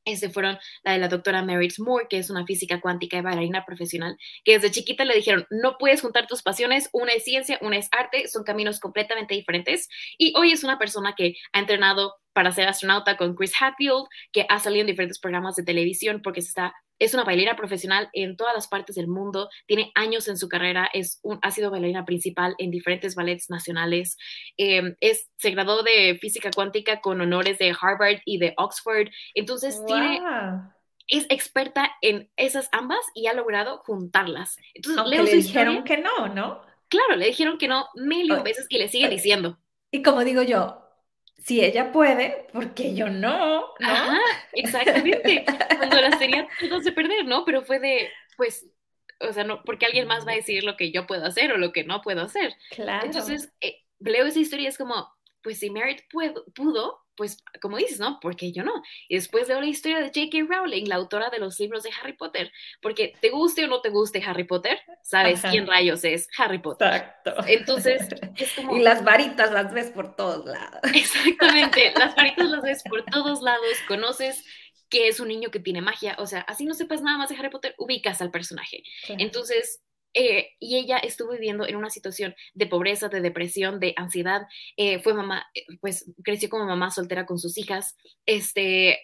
este 0.05 0.31
fueron 0.31 0.59
la 0.83 0.92
de 0.92 0.98
la 0.98 1.09
doctora 1.09 1.42
Merit 1.42 1.79
Moore, 1.79 2.07
que 2.09 2.18
es 2.18 2.31
una 2.31 2.46
física 2.46 2.81
cuántica 2.81 3.18
y 3.18 3.20
bailarina 3.20 3.66
profesional, 3.66 4.16
que 4.44 4.53
desde 4.53 4.70
chiquita 4.70 5.05
le 5.05 5.14
dijeron, 5.14 5.46
no 5.50 5.76
puedes 5.79 6.00
juntar 6.00 6.26
tus 6.26 6.42
pasiones, 6.42 6.88
una 6.92 7.12
es 7.12 7.24
ciencia, 7.24 7.59
una 7.61 7.76
es 7.76 7.88
arte, 7.92 8.26
son 8.29 8.44
caminos 8.44 8.81
completamente 8.81 9.35
diferentes. 9.35 9.88
Y 10.16 10.33
hoy 10.37 10.53
es 10.53 10.64
una 10.64 10.79
persona 10.79 11.14
que 11.16 11.37
ha 11.53 11.61
entrenado 11.61 12.14
para 12.33 12.53
ser 12.53 12.69
astronauta 12.69 13.16
con 13.16 13.35
Chris 13.35 13.53
Hadfield, 13.61 14.07
que 14.33 14.47
ha 14.49 14.59
salido 14.59 14.83
en 14.83 14.87
diferentes 14.88 15.19
programas 15.19 15.57
de 15.57 15.64
televisión 15.64 16.21
porque 16.23 16.43
se 16.43 16.49
está 16.49 16.75
es 17.01 17.14
una 17.14 17.25
bailarina 17.25 17.57
profesional 17.57 18.11
en 18.12 18.37
todas 18.37 18.55
las 18.55 18.69
partes 18.69 18.95
del 18.95 19.09
mundo, 19.09 19.49
tiene 19.66 19.90
años 19.95 20.29
en 20.29 20.37
su 20.37 20.49
carrera, 20.49 20.88
es 20.93 21.19
un, 21.23 21.38
ha 21.43 21.51
sido 21.51 21.71
bailarina 21.71 22.05
principal 22.05 22.55
en 22.59 22.71
diferentes 22.71 23.14
ballets 23.14 23.49
nacionales, 23.49 24.19
em, 24.59 24.95
es, 25.01 25.29
se 25.38 25.51
graduó 25.51 25.83
de 25.83 26.19
física 26.21 26.51
cuántica 26.55 27.01
con 27.01 27.21
honores 27.21 27.59
de 27.59 27.75
Harvard 27.81 28.19
y 28.27 28.38
de 28.38 28.53
Oxford, 28.59 29.09
entonces 29.35 29.83
tiene 29.87 30.21
es 31.09 31.27
experta 31.29 31.90
en 32.03 32.31
esas 32.37 32.69
ambas 32.71 33.01
y 33.14 33.27
ha 33.27 33.35
logrado 33.35 33.79
juntarlas. 33.79 34.57
Entonces, 34.75 35.03
Aunque 35.03 35.23
le 35.25 35.35
dijeron 35.35 35.83
que 35.83 35.99
no, 35.99 36.29
¿no? 36.29 36.62
Claro, 36.88 37.16
le 37.16 37.27
dijeron 37.27 37.59
que 37.59 37.66
no 37.66 37.88
mil 37.97 38.31
veces 38.45 38.66
y 38.69 38.79
le 38.79 38.87
sigue 38.87 39.09
diciendo. 39.09 39.59
Y 39.90 40.03
como 40.03 40.23
digo 40.23 40.43
yo, 40.43 40.89
si 41.40 41.64
ella 41.64 41.90
puede, 41.90 42.46
porque 42.53 42.94
yo 42.94 43.09
no? 43.09 43.61
¿no? 43.79 43.88
Ajá, 43.88 44.18
exactamente. 44.53 45.44
Cuando 45.79 46.00
las 46.00 46.18
tenía 46.18 46.46
todas 46.68 46.85
de 46.85 46.92
perder, 46.92 47.24
¿no? 47.24 47.44
Pero 47.44 47.62
fue 47.62 47.79
de, 47.79 48.11
pues, 48.37 48.66
o 49.20 49.33
sea, 49.33 49.44
no, 49.44 49.62
porque 49.64 49.87
alguien 49.87 50.07
más 50.07 50.26
va 50.26 50.33
a 50.33 50.37
decir 50.37 50.64
lo 50.64 50.76
que 50.76 50.92
yo 50.92 51.07
puedo 51.07 51.24
hacer 51.24 51.53
o 51.53 51.59
lo 51.59 51.72
que 51.72 51.85
no 51.85 52.03
puedo 52.03 52.22
hacer. 52.22 52.55
Claro. 52.70 53.07
Entonces, 53.07 53.53
eh, 53.61 53.79
leo 53.98 54.26
esa 54.26 54.38
historia 54.38 54.64
y 54.64 54.68
es 54.68 54.79
como, 54.79 55.09
pues 55.42 55.59
si 55.59 55.70
Merit 55.70 56.03
pudo, 56.55 57.05
pues 57.20 57.44
como 57.61 57.76
dices, 57.76 58.00
¿no? 58.00 58.18
Porque 58.18 58.50
yo 58.50 58.62
no. 58.62 58.83
Y 59.06 59.16
después 59.16 59.46
leo 59.46 59.61
la 59.61 59.66
historia 59.66 59.98
de 59.98 60.06
J.K. 60.06 60.46
Rowling, 60.48 60.87
la 60.87 60.94
autora 60.94 61.28
de 61.28 61.38
los 61.38 61.61
libros 61.61 61.83
de 61.83 61.90
Harry 62.00 62.14
Potter, 62.14 62.50
porque 62.80 63.12
te 63.20 63.28
guste 63.28 63.62
o 63.66 63.68
no 63.68 63.83
te 63.83 63.90
guste 63.90 64.22
Harry 64.24 64.44
Potter, 64.44 64.80
sabes 65.02 65.42
quién 65.42 65.66
rayos 65.66 66.02
es 66.04 66.28
Harry 66.38 66.61
Potter. 66.61 66.88
Exacto. 66.88 67.35
Entonces, 67.46 68.09
es 68.38 68.54
como... 68.54 68.74
Y 68.74 68.80
las 68.80 69.04
varitas 69.04 69.52
las 69.52 69.70
ves 69.70 69.90
por 69.90 70.16
todos 70.16 70.46
lados. 70.46 70.80
Exactamente, 70.94 71.92
las 71.94 72.16
varitas 72.16 72.48
las 72.48 72.62
ves 72.62 72.83
por 72.88 73.04
todos 73.12 73.42
lados, 73.42 73.68
conoces 73.87 74.42
que 74.88 75.09
es 75.09 75.20
un 75.20 75.28
niño 75.28 75.50
que 75.50 75.61
tiene 75.61 75.83
magia, 75.83 76.16
o 76.18 76.26
sea, 76.26 76.40
así 76.48 76.64
no 76.64 76.72
sepas 76.72 77.02
nada 77.02 77.18
más 77.18 77.28
de 77.28 77.37
Harry 77.37 77.50
Potter, 77.50 77.74
ubicas 77.76 78.22
al 78.22 78.30
personaje. 78.30 78.83
Entonces, 79.09 79.83
eh, 80.14 80.51
y 80.59 80.77
ella 80.77 80.99
estuvo 80.99 81.33
viviendo 81.33 81.66
en 81.66 81.77
una 81.77 81.90
situación 81.90 82.35
de 82.55 82.66
pobreza, 82.66 83.09
de 83.09 83.20
depresión, 83.20 83.81
de 83.81 83.94
ansiedad. 83.96 84.42
Eh, 84.77 85.01
fue 85.01 85.14
mamá, 85.14 85.46
eh, 85.55 85.64
pues 85.81 86.11
creció 86.25 86.49
como 86.49 86.66
mamá 86.66 86.90
soltera 86.90 87.27
con 87.27 87.38
sus 87.38 87.59
hijas. 87.59 87.96
Este, 88.27 88.99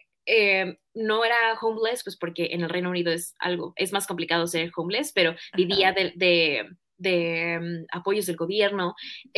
no 0.94 1.24
era 1.24 1.36
homeless, 1.60 2.02
pues 2.02 2.16
porque 2.16 2.48
en 2.50 2.62
el 2.62 2.68
Reino 2.68 2.90
Unido 2.90 3.12
es 3.12 3.34
algo, 3.38 3.72
es 3.76 3.92
más 3.92 4.06
complicado 4.06 4.46
ser 4.48 4.72
homeless, 4.74 5.12
pero 5.12 5.36
vivía 5.56 5.92
de, 5.92 6.12
de, 6.96 7.58
mm, 7.60 7.86
apoyos 7.96 8.26
del 8.26 8.36
gobierno. 8.36 8.96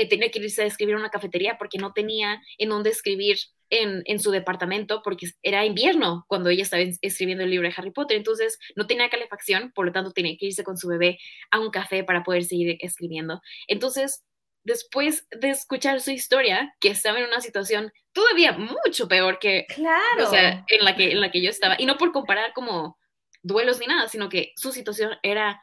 tenía 0.09 0.31
que 0.31 0.38
irse 0.38 0.62
a 0.62 0.66
escribir 0.66 0.96
una 0.96 1.11
cafetería 1.11 1.59
porque 1.59 1.78
no 1.78 1.92
tenía 1.92 2.40
en 2.57 2.70
dónde 2.70 2.90
escribir 2.90 3.37
en, 3.70 4.18
su 4.18 4.31
departamento 4.31 5.02
porque 5.02 5.28
era 5.42 5.64
invierno 5.64 6.24
cuando 6.28 6.50
ella 6.50 6.62
estaba 6.62 6.83
escribiendo 7.02 7.44
el 7.44 7.50
libro 7.50 7.68
de 7.68 7.74
Harry 7.76 7.90
Potter, 7.90 8.16
entonces 8.16 8.59
no 8.76 8.87
tenía 8.87 9.09
calefacción, 9.09 9.72
por 9.72 9.87
lo 9.87 9.92
tanto 9.92 10.12
tenía 10.12 10.37
que 10.38 10.46
irse 10.46 10.64
con 10.64 10.76
su 10.76 10.88
bebé 10.88 11.18
a 11.50 11.59
un 11.59 11.70
café 11.70 12.04
para 12.04 12.22
poder 12.22 12.44
seguir 12.44 12.76
escribiendo. 12.81 13.40
Entonces, 13.66 14.24
después 14.64 15.26
de 15.31 15.50
escuchar 15.50 16.00
su 16.00 16.11
historia, 16.11 16.74
que 16.81 16.88
estaba 16.88 17.18
en 17.18 17.26
una 17.26 17.40
situación 17.40 17.92
todavía 18.12 18.52
mucho 18.52 19.09
peor 19.09 19.38
que 19.38 19.66
claro. 19.68 20.31
en 20.68 20.85
la 20.85 20.94
que 20.96 21.12
en 21.12 21.20
la 21.20 21.31
que 21.31 21.40
yo 21.40 21.50
estaba 21.50 21.76
y 21.78 21.87
no 21.87 21.96
por 21.96 22.12
comparar 22.12 22.52
como 22.52 22.98
duelos 23.42 23.78
ni 23.78 23.87
nada, 23.87 24.09
sino 24.09 24.28
que 24.28 24.52
su 24.57 24.72
situación 24.72 25.12
era 25.22 25.62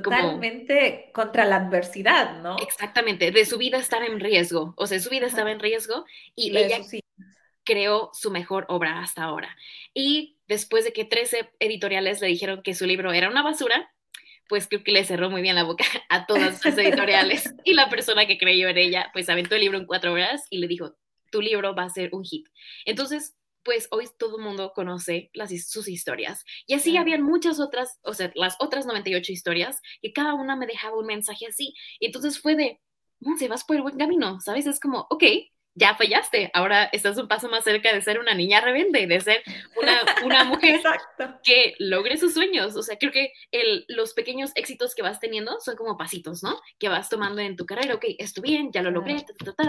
Totalmente 0.00 1.10
contra 1.12 1.44
la 1.44 1.56
adversidad, 1.56 2.40
¿no? 2.40 2.56
Exactamente, 2.62 3.30
de 3.30 3.44
su 3.44 3.58
vida 3.58 3.76
estaba 3.76 4.06
en 4.06 4.20
riesgo, 4.20 4.72
o 4.78 4.86
sea, 4.86 4.98
su 4.98 5.10
vida 5.10 5.26
estaba 5.26 5.52
en 5.52 5.60
riesgo 5.60 6.06
y 6.34 6.56
ella 6.56 6.78
creó 7.64 8.10
su 8.12 8.30
mejor 8.30 8.66
obra 8.68 9.00
hasta 9.00 9.24
ahora. 9.24 9.56
Y 9.94 10.38
después 10.48 10.84
de 10.84 10.92
que 10.92 11.04
13 11.04 11.50
editoriales 11.60 12.20
le 12.20 12.28
dijeron 12.28 12.62
que 12.62 12.74
su 12.74 12.86
libro 12.86 13.12
era 13.12 13.28
una 13.28 13.42
basura, 13.42 13.92
pues 14.48 14.68
creo 14.68 14.84
que 14.84 14.92
le 14.92 15.04
cerró 15.04 15.30
muy 15.30 15.42
bien 15.42 15.54
la 15.54 15.64
boca 15.64 15.84
a 16.08 16.26
todas 16.26 16.64
las 16.64 16.76
editoriales. 16.78 17.54
y 17.64 17.74
la 17.74 17.88
persona 17.88 18.26
que 18.26 18.38
creyó 18.38 18.68
en 18.68 18.78
ella, 18.78 19.10
pues 19.12 19.28
aventó 19.28 19.54
el 19.54 19.62
libro 19.62 19.78
en 19.78 19.86
cuatro 19.86 20.12
horas 20.12 20.46
y 20.50 20.58
le 20.58 20.68
dijo, 20.68 20.94
tu 21.30 21.40
libro 21.40 21.74
va 21.74 21.84
a 21.84 21.90
ser 21.90 22.10
un 22.12 22.24
hit. 22.24 22.46
Entonces, 22.84 23.34
pues 23.64 23.88
hoy 23.90 24.08
todo 24.18 24.38
el 24.38 24.44
mundo 24.44 24.72
conoce 24.74 25.30
las, 25.34 25.50
sus 25.66 25.88
historias. 25.88 26.44
Y 26.66 26.74
así 26.74 26.96
habían 26.96 27.22
muchas 27.22 27.60
otras, 27.60 27.98
o 28.02 28.12
sea, 28.12 28.32
las 28.34 28.56
otras 28.58 28.86
98 28.86 29.32
historias, 29.32 29.80
que 30.02 30.12
cada 30.12 30.34
una 30.34 30.56
me 30.56 30.66
dejaba 30.66 30.98
un 30.98 31.06
mensaje 31.06 31.46
así. 31.46 31.74
Y 32.00 32.06
entonces 32.06 32.38
fue 32.40 32.56
de, 32.56 32.80
se 33.38 33.48
vas 33.48 33.64
por 33.64 33.76
el 33.76 33.82
buen 33.82 33.96
camino, 33.96 34.40
¿sabes? 34.40 34.66
Es 34.66 34.80
como, 34.80 35.06
ok, 35.10 35.24
ya 35.74 35.94
fallaste, 35.94 36.50
ahora 36.54 36.84
estás 36.92 37.16
un 37.18 37.28
paso 37.28 37.48
más 37.48 37.64
cerca 37.64 37.92
de 37.92 38.02
ser 38.02 38.18
una 38.18 38.34
niña 38.34 38.60
rebelde, 38.60 39.06
de 39.06 39.20
ser 39.20 39.42
una, 39.80 40.00
una 40.24 40.44
mujer 40.44 40.80
que 41.42 41.74
logre 41.78 42.18
sus 42.18 42.34
sueños. 42.34 42.76
O 42.76 42.82
sea, 42.82 42.98
creo 42.98 43.12
que 43.12 43.32
el, 43.50 43.84
los 43.88 44.12
pequeños 44.12 44.52
éxitos 44.54 44.94
que 44.94 45.02
vas 45.02 45.20
teniendo 45.20 45.60
son 45.60 45.76
como 45.76 45.96
pasitos, 45.96 46.42
¿no? 46.42 46.60
Que 46.78 46.88
vas 46.88 47.08
tomando 47.08 47.40
en 47.40 47.56
tu 47.56 47.66
carrera, 47.66 47.94
ok, 47.94 48.04
estoy 48.18 48.42
bien, 48.42 48.70
ya 48.72 48.82
lo 48.82 48.90
logré, 48.90 49.24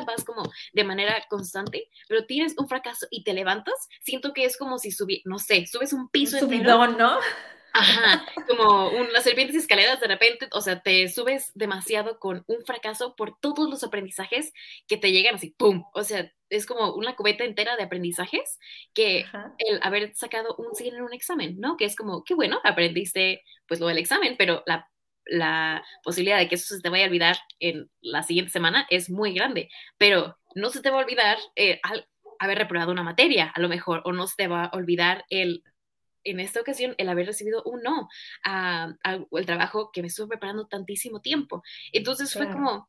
vas 0.05 0.23
como 0.23 0.43
de 0.73 0.83
manera 0.83 1.23
constante, 1.29 1.89
pero 2.07 2.25
tienes 2.25 2.55
un 2.57 2.67
fracaso 2.67 3.07
y 3.09 3.23
te 3.23 3.33
levantas, 3.33 3.89
siento 4.01 4.33
que 4.33 4.45
es 4.45 4.57
como 4.57 4.79
si 4.79 4.91
subí, 4.91 5.21
no 5.25 5.39
sé, 5.39 5.65
subes 5.67 5.93
un 5.93 6.09
piso 6.09 6.37
un 6.37 6.41
subidón, 6.41 6.97
¿no? 6.97 7.19
Ajá, 7.75 8.23
como 8.47 8.91
las 9.11 9.23
serpientes 9.23 9.55
y 9.55 9.59
escaleras 9.59 9.99
de 9.99 10.07
repente, 10.07 10.47
o 10.51 10.61
sea, 10.61 10.81
te 10.81 11.09
subes 11.09 11.51
demasiado 11.55 12.19
con 12.19 12.43
un 12.45 12.63
fracaso 12.65 13.15
por 13.15 13.39
todos 13.39 13.67
los 13.67 13.83
aprendizajes 13.83 14.53
que 14.87 14.97
te 14.97 15.11
llegan 15.11 15.35
así, 15.35 15.55
¡pum! 15.57 15.83
O 15.95 16.03
sea, 16.03 16.31
es 16.49 16.67
como 16.67 16.93
una 16.93 17.15
cubeta 17.15 17.43
entera 17.43 17.75
de 17.75 17.81
aprendizajes 17.83 18.59
que 18.93 19.25
el 19.57 19.79
haber 19.81 20.13
sacado 20.15 20.55
un 20.57 20.75
100 20.75 20.95
en 20.95 21.01
un 21.01 21.13
examen, 21.13 21.59
¿no? 21.59 21.75
Que 21.75 21.85
es 21.85 21.95
como, 21.95 22.23
qué 22.23 22.35
bueno, 22.35 22.61
aprendiste 22.63 23.41
pues 23.67 23.79
lo 23.79 23.87
del 23.87 23.97
examen, 23.97 24.35
pero 24.37 24.63
la, 24.67 24.87
la 25.25 25.83
posibilidad 26.03 26.37
de 26.37 26.47
que 26.47 26.55
eso 26.55 26.75
se 26.75 26.81
te 26.81 26.89
vaya 26.89 27.05
a 27.05 27.07
olvidar 27.07 27.37
en 27.59 27.89
la 28.01 28.21
siguiente 28.21 28.51
semana 28.51 28.85
es 28.91 29.09
muy 29.09 29.33
grande, 29.33 29.69
pero 29.97 30.37
no 30.53 30.69
se 30.69 30.81
te 30.81 30.91
va 30.91 30.97
a 30.97 31.03
olvidar 31.03 31.39
eh, 31.55 31.81
haber 32.37 32.57
reprobado 32.59 32.91
una 32.91 33.03
materia, 33.03 33.51
a 33.55 33.59
lo 33.59 33.69
mejor, 33.69 34.03
o 34.05 34.11
no 34.11 34.27
se 34.27 34.35
te 34.35 34.47
va 34.47 34.65
a 34.65 34.77
olvidar 34.77 35.25
el 35.29 35.63
en 36.23 36.39
esta 36.39 36.61
ocasión 36.61 36.95
el 36.97 37.09
haber 37.09 37.27
recibido 37.27 37.63
un 37.63 37.81
no 37.81 38.09
al 38.43 39.27
trabajo 39.45 39.91
que 39.91 40.01
me 40.01 40.07
estuve 40.07 40.29
preparando 40.29 40.67
tantísimo 40.67 41.21
tiempo. 41.21 41.63
Entonces 41.91 42.33
fue 42.33 42.49
como, 42.49 42.87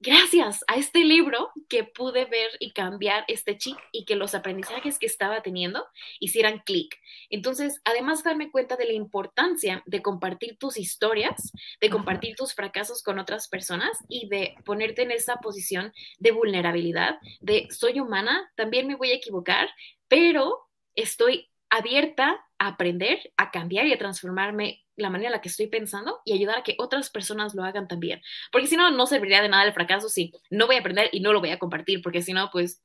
gracias 0.00 0.64
a 0.68 0.76
este 0.76 1.04
libro 1.04 1.50
que 1.68 1.82
pude 1.84 2.24
ver 2.24 2.50
y 2.60 2.72
cambiar 2.72 3.24
este 3.26 3.58
chip 3.58 3.76
y 3.90 4.04
que 4.04 4.14
los 4.14 4.34
aprendizajes 4.34 4.98
que 4.98 5.06
estaba 5.06 5.42
teniendo 5.42 5.84
hicieran 6.20 6.60
clic. 6.64 6.96
Entonces, 7.30 7.80
además 7.84 8.22
darme 8.22 8.50
cuenta 8.50 8.76
de 8.76 8.86
la 8.86 8.92
importancia 8.92 9.82
de 9.86 10.02
compartir 10.02 10.56
tus 10.56 10.76
historias, 10.76 11.52
de 11.80 11.90
compartir 11.90 12.36
tus 12.36 12.54
fracasos 12.54 13.02
con 13.02 13.18
otras 13.18 13.48
personas 13.48 13.98
y 14.08 14.28
de 14.28 14.54
ponerte 14.64 15.02
en 15.02 15.10
esa 15.10 15.36
posición 15.36 15.92
de 16.18 16.30
vulnerabilidad, 16.30 17.18
de 17.40 17.68
soy 17.70 17.98
humana, 18.00 18.52
también 18.56 18.86
me 18.86 18.96
voy 18.96 19.10
a 19.10 19.16
equivocar, 19.16 19.68
pero 20.06 20.68
estoy 20.94 21.50
abierta 21.70 22.44
a 22.58 22.68
aprender, 22.68 23.32
a 23.36 23.50
cambiar 23.50 23.86
y 23.86 23.92
a 23.92 23.98
transformarme 23.98 24.84
la 24.96 25.10
manera 25.10 25.28
en 25.28 25.32
la 25.32 25.40
que 25.40 25.48
estoy 25.48 25.68
pensando 25.68 26.20
y 26.24 26.32
ayudar 26.32 26.58
a 26.58 26.62
que 26.62 26.74
otras 26.78 27.10
personas 27.10 27.54
lo 27.54 27.64
hagan 27.64 27.86
también. 27.86 28.20
Porque 28.50 28.66
si 28.66 28.76
no, 28.76 28.90
no 28.90 29.06
serviría 29.06 29.42
de 29.42 29.48
nada 29.48 29.64
el 29.64 29.72
fracaso 29.72 30.08
si 30.08 30.32
no 30.50 30.66
voy 30.66 30.76
a 30.76 30.80
aprender 30.80 31.08
y 31.12 31.20
no 31.20 31.32
lo 31.32 31.40
voy 31.40 31.50
a 31.50 31.58
compartir, 31.58 32.02
porque 32.02 32.22
si 32.22 32.32
no, 32.32 32.50
pues 32.50 32.82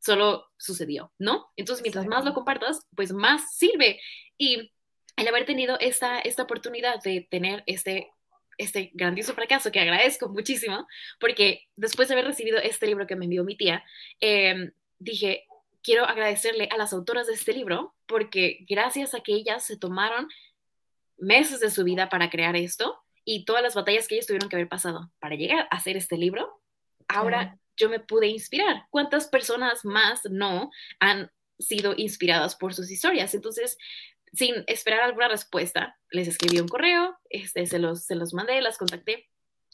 solo 0.00 0.46
sucedió, 0.56 1.12
¿no? 1.18 1.52
Entonces, 1.56 1.82
mientras 1.82 2.06
más 2.06 2.24
lo 2.24 2.32
compartas, 2.32 2.86
pues 2.94 3.12
más 3.12 3.56
sirve. 3.56 4.00
Y 4.38 4.72
el 5.16 5.28
haber 5.28 5.44
tenido 5.44 5.78
esta, 5.80 6.20
esta 6.20 6.44
oportunidad 6.44 7.02
de 7.02 7.26
tener 7.28 7.62
este 7.66 8.10
este 8.58 8.90
grandioso 8.94 9.34
fracaso 9.34 9.70
que 9.70 9.80
agradezco 9.80 10.28
muchísimo, 10.28 10.86
porque 11.20 11.68
después 11.76 12.08
de 12.08 12.14
haber 12.14 12.26
recibido 12.26 12.58
este 12.58 12.86
libro 12.86 13.06
que 13.06 13.16
me 13.16 13.26
envió 13.26 13.44
mi 13.44 13.56
tía, 13.56 13.84
em, 14.20 14.72
dije, 14.98 15.46
quiero 15.86 16.04
agradecerle 16.04 16.68
a 16.72 16.76
las 16.76 16.92
autoras 16.92 17.28
de 17.28 17.34
este 17.34 17.52
libro 17.52 17.94
porque 18.06 18.66
gracias 18.68 19.14
a 19.14 19.20
que 19.20 19.32
ellas 19.32 19.64
se 19.64 19.76
tomaron 19.76 20.28
meses 21.16 21.60
de 21.60 21.70
su 21.70 21.84
vida 21.84 22.08
para 22.08 22.28
crear 22.28 22.56
esto 22.56 22.98
y 23.24 23.44
todas 23.44 23.62
las 23.62 23.76
batallas 23.76 24.08
que 24.08 24.16
ellas 24.16 24.26
tuvieron 24.26 24.48
que 24.48 24.56
haber 24.56 24.68
pasado 24.68 25.12
para 25.20 25.36
llegar 25.36 25.68
a 25.70 25.76
hacer 25.76 25.96
este 25.96 26.18
libro, 26.18 26.60
ahora 27.06 27.56
yo 27.76 27.88
me 27.88 28.00
pude 28.00 28.26
inspirar. 28.26 28.86
¿Cuántas 28.90 29.28
personas 29.28 29.84
más 29.84 30.22
no 30.28 30.72
han 30.98 31.30
sido 31.60 31.94
inspiradas 31.96 32.56
por 32.56 32.74
sus 32.74 32.90
historias? 32.90 33.32
Entonces, 33.34 33.78
sin 34.32 34.64
esperar 34.66 35.02
alguna 35.02 35.28
respuesta, 35.28 35.96
les 36.10 36.26
escribí 36.26 36.58
un 36.58 36.68
correo, 36.68 37.16
este, 37.30 37.64
se, 37.66 37.78
los, 37.78 38.04
se 38.04 38.16
los 38.16 38.34
mandé, 38.34 38.60
las 38.60 38.76
contacté 38.76 39.28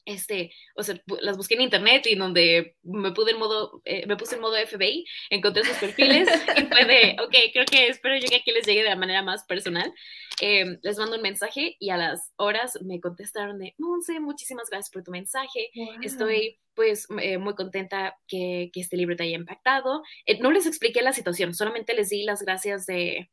este, 0.05 0.53
o 0.77 0.83
sea, 0.83 1.01
las 1.21 1.37
busqué 1.37 1.55
en 1.55 1.63
internet 1.63 2.07
y 2.07 2.15
donde 2.15 2.77
me 2.83 3.13
pude 3.13 3.33
en 3.33 3.39
modo, 3.39 3.83
eh, 3.85 4.07
me 4.07 4.17
puse 4.17 4.37
en 4.37 4.41
modo 4.41 4.57
FBI, 4.57 5.05
encontré 5.31 5.65
sus 5.65 5.77
perfiles 5.77 6.29
y 6.57 6.63
fue 6.67 6.85
de, 6.85 7.17
ok, 7.23 7.35
creo 7.53 7.65
que 7.67 7.89
espero 7.89 8.17
yo 8.17 8.29
que 8.29 8.37
aquí 8.37 8.51
les 8.53 8.67
llegue 8.67 8.83
de 8.83 8.89
la 8.89 8.97
manera 8.97 9.23
más 9.23 9.45
personal. 9.45 9.93
Em, 10.41 10.79
les 10.83 10.99
mando 10.99 11.17
un 11.17 11.23
mensaje 11.23 11.77
y 11.79 11.91
a 11.91 11.97
las 11.97 12.33
horas 12.37 12.79
me 12.83 13.01
contestaron 13.01 13.59
de, 13.59 13.75
Monse, 13.79 14.19
muchísimas 14.21 14.69
gracias 14.71 14.91
por 14.91 15.05
tu 15.05 15.11
mensaje, 15.11 15.71
estoy 16.03 16.59
pues 16.75 17.07
eh, 17.21 17.39
muy 17.39 17.55
contenta 17.55 18.17
que, 18.27 18.71
que, 18.73 18.81
este 18.81 18.97
libro 18.97 19.15
te 19.15 19.25
haya 19.25 19.37
impactado. 19.37 20.03
Eh, 20.25 20.41
no 20.41 20.51
les 20.51 20.67
expliqué 20.67 21.03
la 21.03 21.13
situación, 21.13 21.55
solamente 21.55 21.95
les 21.95 22.09
di 22.09 22.25
las 22.25 22.43
gracias 22.43 22.87
de, 22.87 23.31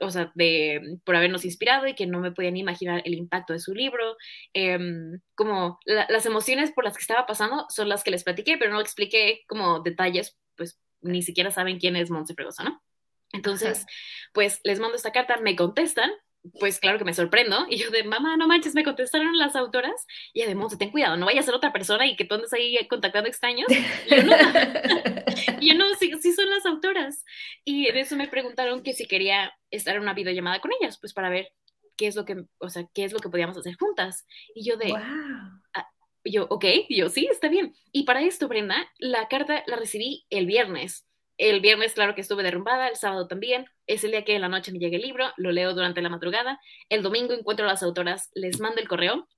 o 0.00 0.10
sea, 0.10 0.32
de, 0.34 0.98
por 1.04 1.16
habernos 1.16 1.44
inspirado 1.44 1.86
y 1.86 1.94
que 1.94 2.06
no 2.06 2.20
me 2.20 2.32
podían 2.32 2.56
imaginar 2.56 3.02
el 3.04 3.14
impacto 3.14 3.52
de 3.52 3.60
su 3.60 3.74
libro. 3.74 4.16
Em, 4.52 5.20
como 5.34 5.78
las 5.84 6.26
emociones 6.26 6.72
por 6.72 6.84
las 6.84 6.94
que 6.96 7.02
estaba 7.02 7.26
pasando 7.26 7.66
son 7.68 7.88
las 7.88 8.04
que 8.04 8.10
les 8.10 8.24
platiqué, 8.24 8.58
pero 8.58 8.72
no 8.72 8.80
expliqué 8.80 9.42
como 9.48 9.80
detalles, 9.80 10.38
pues 10.56 10.78
ni 11.00 11.22
siquiera 11.22 11.50
saben 11.50 11.78
quién 11.78 11.96
es 11.96 12.10
Monse 12.10 12.34
Fregoso, 12.34 12.64
¿no? 12.64 12.82
Entonces, 13.32 13.86
pues 14.32 14.60
les 14.64 14.78
mando 14.78 14.96
esta 14.96 15.12
carta, 15.12 15.36
me 15.38 15.56
contestan 15.56 16.10
pues 16.58 16.80
claro 16.80 16.98
que 16.98 17.04
me 17.04 17.14
sorprendo. 17.14 17.66
Y 17.68 17.78
yo 17.78 17.90
de, 17.90 18.04
mamá, 18.04 18.36
no 18.36 18.46
manches, 18.46 18.74
me 18.74 18.84
contestaron 18.84 19.36
las 19.38 19.56
autoras. 19.56 20.06
Y 20.32 20.42
además, 20.42 20.76
ten 20.78 20.90
cuidado, 20.90 21.16
no 21.16 21.26
vaya 21.26 21.40
a 21.40 21.44
ser 21.44 21.54
otra 21.54 21.72
persona 21.72 22.06
y 22.06 22.16
que 22.16 22.24
tú 22.24 22.34
andes 22.34 22.52
ahí 22.52 22.76
contactando 22.88 23.28
extraños. 23.28 23.66
Y 23.70 24.16
yo 24.16 24.22
no, 24.22 24.36
yo 25.60 25.74
no 25.74 25.94
sí, 25.94 26.12
sí, 26.20 26.32
son 26.32 26.48
las 26.50 26.66
autoras. 26.66 27.24
Y 27.64 27.90
de 27.92 28.00
eso 28.00 28.16
me 28.16 28.28
preguntaron 28.28 28.82
que 28.82 28.92
si 28.92 29.06
quería 29.06 29.52
estar 29.70 29.96
en 29.96 30.02
una 30.02 30.14
videollamada 30.14 30.60
con 30.60 30.70
ellas, 30.80 30.98
pues 30.98 31.12
para 31.12 31.30
ver 31.30 31.52
qué 31.96 32.06
es 32.06 32.16
lo 32.16 32.24
que, 32.24 32.44
o 32.58 32.68
sea, 32.68 32.86
qué 32.94 33.04
es 33.04 33.12
lo 33.12 33.18
que 33.18 33.28
podíamos 33.28 33.56
hacer 33.56 33.76
juntas. 33.76 34.26
Y 34.54 34.68
yo 34.68 34.76
de, 34.76 34.92
ah", 34.94 35.60
yo, 36.24 36.46
ok, 36.50 36.64
yo 36.88 37.08
sí, 37.08 37.28
está 37.30 37.48
bien. 37.48 37.74
Y 37.92 38.04
para 38.04 38.22
esto, 38.22 38.48
Brenda, 38.48 38.88
la 38.98 39.28
carta 39.28 39.62
la 39.66 39.76
recibí 39.76 40.26
el 40.30 40.46
viernes. 40.46 41.06
El 41.38 41.60
viernes, 41.60 41.92
claro 41.92 42.14
que 42.14 42.22
estuve 42.22 42.42
derrumbada, 42.42 42.88
el 42.88 42.96
sábado 42.96 43.26
también. 43.26 43.66
Es 43.86 44.04
el 44.04 44.12
día 44.12 44.24
que 44.24 44.34
en 44.34 44.40
la 44.40 44.48
noche 44.48 44.72
me 44.72 44.78
llega 44.78 44.96
el 44.96 45.02
libro, 45.02 45.32
lo 45.36 45.52
leo 45.52 45.74
durante 45.74 46.00
la 46.00 46.08
madrugada. 46.08 46.60
El 46.88 47.02
domingo 47.02 47.34
encuentro 47.34 47.66
a 47.66 47.68
las 47.68 47.82
autoras, 47.82 48.30
les 48.34 48.58
mando 48.60 48.80
el 48.80 48.88
correo 48.88 49.28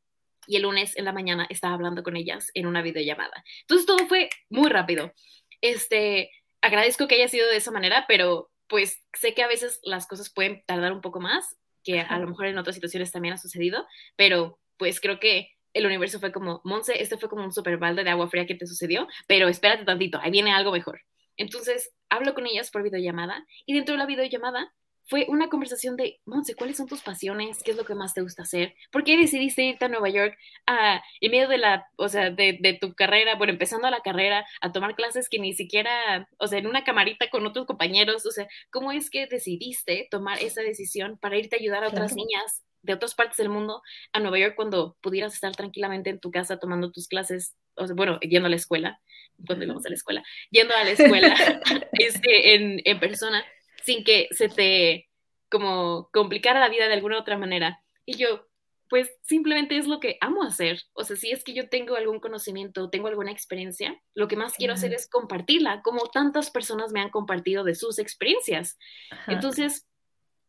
y 0.46 0.56
el 0.56 0.62
lunes 0.62 0.96
en 0.96 1.04
la 1.04 1.12
mañana 1.12 1.46
estaba 1.50 1.74
hablando 1.74 2.02
con 2.02 2.16
ellas 2.16 2.50
en 2.54 2.66
una 2.66 2.82
videollamada. 2.82 3.44
Entonces 3.62 3.86
todo 3.86 4.06
fue 4.06 4.30
muy 4.48 4.68
rápido. 4.68 5.12
Este, 5.60 6.30
agradezco 6.62 7.08
que 7.08 7.16
haya 7.16 7.28
sido 7.28 7.48
de 7.48 7.56
esa 7.56 7.70
manera, 7.70 8.04
pero 8.08 8.50
pues 8.68 9.02
sé 9.12 9.34
que 9.34 9.42
a 9.42 9.48
veces 9.48 9.80
las 9.82 10.06
cosas 10.06 10.30
pueden 10.32 10.62
tardar 10.66 10.92
un 10.92 11.00
poco 11.00 11.20
más, 11.20 11.56
que 11.82 12.00
a 12.00 12.18
lo 12.18 12.28
mejor 12.28 12.46
en 12.46 12.58
otras 12.58 12.74
situaciones 12.74 13.12
también 13.12 13.34
ha 13.34 13.38
sucedido, 13.38 13.86
pero 14.16 14.58
pues 14.76 15.00
creo 15.00 15.18
que 15.18 15.50
el 15.72 15.86
universo 15.86 16.20
fue 16.20 16.32
como, 16.32 16.60
Monse, 16.64 17.00
este 17.00 17.16
fue 17.18 17.28
como 17.28 17.44
un 17.44 17.52
super 17.52 17.76
balde 17.78 18.04
de 18.04 18.10
agua 18.10 18.28
fría 18.28 18.46
que 18.46 18.54
te 18.54 18.66
sucedió, 18.66 19.06
pero 19.26 19.48
espérate 19.48 19.84
tantito, 19.84 20.18
ahí 20.20 20.30
viene 20.30 20.52
algo 20.52 20.72
mejor. 20.72 21.00
Entonces 21.38 21.90
hablo 22.10 22.34
con 22.34 22.46
ellas 22.46 22.70
por 22.70 22.82
videollamada 22.82 23.46
y 23.64 23.74
dentro 23.74 23.94
de 23.94 23.98
la 23.98 24.06
videollamada 24.06 24.74
fue 25.08 25.24
una 25.28 25.48
conversación 25.48 25.96
de, 25.96 26.20
Monse, 26.26 26.54
¿cuáles 26.54 26.76
son 26.76 26.86
tus 26.86 27.00
pasiones? 27.00 27.62
¿Qué 27.62 27.70
es 27.70 27.78
lo 27.78 27.86
que 27.86 27.94
más 27.94 28.12
te 28.12 28.20
gusta 28.20 28.42
hacer? 28.42 28.74
¿Por 28.92 29.04
qué 29.04 29.16
decidiste 29.16 29.62
irte 29.62 29.86
a 29.86 29.88
Nueva 29.88 30.10
York 30.10 30.36
en 30.66 31.30
medio 31.30 31.48
de 31.48 31.56
la, 31.56 31.86
o 31.96 32.10
sea, 32.10 32.30
de, 32.30 32.58
de, 32.60 32.74
tu 32.74 32.94
carrera, 32.94 33.34
bueno, 33.36 33.54
empezando 33.54 33.88
la 33.88 34.02
carrera, 34.02 34.44
a 34.60 34.70
tomar 34.70 34.94
clases 34.96 35.30
que 35.30 35.38
ni 35.38 35.54
siquiera, 35.54 36.28
o 36.38 36.46
sea, 36.46 36.58
en 36.58 36.66
una 36.66 36.84
camarita 36.84 37.30
con 37.30 37.46
otros 37.46 37.64
compañeros, 37.64 38.26
o 38.26 38.30
sea, 38.30 38.46
¿cómo 38.70 38.92
es 38.92 39.08
que 39.08 39.26
decidiste 39.26 40.08
tomar 40.10 40.42
esa 40.42 40.60
decisión 40.60 41.16
para 41.16 41.38
irte 41.38 41.56
a 41.56 41.58
ayudar 41.58 41.84
a 41.84 41.88
otras 41.88 42.14
niñas 42.14 42.64
de 42.82 42.92
otras 42.92 43.14
partes 43.14 43.38
del 43.38 43.48
mundo 43.48 43.82
a 44.12 44.20
Nueva 44.20 44.38
York 44.38 44.54
cuando 44.56 44.96
pudieras 45.00 45.34
estar 45.34 45.54
tranquilamente 45.56 46.10
en 46.10 46.20
tu 46.20 46.30
casa 46.30 46.58
tomando 46.58 46.92
tus 46.92 47.08
clases, 47.08 47.56
o 47.78 47.86
sea, 47.86 47.96
bueno, 47.96 48.18
yendo 48.20 48.46
a 48.46 48.50
la 48.50 48.56
escuela? 48.56 49.00
cuando 49.46 49.64
íbamos 49.64 49.86
a 49.86 49.88
la 49.88 49.94
escuela, 49.94 50.24
yendo 50.50 50.74
a 50.74 50.84
la 50.84 50.90
escuela 50.90 51.34
este, 51.92 52.54
en, 52.54 52.80
en 52.84 53.00
persona, 53.00 53.44
sin 53.84 54.04
que 54.04 54.28
se 54.32 54.48
te 54.48 55.08
como 55.50 56.10
complicara 56.12 56.60
la 56.60 56.68
vida 56.68 56.88
de 56.88 56.94
alguna 56.94 57.18
otra 57.18 57.38
manera. 57.38 57.82
Y 58.04 58.16
yo, 58.16 58.46
pues 58.90 59.10
simplemente 59.22 59.78
es 59.78 59.86
lo 59.86 60.00
que 60.00 60.18
amo 60.20 60.42
hacer. 60.42 60.82
O 60.92 61.04
sea, 61.04 61.16
si 61.16 61.30
es 61.30 61.42
que 61.42 61.54
yo 61.54 61.68
tengo 61.68 61.96
algún 61.96 62.20
conocimiento, 62.20 62.90
tengo 62.90 63.08
alguna 63.08 63.32
experiencia, 63.32 63.98
lo 64.14 64.28
que 64.28 64.36
más 64.36 64.54
quiero 64.54 64.74
hacer 64.74 64.92
es 64.92 65.08
compartirla, 65.08 65.82
como 65.82 66.08
tantas 66.08 66.50
personas 66.50 66.92
me 66.92 67.00
han 67.00 67.10
compartido 67.10 67.64
de 67.64 67.74
sus 67.74 67.98
experiencias. 67.98 68.78
Entonces, 69.26 69.86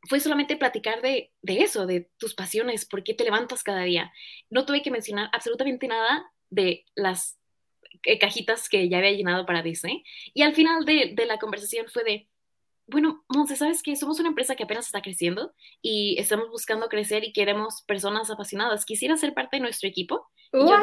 fue 0.03 0.19
solamente 0.19 0.57
platicar 0.57 1.01
de, 1.01 1.31
de, 1.41 1.61
eso, 1.61 1.85
de 1.85 2.09
tus 2.17 2.33
pasiones, 2.33 2.85
por 2.85 3.03
qué 3.03 3.13
te 3.13 3.23
levantas 3.25 3.63
cada 3.63 3.83
día. 3.83 4.11
No 4.49 4.65
tuve 4.65 4.81
que 4.81 4.91
mencionar 4.91 5.29
absolutamente 5.33 5.87
nada 5.87 6.29
de 6.49 6.85
las 6.95 7.37
eh, 8.03 8.19
cajitas 8.19 8.69
que 8.69 8.89
ya 8.89 8.97
había 8.97 9.11
llenado 9.11 9.45
para 9.45 9.61
Disney. 9.61 10.03
Y 10.33 10.41
al 10.41 10.53
final 10.53 10.85
de, 10.85 11.13
de 11.15 11.25
la 11.25 11.37
conversación 11.37 11.87
fue 11.87 12.03
de, 12.03 12.27
bueno, 12.87 13.23
Monse, 13.29 13.55
¿sabes 13.55 13.83
qué? 13.83 13.95
Somos 13.95 14.19
una 14.19 14.29
empresa 14.29 14.55
que 14.55 14.63
apenas 14.63 14.85
está 14.85 15.01
creciendo 15.01 15.53
y 15.81 16.15
estamos 16.19 16.49
buscando 16.49 16.89
crecer 16.89 17.23
y 17.23 17.33
queremos 17.33 17.83
personas 17.83 18.29
apasionadas. 18.29 18.85
¿Quisiera 18.85 19.17
ser 19.17 19.33
parte 19.33 19.57
de 19.57 19.61
nuestro 19.61 19.87
equipo? 19.87 20.29
¡Wow! 20.51 20.81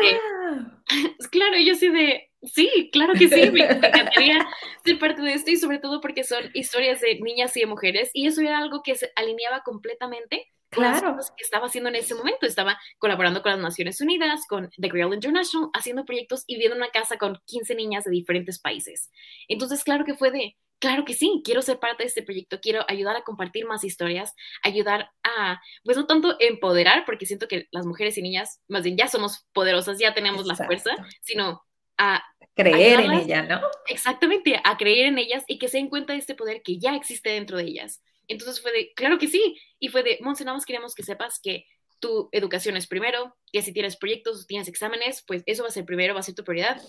claro, 1.31 1.59
yo 1.59 1.75
sí 1.75 1.89
de, 1.89 2.31
Sí, 2.47 2.91
claro 2.93 3.15
que 3.15 3.29
sí, 3.29 3.51
me, 3.51 3.65
encantaría 3.65 4.47
ser 4.85 4.99
parte 4.99 5.23
de 5.23 5.35
esto 5.35 5.51
y 5.51 5.57
sobre 5.57 5.79
todo 5.79 6.01
porque 6.01 6.25
son 6.25 6.45
historias 6.55 7.01
de 7.01 7.19
niñas 7.21 7.57
y 7.57 7.61
de 7.61 7.67
mujeres 7.67 8.11
y 8.13 8.27
eso 8.27 8.41
era 8.41 8.59
algo 8.59 8.83
que 8.83 8.95
se 8.95 9.11
alineaba 9.17 9.63
completamente 9.63 10.47
cosas 10.71 11.33
que 11.37 11.45
estaba 11.45 11.67
haciendo 11.67 11.89
en 11.89 11.97
ese 11.97 12.15
momento. 12.15 12.47
Estaba 12.47 12.79
colaborando 12.99 13.43
con 13.43 13.53
las 13.53 13.61
Naciones 13.61 14.01
Unidas, 14.01 14.47
con 14.49 14.71
The 14.79 14.89
Grill 14.89 15.13
International, 15.13 15.71
haciendo 15.73 16.05
proyectos 16.05 16.45
y 16.47 16.55
viviendo 16.55 16.77
en 16.77 16.83
una 16.83 16.91
casa 16.91 17.19
con 17.19 17.41
15 17.47 17.75
niñas 17.75 18.05
de 18.05 18.11
diferentes 18.11 18.59
países. 18.59 19.11
Entonces, 19.49 19.85
claro 19.85 20.05
que 20.05 20.15
fue 20.15 20.31
de, 20.31 20.57
claro 20.79 21.05
que 21.05 21.15
sí, 21.15 21.43
quiero 21.45 21.63
ser 21.63 21.79
parte 21.79 22.03
de 22.03 22.09
este 22.09 22.23
proyecto, 22.23 22.61
quiero 22.61 22.85
ayudar 22.89 23.17
a 23.17 23.23
compartir 23.23 23.67
más 23.67 23.85
historias, 23.85 24.35
ayudar 24.63 25.11
a, 25.23 25.61
pues 25.85 25.97
no 25.97 26.07
tanto 26.07 26.37
empoderar, 26.41 27.05
porque 27.05 27.27
siento 27.27 27.49
que 27.49 27.69
las 27.71 27.87
mujeres 27.87 28.19
y 28.19 28.23
niñas, 28.23 28.61
más 28.69 28.83
bien 28.83 28.97
ya 28.97 29.09
somos 29.09 29.47
poderosas, 29.53 29.99
ya 29.99 30.15
tenemos 30.15 30.47
la 30.47 30.57
fuerza, 30.57 30.91
sino 31.23 31.63
a 31.99 32.23
creer 32.55 33.01
en 33.01 33.13
ella, 33.13 33.43
¿no? 33.43 33.61
Exactamente, 33.89 34.61
a 34.63 34.77
creer 34.77 35.07
en 35.07 35.19
ellas 35.19 35.45
y 35.47 35.59
que 35.59 35.69
se 35.69 35.79
den 35.79 35.89
cuenta 35.89 36.13
de 36.13 36.19
este 36.19 36.35
poder 36.35 36.63
que 36.63 36.79
ya 36.79 36.95
existe 36.95 37.31
dentro 37.31 37.57
de 37.57 37.65
ellas. 37.65 38.03
Entonces 38.29 38.61
fue 38.61 38.73
de, 38.73 38.93
claro 38.95 39.19
que 39.19 39.29
sí, 39.29 39.59
y 39.79 39.89
fue 39.89 40.03
de, 40.03 40.19
Monse, 40.21 40.45
nada 40.45 40.57
más 40.57 40.67
queremos 40.67 40.95
que 40.95 41.03
sepas 41.03 41.41
que 41.43 41.67
tu 41.99 42.29
educación 42.33 42.77
es 42.77 42.87
primero, 42.87 43.37
que 43.53 43.63
si 43.63 43.73
tienes 43.73 43.97
proyectos, 43.97 44.47
tienes 44.47 44.69
exámenes, 44.69 45.25
pues 45.27 45.43
eso 45.47 45.63
va 45.63 45.69
a 45.69 45.73
ser 45.73 45.85
primero, 45.85 46.15
va 46.15 46.21
a 46.21 46.23
ser 46.23 46.35
tu 46.35 46.45
prioridad, 46.45 46.81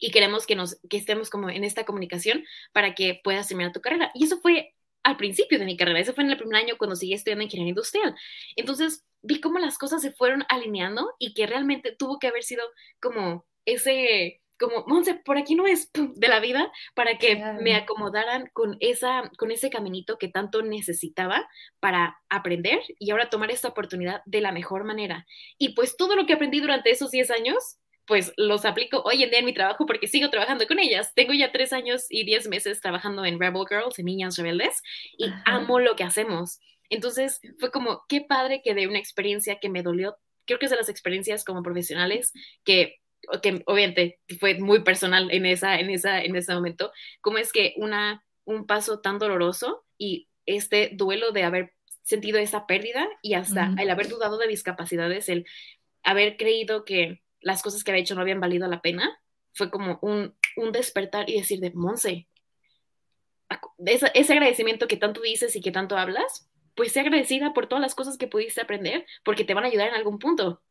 y 0.00 0.10
queremos 0.10 0.46
que, 0.46 0.56
nos, 0.56 0.80
que 0.88 0.96
estemos 0.96 1.30
como 1.30 1.50
en 1.50 1.62
esta 1.62 1.84
comunicación 1.84 2.44
para 2.72 2.94
que 2.94 3.20
puedas 3.22 3.46
terminar 3.46 3.72
tu 3.72 3.80
carrera. 3.80 4.10
Y 4.14 4.24
eso 4.24 4.40
fue 4.40 4.74
al 5.02 5.16
principio 5.16 5.58
de 5.58 5.66
mi 5.66 5.76
carrera, 5.76 6.00
eso 6.00 6.14
fue 6.14 6.24
en 6.24 6.30
el 6.30 6.36
primer 6.36 6.56
año 6.56 6.76
cuando 6.78 6.96
seguí 6.96 7.14
estudiando 7.14 7.44
ingeniería 7.44 7.70
industrial. 7.70 8.14
Entonces 8.56 9.04
vi 9.22 9.40
cómo 9.40 9.58
las 9.58 9.78
cosas 9.78 10.02
se 10.02 10.12
fueron 10.12 10.44
alineando 10.48 11.14
y 11.18 11.34
que 11.34 11.46
realmente 11.46 11.94
tuvo 11.96 12.18
que 12.18 12.26
haber 12.26 12.42
sido 12.42 12.64
como 13.00 13.46
ese, 13.66 14.40
como, 14.60 14.84
Monse, 14.86 15.14
por 15.14 15.38
aquí 15.38 15.54
no 15.54 15.66
es 15.66 15.90
de 16.14 16.28
la 16.28 16.38
vida, 16.38 16.70
para 16.94 17.18
que 17.18 17.42
me 17.60 17.74
acomodaran 17.74 18.50
con, 18.52 18.76
esa, 18.80 19.30
con 19.38 19.50
ese 19.50 19.70
caminito 19.70 20.18
que 20.18 20.28
tanto 20.28 20.62
necesitaba 20.62 21.48
para 21.80 22.20
aprender 22.28 22.80
y 22.98 23.10
ahora 23.10 23.30
tomar 23.30 23.50
esta 23.50 23.68
oportunidad 23.68 24.22
de 24.26 24.40
la 24.40 24.52
mejor 24.52 24.84
manera. 24.84 25.26
Y 25.58 25.70
pues 25.74 25.96
todo 25.96 26.14
lo 26.14 26.26
que 26.26 26.34
aprendí 26.34 26.60
durante 26.60 26.90
esos 26.90 27.10
10 27.10 27.30
años 27.30 27.78
pues 28.06 28.32
los 28.36 28.64
aplico 28.64 29.02
hoy 29.04 29.22
en 29.22 29.30
día 29.30 29.38
en 29.38 29.44
mi 29.44 29.54
trabajo 29.54 29.86
porque 29.86 30.08
sigo 30.08 30.30
trabajando 30.30 30.66
con 30.66 30.80
ellas. 30.80 31.12
Tengo 31.14 31.32
ya 31.32 31.52
tres 31.52 31.72
años 31.72 32.06
y 32.08 32.24
diez 32.24 32.48
meses 32.48 32.80
trabajando 32.80 33.24
en 33.24 33.38
Rebel 33.38 33.66
Girls, 33.68 34.00
en 34.00 34.06
Niñas 34.06 34.36
Rebeldes, 34.36 34.82
y 35.16 35.26
amo 35.44 35.78
lo 35.78 35.94
que 35.94 36.02
hacemos. 36.02 36.58
Entonces 36.88 37.40
fue 37.60 37.70
como, 37.70 38.02
qué 38.08 38.20
padre 38.20 38.62
que 38.64 38.74
de 38.74 38.88
una 38.88 38.98
experiencia 38.98 39.60
que 39.60 39.68
me 39.68 39.84
dolió, 39.84 40.16
creo 40.44 40.58
que 40.58 40.66
es 40.66 40.72
de 40.72 40.76
las 40.76 40.88
experiencias 40.88 41.44
como 41.44 41.62
profesionales 41.62 42.32
que, 42.64 42.99
que 43.42 43.62
obviamente 43.66 44.20
fue 44.38 44.58
muy 44.58 44.82
personal 44.82 45.30
en, 45.30 45.46
esa, 45.46 45.78
en, 45.78 45.90
esa, 45.90 46.22
en 46.22 46.36
ese 46.36 46.54
momento, 46.54 46.92
como 47.20 47.38
es 47.38 47.52
que 47.52 47.74
una, 47.76 48.24
un 48.44 48.66
paso 48.66 49.00
tan 49.00 49.18
doloroso 49.18 49.84
y 49.98 50.28
este 50.46 50.90
duelo 50.92 51.32
de 51.32 51.44
haber 51.44 51.74
sentido 52.02 52.38
esa 52.38 52.66
pérdida 52.66 53.08
y 53.22 53.34
hasta 53.34 53.74
el 53.78 53.90
haber 53.90 54.08
dudado 54.08 54.38
de 54.38 54.48
mis 54.48 54.62
capacidades, 54.62 55.28
el 55.28 55.46
haber 56.02 56.36
creído 56.36 56.84
que 56.84 57.22
las 57.40 57.62
cosas 57.62 57.84
que 57.84 57.90
había 57.90 58.02
hecho 58.02 58.14
no 58.14 58.20
habían 58.20 58.40
valido 58.40 58.68
la 58.68 58.82
pena, 58.82 59.20
fue 59.52 59.70
como 59.70 59.98
un, 60.02 60.34
despertar 60.72 61.28
y 61.28 61.38
decir 61.38 61.60
de 61.60 61.70
Monse, 61.72 62.28
ese, 63.84 64.10
ese 64.14 64.32
agradecimiento 64.32 64.86
que 64.86 64.96
tanto 64.96 65.20
dices 65.20 65.56
y 65.56 65.60
que 65.60 65.72
tanto 65.72 65.96
hablas, 65.96 66.48
pues 66.74 66.92
sea 66.92 67.02
agradecida 67.02 67.52
por 67.52 67.66
todas 67.66 67.82
las 67.82 67.94
cosas 67.94 68.16
que 68.16 68.28
pudiste 68.28 68.60
aprender, 68.60 69.06
porque 69.24 69.44
te 69.44 69.54
van 69.54 69.64
a 69.64 69.66
ayudar 69.68 69.88
en 69.88 69.94
algún 69.94 70.18
punto. 70.18 70.62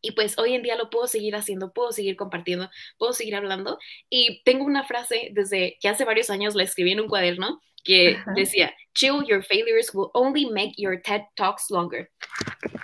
Y 0.00 0.12
pues 0.12 0.38
hoy 0.38 0.54
en 0.54 0.62
día 0.62 0.76
lo 0.76 0.90
puedo 0.90 1.06
seguir 1.06 1.36
haciendo, 1.36 1.72
puedo 1.72 1.92
seguir 1.92 2.16
compartiendo, 2.16 2.70
puedo 2.98 3.12
seguir 3.12 3.36
hablando. 3.36 3.78
Y 4.10 4.42
tengo 4.44 4.64
una 4.64 4.84
frase 4.84 5.30
desde 5.32 5.78
que 5.80 5.88
hace 5.88 6.04
varios 6.04 6.30
años 6.30 6.54
la 6.54 6.62
escribí 6.62 6.92
en 6.92 7.00
un 7.00 7.08
cuaderno 7.08 7.60
que 7.84 8.18
decía, 8.34 8.74
chill, 8.96 9.22
your 9.22 9.42
failures 9.42 9.94
will 9.94 10.10
only 10.14 10.46
make 10.46 10.74
your 10.78 10.96
TED 10.96 11.26
Talks 11.36 11.70
longer. 11.70 12.08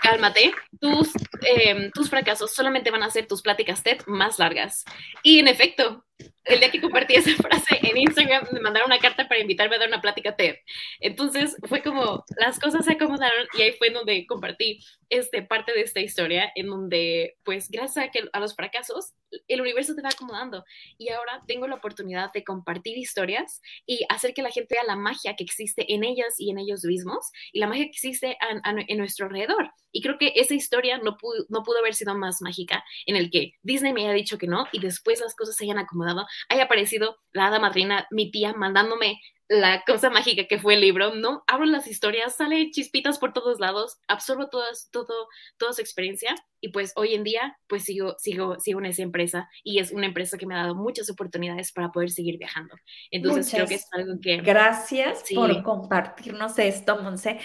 Cálmate, 0.02 0.52
tus, 0.80 1.12
em, 1.42 1.90
tus 1.92 2.08
fracasos 2.08 2.54
solamente 2.54 2.90
van 2.90 3.02
a 3.02 3.06
hacer 3.06 3.26
tus 3.26 3.42
pláticas 3.42 3.82
TED 3.82 4.02
más 4.06 4.38
largas. 4.38 4.84
Y 5.22 5.38
en 5.38 5.48
efecto, 5.48 6.04
el 6.44 6.58
día 6.58 6.70
que 6.70 6.80
compartí 6.80 7.14
esa 7.14 7.34
frase 7.42 7.78
en 7.82 7.96
Instagram, 7.96 8.46
me 8.52 8.60
mandaron 8.60 8.90
una 8.90 8.98
carta 8.98 9.28
para 9.28 9.40
invitarme 9.40 9.76
a 9.76 9.78
dar 9.78 9.88
una 9.88 10.00
plática 10.00 10.34
TED. 10.34 10.56
Entonces 11.00 11.56
fue 11.68 11.82
como, 11.82 12.24
las 12.36 12.58
cosas 12.58 12.84
se 12.84 12.92
acomodaron 12.92 13.46
y 13.56 13.62
ahí 13.62 13.72
fue 13.72 13.90
donde 13.90 14.26
compartí 14.26 14.80
este, 15.08 15.42
parte 15.42 15.72
de 15.72 15.82
esta 15.82 16.00
historia, 16.00 16.50
en 16.54 16.66
donde, 16.66 17.36
pues, 17.44 17.68
gracias 17.70 18.06
a, 18.06 18.10
que, 18.10 18.24
a 18.32 18.40
los 18.40 18.54
fracasos, 18.56 19.14
el 19.46 19.60
universo 19.60 19.94
te 19.94 20.02
va 20.02 20.08
acomodando. 20.08 20.64
Y 20.98 21.10
ahora 21.10 21.42
tengo 21.46 21.66
la 21.66 21.76
oportunidad 21.76 22.32
de 22.32 22.44
compartir 22.44 22.98
historias 22.98 23.60
y 23.86 24.04
hacer 24.08 24.34
que 24.34 24.42
la 24.42 24.50
gente 24.50 24.74
vea 24.74 24.84
la 24.84 24.96
magia 24.96 25.36
que 25.36 25.44
existe 25.44 25.92
en 25.92 26.01
ellas 26.04 26.34
y 26.38 26.50
en 26.50 26.58
ellos 26.58 26.84
mismos 26.84 27.30
y 27.52 27.60
la 27.60 27.66
magia 27.66 27.84
que 27.84 27.90
existe 27.90 28.36
en 28.64 28.98
nuestro 28.98 29.26
alrededor. 29.26 29.70
Y 29.92 30.02
creo 30.02 30.18
que 30.18 30.32
esa 30.36 30.54
historia 30.54 30.98
no 30.98 31.16
pudo, 31.16 31.44
no 31.48 31.62
pudo 31.62 31.78
haber 31.78 31.94
sido 31.94 32.14
más 32.14 32.40
mágica 32.40 32.84
en 33.06 33.16
el 33.16 33.30
que 33.30 33.52
Disney 33.62 33.92
me 33.92 34.02
haya 34.02 34.12
dicho 34.12 34.38
que 34.38 34.46
no 34.46 34.66
y 34.72 34.80
después 34.80 35.20
las 35.20 35.34
cosas 35.34 35.56
se 35.56 35.64
hayan 35.64 35.78
acomodado, 35.78 36.26
haya 36.48 36.64
aparecido 36.64 37.18
la 37.32 37.48
hada 37.48 37.58
madrina, 37.58 38.06
mi 38.10 38.30
tía, 38.30 38.54
mandándome 38.54 39.20
la 39.48 39.82
cosa 39.84 40.08
mágica 40.08 40.46
que 40.48 40.58
fue 40.58 40.74
el 40.74 40.80
libro, 40.80 41.14
¿no? 41.14 41.44
Abro 41.46 41.66
las 41.66 41.86
historias, 41.86 42.36
sale 42.36 42.70
chispitas 42.70 43.18
por 43.18 43.34
todos 43.34 43.60
lados, 43.60 43.98
absorbo 44.08 44.48
todas, 44.48 44.88
todo, 44.90 45.28
toda 45.58 45.74
su 45.74 45.82
experiencia 45.82 46.34
y 46.62 46.68
pues 46.68 46.92
hoy 46.94 47.14
en 47.14 47.24
día 47.24 47.58
pues 47.66 47.84
sigo, 47.84 48.14
sigo, 48.18 48.58
sigo 48.60 48.78
en 48.78 48.86
esa 48.86 49.02
empresa 49.02 49.50
y 49.64 49.80
es 49.80 49.90
una 49.90 50.06
empresa 50.06 50.38
que 50.38 50.46
me 50.46 50.54
ha 50.54 50.58
dado 50.58 50.76
muchas 50.76 51.10
oportunidades 51.10 51.72
para 51.72 51.90
poder 51.90 52.10
seguir 52.10 52.38
viajando. 52.38 52.74
Entonces 53.10 53.50
creo 53.52 53.66
que 53.66 53.74
es 53.74 53.86
algo 53.92 54.14
que... 54.22 54.36
Gracias 54.36 55.24
por 55.34 55.62
compartirnos 55.64 56.58
esto, 56.58 57.02
Monse. 57.02 57.38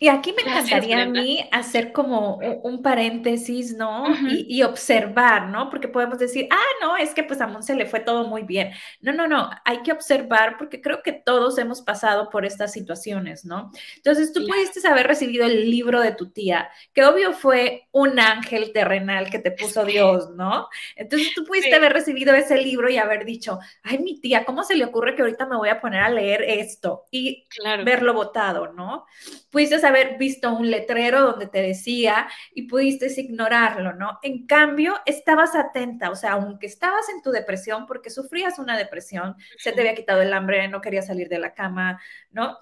Y 0.00 0.08
aquí 0.08 0.32
me 0.32 0.42
encantaría 0.42 1.02
a 1.02 1.06
mí 1.06 1.46
hacer 1.52 1.92
como 1.92 2.38
un 2.62 2.82
paréntesis, 2.82 3.76
¿no? 3.76 4.06
y, 4.30 4.46
y, 4.48 4.62
observar, 4.62 5.48
¿no? 5.48 5.68
Porque 5.68 5.88
podemos 5.88 6.18
decir, 6.18 6.48
ah, 6.50 6.72
no, 6.80 6.96
es 6.96 7.10
que 7.10 7.24
pues 7.24 7.40
a 7.42 7.46
Monse 7.46 7.74
le 7.74 7.84
fue 7.84 8.00
todo 8.00 8.26
muy 8.26 8.42
bien. 8.42 8.72
No, 9.02 9.12
no, 9.12 9.28
no, 9.28 9.50
hay 9.66 9.82
que 9.82 9.92
observar 9.92 10.56
porque 10.56 10.80
creo 10.80 11.02
que 11.02 11.12
todos 11.12 11.58
hemos 11.58 11.82
pasado 11.82 12.30
por 12.30 12.46
estas 12.46 12.72
situaciones, 12.72 13.44
¿no? 13.44 13.70
Entonces 13.96 14.32
tú 14.32 14.46
pudiste 14.46 14.86
haber 14.88 15.06
recibido 15.06 15.44
el 15.44 15.70
libro 15.70 16.00
de 16.00 16.12
tu 16.12 16.30
tía, 16.30 16.70
que 16.94 17.04
obvio 17.04 17.34
fue 17.34 17.88
un 17.92 18.18
ángel 18.18 18.61
terrenal 18.70 19.30
que 19.30 19.38
te 19.38 19.50
puso 19.50 19.84
Dios, 19.84 20.30
¿no? 20.30 20.68
Entonces 20.94 21.32
tú 21.34 21.44
pudiste 21.44 21.74
haber 21.74 21.92
recibido 21.92 22.34
ese 22.34 22.58
libro 22.58 22.88
y 22.90 22.98
haber 22.98 23.24
dicho, 23.24 23.58
ay, 23.82 23.98
mi 23.98 24.20
tía, 24.20 24.44
¿cómo 24.44 24.62
se 24.62 24.76
le 24.76 24.84
ocurre 24.84 25.14
que 25.16 25.22
ahorita 25.22 25.46
me 25.46 25.56
voy 25.56 25.70
a 25.70 25.80
poner 25.80 26.02
a 26.02 26.10
leer 26.10 26.42
esto? 26.42 27.06
Y 27.10 27.48
verlo 27.84 28.14
votado, 28.14 28.72
¿no? 28.72 29.06
Pudiste 29.50 29.84
haber 29.86 30.18
visto 30.18 30.52
un 30.52 30.70
letrero 30.70 31.22
donde 31.22 31.46
te 31.46 31.62
decía 31.62 32.28
y 32.54 32.62
pudiste 32.62 33.08
ignorarlo, 33.20 33.94
¿no? 33.94 34.18
En 34.22 34.46
cambio, 34.46 34.94
estabas 35.06 35.54
atenta, 35.54 36.10
o 36.10 36.16
sea, 36.16 36.32
aunque 36.32 36.66
estabas 36.66 37.08
en 37.08 37.22
tu 37.22 37.30
depresión, 37.30 37.86
porque 37.86 38.10
sufrías 38.10 38.58
una 38.58 38.76
depresión, 38.76 39.36
se 39.58 39.72
te 39.72 39.80
había 39.80 39.94
quitado 39.94 40.22
el 40.22 40.32
hambre, 40.32 40.68
no 40.68 40.80
querías 40.80 41.06
salir 41.06 41.28
de 41.28 41.38
la 41.38 41.54
cama, 41.54 42.00
¿no? 42.30 42.58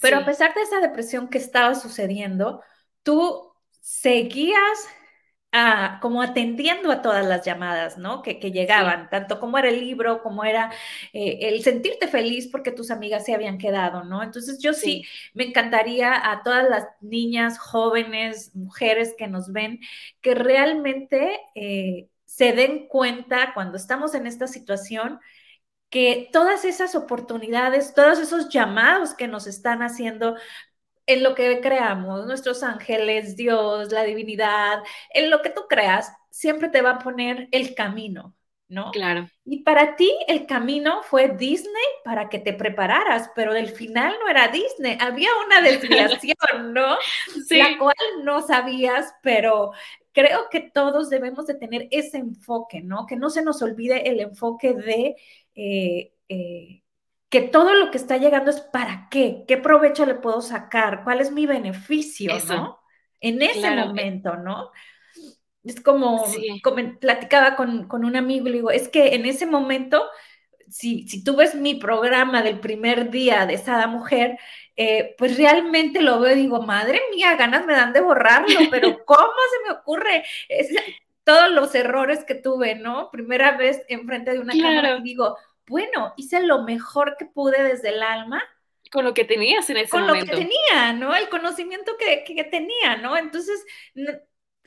Pero 0.00 0.18
a 0.18 0.24
pesar 0.24 0.54
de 0.54 0.62
esa 0.62 0.80
depresión 0.80 1.28
que 1.28 1.38
estaba 1.38 1.74
sucediendo, 1.74 2.62
tú 3.02 3.47
seguías 3.80 4.88
ah, 5.52 5.98
como 6.02 6.22
atendiendo 6.22 6.90
a 6.90 7.02
todas 7.02 7.26
las 7.26 7.44
llamadas, 7.44 7.98
¿no? 7.98 8.22
Que, 8.22 8.34
llegaban, 8.34 9.08
tanto 9.10 9.40
como 9.40 9.58
era 9.58 9.68
el 9.68 9.80
libro, 9.80 10.22
como 10.22 10.44
era 10.44 10.70
eh, 11.12 11.38
el 11.42 11.62
sentirte 11.62 12.08
feliz 12.08 12.48
porque 12.48 12.70
tus 12.70 12.90
amigas 12.90 13.24
se 13.24 13.34
habían 13.34 13.58
quedado, 13.58 14.04
¿no? 14.04 14.22
Entonces 14.22 14.58
yo 14.60 14.72
sí. 14.74 15.04
me 15.34 15.44
encantaría 15.44 16.30
a 16.30 16.42
todas 16.42 16.68
las 16.68 16.86
niñas, 17.00 17.58
jóvenes, 17.58 18.54
mujeres 18.54 19.14
que 19.16 19.28
nos 19.28 19.52
ven, 19.52 19.80
que 20.20 20.34
realmente 20.34 21.40
eh, 21.54 22.08
se 22.24 22.52
den 22.52 22.86
cuenta 22.88 23.52
cuando 23.54 23.76
estamos 23.76 24.14
en 24.14 24.26
esta 24.26 24.46
situación 24.46 25.20
que 25.90 26.28
todas 26.32 26.64
esas 26.64 26.94
oportunidades, 26.94 27.94
todos 27.94 28.18
esos 28.18 28.48
llamados 28.48 29.14
que 29.14 29.28
nos 29.28 29.46
están 29.46 29.82
haciendo 29.82 30.36
en 31.08 31.22
lo 31.22 31.34
que 31.34 31.60
creamos, 31.60 32.26
nuestros 32.26 32.62
ángeles, 32.62 33.34
Dios, 33.34 33.90
la 33.90 34.04
divinidad, 34.04 34.82
en 35.10 35.30
lo 35.30 35.40
que 35.40 35.48
tú 35.48 35.62
creas, 35.66 36.12
siempre 36.30 36.68
te 36.68 36.82
va 36.82 36.90
a 36.92 36.98
poner 36.98 37.48
el 37.50 37.74
camino, 37.74 38.36
¿no? 38.68 38.90
Claro. 38.90 39.26
Y 39.46 39.62
para 39.62 39.96
ti 39.96 40.12
el 40.28 40.44
camino 40.44 41.02
fue 41.02 41.30
Disney 41.30 41.72
para 42.04 42.28
que 42.28 42.38
te 42.38 42.52
prepararas, 42.52 43.30
pero 43.34 43.54
del 43.54 43.70
final 43.70 44.14
no 44.20 44.28
era 44.28 44.48
Disney, 44.48 44.98
había 45.00 45.30
una 45.46 45.62
desviación, 45.62 46.74
¿no? 46.74 46.96
Sí. 47.46 47.56
La 47.56 47.78
cual 47.78 47.96
no 48.22 48.42
sabías, 48.42 49.14
pero 49.22 49.72
creo 50.12 50.50
que 50.50 50.60
todos 50.60 51.08
debemos 51.08 51.46
de 51.46 51.54
tener 51.54 51.88
ese 51.90 52.18
enfoque, 52.18 52.82
¿no? 52.82 53.06
Que 53.06 53.16
no 53.16 53.30
se 53.30 53.42
nos 53.42 53.62
olvide 53.62 54.10
el 54.10 54.20
enfoque 54.20 54.74
de 54.74 55.16
eh, 55.54 56.12
eh, 56.28 56.82
que 57.28 57.42
todo 57.42 57.74
lo 57.74 57.90
que 57.90 57.98
está 57.98 58.16
llegando 58.16 58.50
es 58.50 58.60
para 58.60 59.08
qué, 59.10 59.44
qué 59.46 59.56
provecho 59.56 60.06
le 60.06 60.14
puedo 60.14 60.40
sacar, 60.40 61.04
cuál 61.04 61.20
es 61.20 61.30
mi 61.30 61.46
beneficio, 61.46 62.32
¿no? 62.46 62.80
En 63.20 63.42
ese 63.42 63.70
momento, 63.70 64.36
¿no? 64.36 64.70
Es 65.64 65.80
como, 65.80 66.24
platicaba 67.00 67.56
con, 67.56 67.86
con, 67.88 68.04
un 68.04 68.16
amigo 68.16 68.46
y 68.46 68.50
le 68.50 68.56
digo, 68.56 68.70
es 68.70 68.88
que 68.88 69.14
en 69.14 69.26
ese 69.26 69.44
momento, 69.44 70.02
si, 70.68 71.06
si 71.08 71.22
tú 71.22 71.36
ves 71.36 71.54
mi 71.54 71.74
programa 71.74 72.42
del 72.42 72.60
primer 72.60 73.10
día 73.10 73.44
de 73.44 73.58
Sada 73.58 73.86
Mujer, 73.86 74.38
eh, 74.76 75.14
pues 75.18 75.36
realmente 75.36 76.00
lo 76.00 76.20
veo 76.20 76.34
y 76.34 76.40
digo, 76.40 76.62
madre 76.62 77.00
mía, 77.14 77.34
ganas 77.36 77.66
me 77.66 77.74
dan 77.74 77.92
de 77.92 78.00
borrarlo, 78.00 78.46
pero 78.70 79.04
¿cómo 79.04 79.32
se 79.50 79.68
me 79.68 79.78
ocurre? 79.78 80.24
todos 81.24 81.50
los 81.50 81.74
errores 81.74 82.24
que 82.24 82.34
tuve, 82.34 82.76
¿no? 82.76 83.10
Primera 83.10 83.58
vez 83.58 83.82
enfrente 83.88 84.30
de 84.30 84.38
una 84.38 84.54
cámara 84.54 84.96
y 84.96 85.02
digo, 85.02 85.36
bueno, 85.68 86.14
hice 86.16 86.40
lo 86.42 86.62
mejor 86.62 87.16
que 87.18 87.26
pude 87.26 87.62
desde 87.62 87.90
el 87.90 88.02
alma. 88.02 88.42
Con 88.90 89.04
lo 89.04 89.14
que 89.14 89.24
tenías 89.24 89.68
en 89.70 89.76
ese 89.76 89.96
momento. 89.96 90.14
Con 90.14 90.28
lo 90.28 90.36
que 90.36 90.44
tenía, 90.44 90.92
¿no? 90.94 91.14
El 91.14 91.28
conocimiento 91.28 91.96
que, 91.98 92.24
que 92.24 92.44
tenía, 92.44 92.96
¿no? 92.96 93.16
Entonces, 93.16 93.64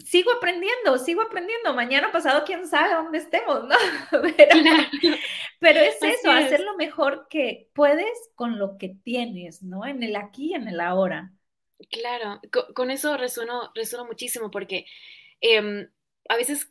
sigo 0.05 0.31
aprendiendo, 0.31 0.97
sigo 0.97 1.21
aprendiendo. 1.21 1.73
Mañana 1.73 2.11
pasado, 2.11 2.43
quién 2.45 2.67
sabe 2.67 2.93
dónde 2.93 3.17
estemos, 3.19 3.63
¿no? 3.63 3.75
Pero, 5.59 5.79
es 5.79 6.01
eso, 6.01 6.31
hacer 6.31 6.61
lo 6.61 6.75
mejor 6.75 7.27
que 7.29 7.69
puedes 7.73 8.29
con 8.35 8.59
lo 8.59 8.77
que 8.77 8.95
tienes, 9.03 9.63
¿no? 9.63 9.85
En 9.85 10.03
el 10.03 10.15
aquí, 10.15 10.53
en 10.53 10.67
el 10.67 10.79
ahora. 10.79 11.31
Claro, 11.89 12.39
con, 12.75 12.91
eso 12.91 13.17
resueno, 13.17 13.71
resueno 13.73 14.05
muchísimo 14.05 14.51
porque 14.51 14.85
em, 15.39 15.89
a 16.29 16.35
veces 16.35 16.67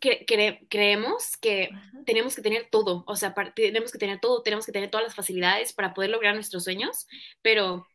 creemos 0.68 1.36
que 1.36 1.70
tenemos 2.06 2.34
que 2.34 2.42
tener 2.42 2.68
todo, 2.70 3.04
o 3.06 3.16
sea, 3.16 3.34
tenemos 3.54 3.92
que 3.92 3.98
tener 3.98 4.20
todo, 4.20 4.42
tenemos 4.42 4.64
que 4.64 4.72
tener 4.72 4.90
todas 4.90 5.04
las 5.04 5.14
facilidades 5.14 5.72
para 5.72 5.92
poder 5.92 6.10
lograr 6.10 6.34
nuestros 6.34 6.64
sueños, 6.64 7.06
pero 7.42 7.86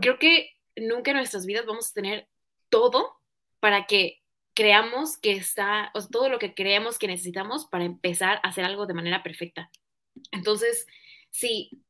creo 0.00 0.18
que 0.18 0.50
nunca 0.76 1.10
en 1.10 1.18
nuestras 1.18 1.46
vidas 1.46 1.66
vamos 1.66 1.90
a 1.90 1.94
tener 1.94 2.28
todo 2.70 3.12
para 3.60 3.86
que 3.86 4.20
creamos 4.54 5.16
que 5.18 5.32
está, 5.32 5.90
o 5.94 6.06
todo 6.06 6.28
lo 6.28 6.38
que 6.38 6.54
creemos 6.54 6.98
que 6.98 7.06
necesitamos 7.06 7.66
para 7.66 7.84
empezar 7.84 8.40
a 8.42 8.48
hacer 8.48 8.64
algo 8.64 8.86
de 8.86 8.94
manera 8.94 9.22
perfecta. 9.22 9.70
Entonces, 10.30 10.86
si 11.30 11.82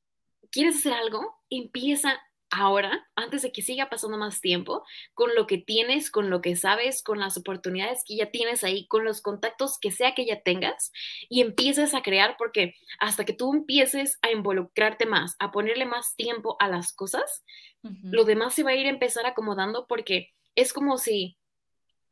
quieres 0.51 0.77
hacer 0.77 0.93
algo, 0.93 1.41
empieza 1.49 2.21
ahora, 2.53 3.09
antes 3.17 3.43
de 3.43 3.51
que 3.51 3.63
siga 3.63 3.91
pasando 3.91 4.19
más 4.19 4.41
tiempo, 4.41 4.85
con 5.15 5.35
lo 5.35 5.49
que 5.49 5.59
tienes, 5.59 6.11
con 6.11 6.31
lo 6.31 6.41
que 6.41 6.55
sabes, 6.55 7.03
con 7.03 7.19
las 7.19 7.37
oportunidades 7.37 8.05
que 8.07 8.17
ya 8.17 8.31
tienes 8.31 8.63
ahí, 8.63 8.87
con 8.87 9.05
los 9.05 9.21
contactos 9.21 9.79
que 9.81 9.91
sea 9.91 10.15
que 10.15 10.25
ya 10.25 10.41
tengas, 10.43 10.93
y 11.29 11.41
empieces 11.41 11.95
a 11.95 12.03
crear, 12.03 12.37
porque 12.39 12.75
hasta 13.01 13.25
que 13.25 13.33
tú 13.33 13.53
empieces 13.53 14.19
a 14.23 14.31
involucrarte 14.31 15.07
más, 15.07 15.35
a 15.41 15.51
ponerle 15.51 15.87
más 15.87 16.15
tiempo 16.15 16.57
a 16.61 16.69
las 16.69 16.93
cosas, 16.93 17.45
lo 17.83 18.25
demás 18.25 18.55
se 18.55 18.63
va 18.63 18.71
a 18.71 18.77
ir 18.77 18.87
a 18.87 18.91
empezar 18.91 19.27
acomodando 19.27 19.89
porque 19.89 20.31
es 20.55 20.73
como 20.73 20.99
si 20.99 21.37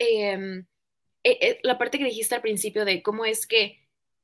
Em, 0.01 0.67
eh, 1.23 1.39
eh, 1.43 1.61
la 1.63 1.77
parte 1.77 1.99
que 1.99 2.05
dijiste 2.05 2.35
al 2.35 2.41
principio 2.41 2.87
de 2.87 3.03
cómo 3.03 3.27
es 3.27 3.47
que 3.47 3.80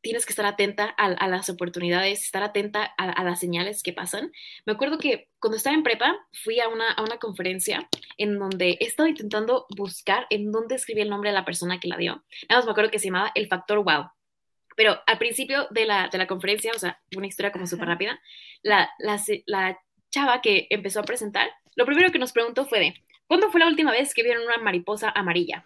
tienes 0.07 0.25
que 0.25 0.33
estar 0.33 0.47
atenta 0.47 0.85
a, 0.87 1.29
las 1.29 1.51
oportunidades, 1.51 2.23
estar 2.23 2.45
atenta 2.45 2.85
a, 2.97 3.25
las 3.25 3.41
señales 3.41 3.83
que 3.83 3.93
pasan. 3.93 4.31
Me 4.65 4.73
acuerdo 4.73 4.99
que 4.99 5.29
cuando 5.41 5.57
estaba 5.57 5.75
en 5.75 5.83
prepa 5.83 6.17
fui 6.45 6.61
a 6.61 6.69
una, 6.69 6.93
a 6.93 7.03
una 7.03 7.19
conferencia 7.19 7.89
en 8.17 8.39
donde 8.39 8.79
he 8.81 8.85
estado 8.85 9.09
intentando 9.09 9.67
buscar 9.77 10.27
en 10.31 10.53
dónde 10.53 10.77
escribí 10.77 11.01
el 11.01 11.11
nombre 11.11 11.31
de 11.31 11.35
la 11.35 11.45
persona 11.45 11.81
que 11.81 11.89
la 11.89 11.97
dio. 11.97 12.25
Nada 12.49 12.61
más 12.61 12.67
me 12.67 12.71
acuerdo 12.71 12.91
que 12.93 13.01
se 13.01 13.07
llamaba 13.07 13.33
El 13.35 13.49
Factor 13.49 13.83
Wow. 13.83 14.11
Pero 14.77 15.01
al 15.07 15.19
principio 15.19 15.67
de 15.71 15.87
la, 15.87 16.09
de 16.09 16.19
la 16.19 16.29
conferencia, 16.29 16.71
o 16.75 16.79
sea, 16.79 17.01
una 17.17 17.27
historia 17.27 17.51
como 17.51 17.67
súper 17.67 17.89
rápida, 17.89 18.21
la, 18.63 18.91
la, 18.99 19.21
la 19.47 19.79
chava 20.11 20.41
que 20.41 20.69
empezó 20.71 21.01
a 21.01 21.05
presentar, 21.05 21.51
lo 21.75 21.85
primero 21.85 22.13
que 22.13 22.19
nos 22.19 22.33
preguntó 22.33 22.67
fue 22.67 22.79
de, 22.79 22.95
¿Cuándo 23.27 23.51
fue 23.51 23.61
la 23.61 23.67
última 23.67 23.91
vez 23.91 24.15
que 24.15 24.23
vieron 24.23 24.45
una 24.45 24.59
mariposa 24.59 25.11
amarilla? 25.11 25.65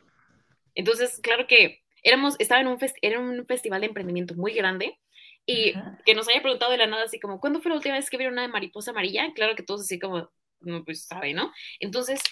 Entonces, 0.74 1.20
claro 1.22 1.46
que 1.46 1.82
éramos, 2.02 2.36
estaba 2.38 2.60
en 2.60 2.68
un, 2.68 2.78
era 3.02 3.20
un 3.20 3.46
festival 3.46 3.80
de 3.80 3.88
emprendimiento 3.88 4.34
muy 4.34 4.52
grande 4.52 4.98
y 5.46 5.74
que 6.04 6.14
nos 6.14 6.28
haya 6.28 6.42
preguntado 6.42 6.70
de 6.70 6.78
la 6.78 6.86
nada 6.86 7.04
así 7.04 7.18
como, 7.18 7.40
¿cuándo 7.40 7.60
fue 7.60 7.70
la 7.70 7.76
última 7.76 7.94
vez 7.94 8.08
que 8.08 8.16
vieron 8.16 8.34
una 8.34 8.48
mariposa 8.48 8.92
amarilla? 8.92 9.32
Claro 9.34 9.56
que 9.56 9.62
todos 9.62 9.82
así 9.82 9.98
como, 9.98 10.30
no, 10.60 10.84
pues 10.84 11.06
sabe, 11.06 11.34
¿no? 11.34 11.52
Entonces, 11.80 12.22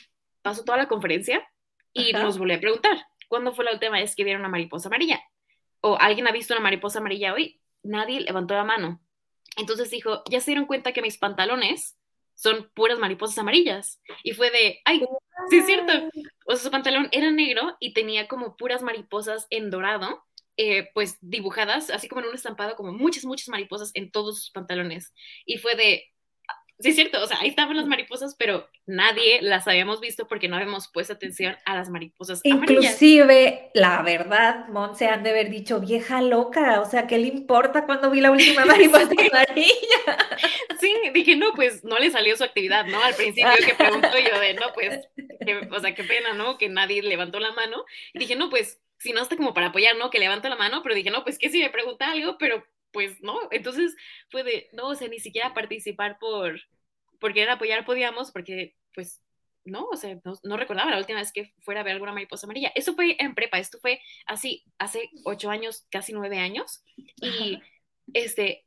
pasó 0.42 0.64
toda 0.64 0.78
la 0.78 0.88
conferencia 0.88 1.46
y 1.92 2.12
nos 2.12 2.38
volvió 2.38 2.56
a 2.56 2.60
preguntar, 2.60 2.96
¿cuándo 3.28 3.52
fue 3.52 3.64
la 3.64 3.72
última 3.72 3.98
vez 3.98 4.14
que 4.14 4.24
vieron 4.24 4.42
una 4.42 4.48
mariposa 4.48 4.88
amarilla? 4.88 5.20
¿O 5.80 5.96
alguien 5.98 6.28
ha 6.28 6.32
visto 6.32 6.54
una 6.54 6.62
mariposa 6.62 7.00
amarilla 7.00 7.34
hoy? 7.34 7.60
Nadie 7.82 8.20
levantó 8.20 8.54
la 8.54 8.64
mano. 8.64 9.00
Entonces 9.56 9.90
dijo, 9.90 10.22
ya 10.30 10.40
se 10.40 10.52
dieron 10.52 10.66
cuenta 10.66 10.92
que 10.92 11.02
mis 11.02 11.18
pantalones 11.18 11.97
son 12.38 12.70
puras 12.72 12.98
mariposas 13.00 13.38
amarillas. 13.38 14.00
Y 14.22 14.32
fue 14.32 14.50
de, 14.50 14.80
ay, 14.84 15.02
sí 15.50 15.58
es 15.58 15.66
cierto. 15.66 15.92
O 16.46 16.52
sea, 16.52 16.64
su 16.64 16.70
pantalón 16.70 17.08
era 17.10 17.30
negro 17.32 17.76
y 17.80 17.92
tenía 17.92 18.28
como 18.28 18.56
puras 18.56 18.80
mariposas 18.80 19.48
en 19.50 19.70
dorado, 19.70 20.24
eh, 20.56 20.88
pues 20.94 21.18
dibujadas, 21.20 21.90
así 21.90 22.08
como 22.08 22.20
en 22.22 22.28
un 22.28 22.34
estampado, 22.34 22.76
como 22.76 22.92
muchas, 22.92 23.24
muchas 23.24 23.48
mariposas 23.48 23.90
en 23.94 24.12
todos 24.12 24.38
sus 24.38 24.50
pantalones. 24.52 25.12
Y 25.46 25.58
fue 25.58 25.74
de, 25.74 26.04
sí 26.80 26.90
es 26.90 26.94
cierto, 26.94 27.22
o 27.22 27.26
sea, 27.26 27.38
ahí 27.40 27.48
estaban 27.48 27.76
las 27.76 27.86
mariposas, 27.86 28.36
pero 28.36 28.68
nadie 28.86 29.42
las 29.42 29.66
habíamos 29.66 30.00
visto 30.00 30.28
porque 30.28 30.48
no 30.48 30.56
habíamos 30.56 30.88
puesto 30.88 31.12
atención 31.12 31.56
a 31.64 31.74
las 31.74 31.90
mariposas 31.90 32.40
Inclusive, 32.44 33.70
la 33.74 34.02
verdad, 34.02 34.68
Monse 34.68 35.08
han 35.08 35.22
de 35.22 35.30
haber 35.30 35.50
dicho, 35.50 35.80
vieja 35.80 36.22
loca, 36.22 36.80
o 36.80 36.84
sea, 36.84 37.06
¿qué 37.06 37.18
le 37.18 37.28
importa 37.28 37.84
cuando 37.84 38.10
vi 38.10 38.20
la 38.20 38.30
última 38.30 38.64
mariposa 38.66 39.08
amarilla? 39.32 40.18
Sí, 40.80 40.94
dije, 41.12 41.36
no, 41.36 41.52
pues 41.54 41.82
no 41.82 41.98
le 41.98 42.10
salió 42.10 42.36
su 42.36 42.44
actividad, 42.44 42.86
¿no? 42.86 43.02
Al 43.02 43.14
principio 43.14 43.50
que 43.64 43.74
pregunto 43.74 44.10
yo 44.18 44.38
de, 44.38 44.54
no, 44.54 44.72
pues, 44.72 45.08
o 45.70 45.80
sea, 45.80 45.94
qué 45.94 46.04
pena, 46.04 46.34
¿no? 46.34 46.58
Que 46.58 46.68
nadie 46.68 47.02
levantó 47.02 47.40
la 47.40 47.52
mano. 47.52 47.84
Y 48.14 48.20
dije, 48.20 48.36
no, 48.36 48.48
pues, 48.50 48.80
si 48.98 49.12
no 49.12 49.22
está 49.22 49.36
como 49.36 49.54
para 49.54 49.68
apoyar, 49.68 49.96
¿no? 49.96 50.10
Que 50.10 50.18
levanto 50.18 50.48
la 50.48 50.56
mano, 50.56 50.82
pero 50.82 50.94
dije, 50.94 51.10
no, 51.10 51.24
pues, 51.24 51.38
¿qué 51.38 51.50
si 51.50 51.60
me 51.60 51.70
pregunta 51.70 52.10
algo? 52.10 52.36
Pero 52.38 52.64
pues 52.92 53.20
no, 53.20 53.38
entonces 53.50 53.94
fue 54.30 54.44
de, 54.44 54.68
no, 54.72 54.88
o 54.88 54.94
sea, 54.94 55.08
ni 55.08 55.18
siquiera 55.18 55.54
participar 55.54 56.18
por, 56.18 56.60
por 57.18 57.32
querer 57.32 57.50
apoyar 57.50 57.84
podíamos, 57.84 58.30
porque 58.30 58.76
pues 58.94 59.22
no, 59.64 59.84
o 59.84 59.96
sea, 59.96 60.18
no, 60.44 60.56
recordaba 60.56 60.90
la 60.90 60.98
última 60.98 61.18
vez 61.18 61.32
que 61.32 61.52
fuera 61.60 61.80
a 61.80 61.84
ver 61.84 61.94
alguna 61.94 62.12
mariposa 62.12 62.46
amarilla. 62.46 62.72
Eso 62.74 62.94
fue 62.94 63.16
en 63.18 63.34
prepa, 63.34 63.58
esto 63.58 63.78
fue 63.78 64.00
así, 64.26 64.64
hace 64.78 65.10
ocho 65.24 65.50
años, 65.50 65.86
casi 65.90 66.12
nueve 66.12 66.38
años, 66.38 66.82
y 67.20 67.60
este, 68.14 68.64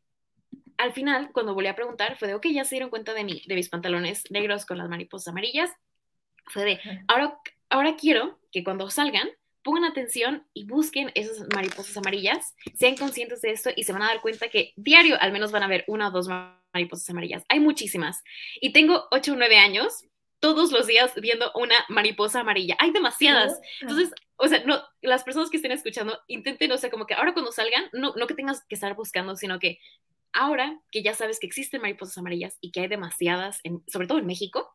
al 0.78 0.94
final, 0.94 1.32
cuando 1.32 1.54
volví 1.54 1.68
a 1.68 1.76
preguntar, 1.76 2.18
fue 2.18 2.28
de, 2.28 2.36
ok, 2.36 2.48
ya 2.48 2.64
se 2.64 2.76
dieron 2.76 2.90
cuenta 2.90 3.14
de, 3.14 3.24
mí, 3.24 3.44
de 3.48 3.56
mis 3.56 3.70
pantalones 3.70 4.30
negros 4.30 4.66
con 4.66 4.78
las 4.78 4.90
mariposas 4.90 5.30
amarillas, 5.30 5.72
fue 6.46 6.64
de, 6.66 6.80
ahora, 7.08 7.38
ahora 7.70 7.96
quiero 7.96 8.40
que 8.52 8.64
cuando 8.64 8.90
salgan, 8.90 9.30
pongan 9.64 9.86
atención 9.86 10.46
y 10.54 10.66
busquen 10.66 11.12
esas 11.16 11.48
mariposas 11.54 11.96
amarillas, 11.98 12.56
sean 12.74 12.96
conscientes 12.96 13.42
de 13.42 13.52
esto 13.52 13.70
y 13.76 13.84
se 13.84 13.94
van 13.94 14.04
a 14.04 14.08
dar 14.08 14.22
cuenta 14.22 14.50
que 14.50 14.74
diario 14.76 15.18
al 15.20 15.32
menos 15.32 15.52
van 15.52 15.64
a 15.64 15.68
ver 15.68 15.84
una 15.88 16.08
o 16.08 16.12
dos 16.12 16.28
mariposas 16.74 17.10
amarillas. 17.10 17.44
Hay 17.50 17.60
muchísimas. 17.60 18.24
Y 18.60 18.74
tengo 18.74 19.08
8 19.12 19.34
o 19.34 19.36
9 19.36 19.58
años 19.58 20.06
todos 20.40 20.72
los 20.72 20.88
días 20.88 21.14
viendo 21.22 21.52
una 21.56 21.76
mariposa 21.90 22.40
amarilla. 22.40 22.76
Hay 22.80 22.92
demasiadas. 22.92 23.60
Entonces, 23.80 24.12
o 24.38 24.48
sea, 24.48 24.64
no, 24.66 24.82
las 25.02 25.24
personas 25.24 25.50
que 25.50 25.58
estén 25.58 25.72
escuchando, 25.72 26.20
intenten, 26.28 26.72
o 26.72 26.78
sea, 26.78 26.90
como 26.90 27.06
que 27.06 27.14
ahora 27.14 27.34
cuando 27.34 27.52
salgan, 27.52 27.86
no, 27.94 28.14
no 28.16 28.28
que 28.28 28.34
tengas 28.34 28.66
que 28.66 28.76
estar 28.76 28.96
buscando, 28.96 29.36
sino 29.36 29.60
que 29.60 29.80
ahora 30.34 30.80
que 30.92 31.04
ya 31.04 31.14
sabes 31.14 31.40
que 31.40 31.48
existen 31.48 31.82
mariposas 31.82 32.18
amarillas 32.18 32.58
y 32.60 32.72
que 32.72 32.82
hay 32.82 32.88
demasiadas, 32.88 33.60
en, 33.64 33.84
sobre 33.88 34.08
todo 34.08 34.18
en 34.18 34.26
México, 34.26 34.74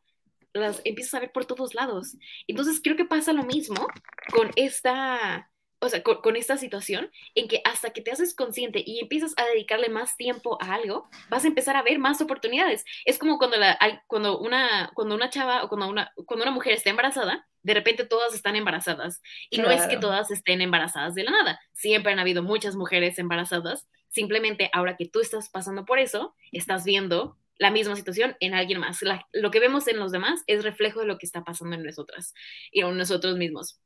las 0.59 0.81
empiezas 0.83 1.13
a 1.15 1.19
ver 1.19 1.31
por 1.31 1.45
todos 1.45 1.73
lados. 1.73 2.15
Entonces 2.47 2.81
creo 2.83 2.95
que 2.95 3.05
pasa 3.05 3.33
lo 3.33 3.43
mismo 3.43 3.87
con 4.31 4.51
esta, 4.55 5.51
o 5.79 5.89
sea, 5.89 6.01
con, 6.03 6.35
esta 6.35 6.57
situación 6.57 7.11
en 7.35 7.47
que 7.47 7.61
hasta 7.65 7.91
que 7.91 8.01
te 8.01 8.11
haces 8.11 8.35
consciente 8.35 8.83
y 8.85 8.99
empiezas 8.99 9.33
a 9.37 9.45
dedicarle 9.45 9.89
más 9.89 10.17
tiempo 10.17 10.57
a 10.61 10.73
algo, 10.73 11.09
vas 11.29 11.43
a 11.43 11.47
empezar 11.47 11.75
a 11.75 11.83
ver 11.83 11.99
más 11.99 12.21
oportunidades. 12.21 12.83
Es 13.05 13.19
como 13.19 13.37
cuando, 13.37 13.57
la, 13.57 13.77
cuando, 14.07 14.39
una, 14.39 14.91
cuando 14.93 15.15
una 15.15 15.29
chava 15.29 15.63
o 15.63 15.69
cuando 15.69 15.87
una, 15.87 16.11
cuando 16.25 16.43
una 16.43 16.53
mujer 16.53 16.73
está 16.73 16.89
embarazada, 16.89 17.47
de 17.61 17.73
repente 17.73 18.05
todas 18.05 18.33
están 18.33 18.55
embarazadas. 18.55 19.21
Y 19.49 19.59
no 19.59 19.69
es 19.69 19.85
que 19.87 19.97
todas 19.97 20.31
estén 20.31 20.61
embarazadas 20.61 21.15
de 21.15 21.23
la 21.23 21.31
nada. 21.31 21.59
Siempre 21.73 22.13
han 22.13 22.19
habido 22.19 22.41
muchas 22.41 22.75
mujeres 22.75 23.19
embarazadas. 23.19 23.87
Simplemente 24.09 24.69
ahora 24.73 24.95
que 24.95 25.07
tú 25.07 25.19
estás 25.19 25.49
pasando 25.49 25.85
por 25.85 25.99
eso, 25.99 26.33
estás 26.51 26.85
viendo 26.85 27.37
la 27.57 27.71
misma 27.71 27.95
situación 27.95 28.35
en 28.39 28.53
alguien 28.53 28.79
más. 28.79 28.99
lo 29.33 29.51
que 29.51 29.59
vemos 29.59 29.87
en 29.87 29.99
los 29.99 30.11
demás 30.11 30.43
es 30.47 30.63
reflejo 30.63 31.01
de 31.01 31.07
lo 31.07 31.17
que 31.17 31.25
está 31.25 31.43
pasando 31.43 31.75
en 31.75 31.83
nosotras 31.83 32.33
y 32.71 32.81
en 32.81 32.97
nosotros 32.97 33.37
mismos. 33.37 33.79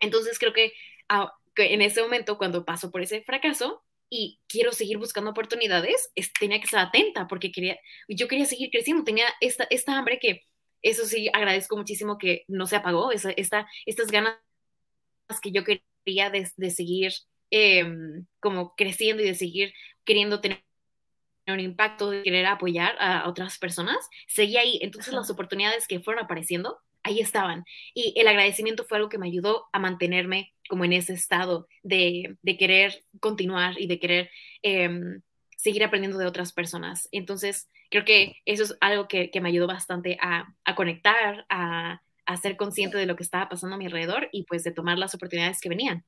Entonces 0.00 0.38
creo 0.38 0.52
ah, 1.08 1.32
que, 1.54 1.74
en 1.74 1.82
ese 1.82 2.02
momento, 2.02 2.38
cuando 2.38 2.64
paso 2.64 2.90
por 2.90 3.02
ese 3.02 3.22
fracaso 3.22 3.82
y 4.08 4.40
quiero 4.48 4.72
seguir 4.72 4.98
buscando 4.98 5.30
oportunidades, 5.30 6.10
tenía 6.38 6.58
que 6.58 6.64
estar 6.64 6.86
atenta 6.86 7.26
porque 7.26 7.50
quería, 7.50 7.78
yo 8.08 8.28
quería 8.28 8.46
seguir 8.46 8.70
creciendo, 8.70 9.04
tenía 9.04 9.26
esta, 9.40 9.66
esta 9.70 9.98
hambre 9.98 10.18
que, 10.20 10.44
eso 10.82 11.04
sí, 11.06 11.28
agradezco 11.32 11.76
muchísimo 11.76 12.18
que 12.18 12.44
no 12.48 12.66
se 12.66 12.76
apagó, 12.76 13.10
esa, 13.10 13.30
esta, 13.32 13.66
estas 13.86 14.08
ganas 14.10 14.38
que 15.42 15.50
yo 15.50 15.64
quería 15.64 16.30
de, 16.30 16.70
seguir 16.70 17.12
em, 17.50 18.26
como 18.40 18.74
creciendo 18.76 19.22
y 19.22 19.26
de 19.26 19.34
seguir 19.34 19.72
queriendo 20.04 20.40
tener 20.40 20.65
un 21.52 21.60
impacto, 21.60 22.10
de 22.10 22.22
querer 22.22 22.46
apoyar 22.46 22.96
a 22.98 23.28
otras 23.28 23.58
personas, 23.58 23.96
seguía 24.26 24.60
ahí. 24.60 24.78
Entonces 24.82 25.14
las 25.14 25.30
oportunidades 25.30 25.86
que 25.86 26.00
fueron 26.00 26.24
apareciendo, 26.24 26.78
ahí 27.02 27.20
estaban. 27.20 27.64
Y 27.94 28.14
el 28.16 28.28
agradecimiento 28.28 28.84
fue 28.84 28.98
algo 28.98 29.08
que 29.08 29.18
me 29.18 29.28
ayudó 29.28 29.66
a 29.72 29.78
mantenerme 29.78 30.54
como 30.68 30.84
en 30.84 30.92
ese 30.92 31.12
estado 31.12 31.68
de, 31.82 32.36
querer 32.58 33.04
continuar 33.20 33.80
y 33.80 33.86
de 33.86 34.00
querer 34.00 34.30
em, 34.62 35.22
seguir 35.56 35.84
aprendiendo 35.84 36.18
de 36.18 36.26
otras 36.26 36.52
personas. 36.52 37.08
Entonces, 37.12 37.68
creo 37.90 38.04
que 38.04 38.36
eso 38.44 38.64
es 38.64 38.76
algo 38.80 39.06
que, 39.08 39.30
me 39.40 39.48
ayudó 39.48 39.66
bastante 39.66 40.18
a, 40.20 40.46
conectar, 40.74 41.46
a, 41.48 42.02
a, 42.26 42.36
ser 42.36 42.56
consciente 42.56 42.98
de 42.98 43.06
lo 43.06 43.16
que 43.16 43.22
estaba 43.22 43.48
pasando 43.48 43.76
a 43.76 43.78
mi 43.78 43.86
alrededor 43.86 44.28
y 44.32 44.44
pues 44.44 44.64
de 44.64 44.72
tomar 44.72 44.98
las 44.98 45.14
oportunidades 45.14 45.60
que 45.60 45.68
venían. 45.68 46.04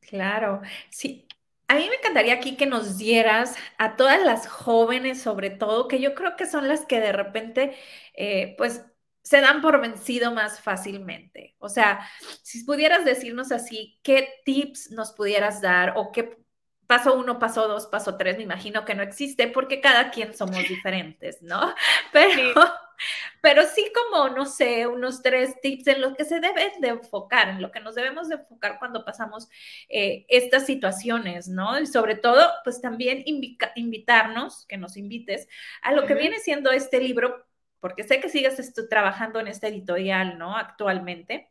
Claro, 0.00 0.62
sí. 0.90 1.25
A 1.68 1.74
mí 1.74 1.88
me 1.88 1.96
encantaría 1.96 2.34
aquí 2.34 2.56
que 2.56 2.66
nos 2.66 2.96
dieras 2.96 3.56
a 3.76 3.96
todas 3.96 4.22
las 4.24 4.46
jóvenes, 4.46 5.20
sobre 5.20 5.50
todo, 5.50 5.88
que 5.88 6.00
yo 6.00 6.14
creo 6.14 6.36
que 6.36 6.46
son 6.46 6.68
las 6.68 6.86
que 6.86 7.00
de 7.00 7.12
repente, 7.12 7.76
eh, 8.14 8.54
pues, 8.56 8.84
se 9.22 9.40
dan 9.40 9.60
por 9.60 9.80
vencido 9.80 10.30
más 10.32 10.60
fácilmente. 10.60 11.56
O 11.58 11.68
sea, 11.68 12.08
si 12.42 12.62
pudieras 12.64 13.04
decirnos 13.04 13.50
así, 13.50 13.98
¿qué 14.04 14.28
tips 14.44 14.92
nos 14.92 15.12
pudieras 15.12 15.60
dar 15.60 15.94
o 15.96 16.12
qué 16.12 16.38
paso 16.86 17.14
uno, 17.14 17.38
paso 17.38 17.68
dos, 17.68 17.86
paso 17.86 18.16
tres, 18.16 18.36
me 18.36 18.44
imagino 18.44 18.84
que 18.84 18.94
no 18.94 19.02
existe 19.02 19.48
porque 19.48 19.80
cada 19.80 20.10
quien 20.10 20.34
somos 20.34 20.58
diferentes, 20.68 21.42
¿no? 21.42 21.74
Pero, 22.12 22.54
pero 23.42 23.62
sí 23.66 23.92
como, 23.94 24.30
no 24.30 24.46
sé, 24.46 24.86
unos 24.86 25.22
tres 25.22 25.60
tips 25.60 25.86
en 25.88 26.00
los 26.00 26.14
que 26.14 26.24
se 26.24 26.40
debe 26.40 26.72
de 26.80 26.88
enfocar, 26.88 27.48
en 27.48 27.62
lo 27.62 27.70
que 27.70 27.80
nos 27.80 27.94
debemos 27.94 28.28
de 28.28 28.36
enfocar 28.36 28.78
cuando 28.78 29.04
pasamos 29.04 29.48
eh, 29.88 30.24
estas 30.28 30.66
situaciones, 30.66 31.48
¿no? 31.48 31.78
Y 31.78 31.86
sobre 31.86 32.14
todo, 32.16 32.42
pues 32.64 32.80
también 32.80 33.22
invitarnos, 33.26 34.66
que 34.66 34.76
nos 34.76 34.96
invites 34.96 35.48
a 35.82 35.92
lo 35.92 36.06
que 36.06 36.14
viene 36.14 36.38
siendo 36.38 36.70
este 36.70 37.00
libro, 37.00 37.46
porque 37.80 38.04
sé 38.04 38.20
que 38.20 38.28
sigues 38.28 38.72
trabajando 38.88 39.40
en 39.40 39.48
esta 39.48 39.68
editorial, 39.68 40.38
¿no? 40.38 40.56
Actualmente. 40.56 41.50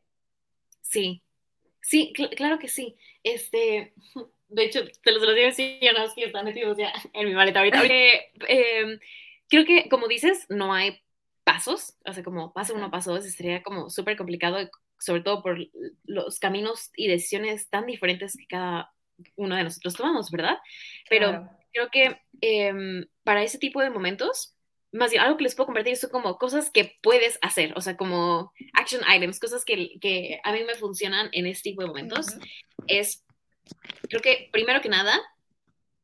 Sí, 0.82 1.24
sí, 1.82 2.14
claro 2.36 2.60
que 2.60 2.68
sí. 2.68 2.98
Este, 3.24 3.94
de 4.48 4.66
hecho, 4.66 4.82
te 5.04 5.12
los, 5.12 5.36
digo 5.36 5.48
así, 5.48 5.80
ya 5.82 5.94
no, 5.94 6.04
es 6.04 6.14
que 6.14 6.26
están 6.26 6.46
metidos 6.46 6.78
ya 6.78 6.94
en 7.14 7.28
mi 7.28 7.34
maleta 7.34 7.60
ahorita. 7.60 7.82
Em, 8.48 9.00
creo 9.50 9.66
que, 9.66 9.90
como 9.90 10.08
dices, 10.08 10.46
no 10.50 10.74
hay 10.74 11.02
pasos, 11.44 11.96
o 12.06 12.14
sea, 12.14 12.24
como 12.24 12.54
paso 12.54 12.74
uno, 12.74 12.92
paso 12.92 13.14
dos, 13.14 13.26
estaría 13.26 13.64
como 13.64 13.90
súper 13.90 14.18
complicado, 14.18 14.58
sobre 15.00 15.22
todo 15.22 15.42
por 15.42 15.58
los 16.06 16.40
caminos 16.40 16.92
y 16.96 17.08
decisiones 17.08 17.70
tan 17.70 17.86
diferentes 17.86 18.36
que 18.38 18.48
cada 18.48 18.92
uno 19.36 19.56
de 19.56 19.64
nosotros 19.64 19.96
tomamos, 19.96 20.32
¿verdad? 20.32 20.58
Pero 21.10 21.48
creo 21.72 21.90
que 21.90 22.22
em, 22.42 23.06
para 23.24 23.44
ese 23.44 23.60
tipo 23.60 23.82
de 23.82 23.90
momentos, 23.90 24.56
más 24.92 25.12
bien 25.12 25.22
algo 25.22 25.38
que 25.38 25.44
les 25.44 25.56
puedo 25.56 25.68
compartir 25.68 25.98
son 25.98 26.10
como 26.10 26.38
cosas 26.38 26.72
que 26.72 26.98
puedes 27.02 27.38
hacer, 27.42 27.74
o 27.76 27.82
sea, 27.82 27.98
como 27.98 28.54
action 28.74 29.02
items, 29.08 29.40
cosas 29.40 29.66
que, 29.66 30.00
que 30.00 30.40
a 30.44 30.52
mí 30.52 30.64
me 30.64 30.76
funcionan 30.76 31.30
en 31.32 31.46
este 31.46 31.72
tipo 31.72 31.82
de 31.82 31.88
momentos, 31.88 32.28
es 32.88 33.25
creo 34.10 34.22
que 34.22 34.50
primero 34.52 34.82
que 34.82 34.90
nada, 34.90 35.20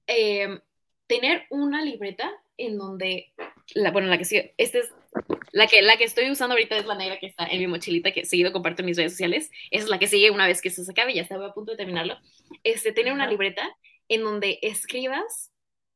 eh, 0.08 0.60
tener 1.08 1.46
una 1.50 1.84
libreta 1.84 2.32
en 2.58 2.78
donde, 2.78 3.34
la, 3.74 3.92
bueno, 3.92 4.08
la 4.08 4.18
que 4.18 4.26
sigue, 4.26 4.54
esta 4.58 4.80
es 4.80 4.94
la 5.52 5.68
que, 5.68 5.82
la 5.82 5.98
que 5.98 6.06
estoy 6.06 6.30
usando 6.32 6.54
ahorita 6.54 6.78
es 6.78 6.86
la 6.86 6.96
negra 6.96 7.20
que 7.20 7.28
está 7.28 7.46
en 7.46 7.60
mi 7.60 7.68
mochilita, 7.68 8.12
que 8.12 8.26
seguido 8.26 8.54
comparto 8.54 8.82
en 8.82 8.86
mis 8.86 8.98
redes 8.98 9.14
sociales. 9.14 9.52
Es 9.70 9.90
la 9.90 10.00
que 10.00 10.08
sigue 10.08 10.32
una 10.32 10.48
vez 10.48 10.62
que 10.62 10.70
esto 10.70 10.84
se 10.84 10.92
acabe, 10.92 11.14
ya 11.14 11.24
estaba 11.24 11.48
a 11.48 11.54
punto 11.54 11.72
de 11.72 11.78
terminarlo. 11.78 12.18
Este, 12.64 12.94
tener 12.94 13.14
una 13.14 13.28
libreta 13.28 13.70
en 14.08 14.24
donde 14.24 14.60
escribas 14.62 15.52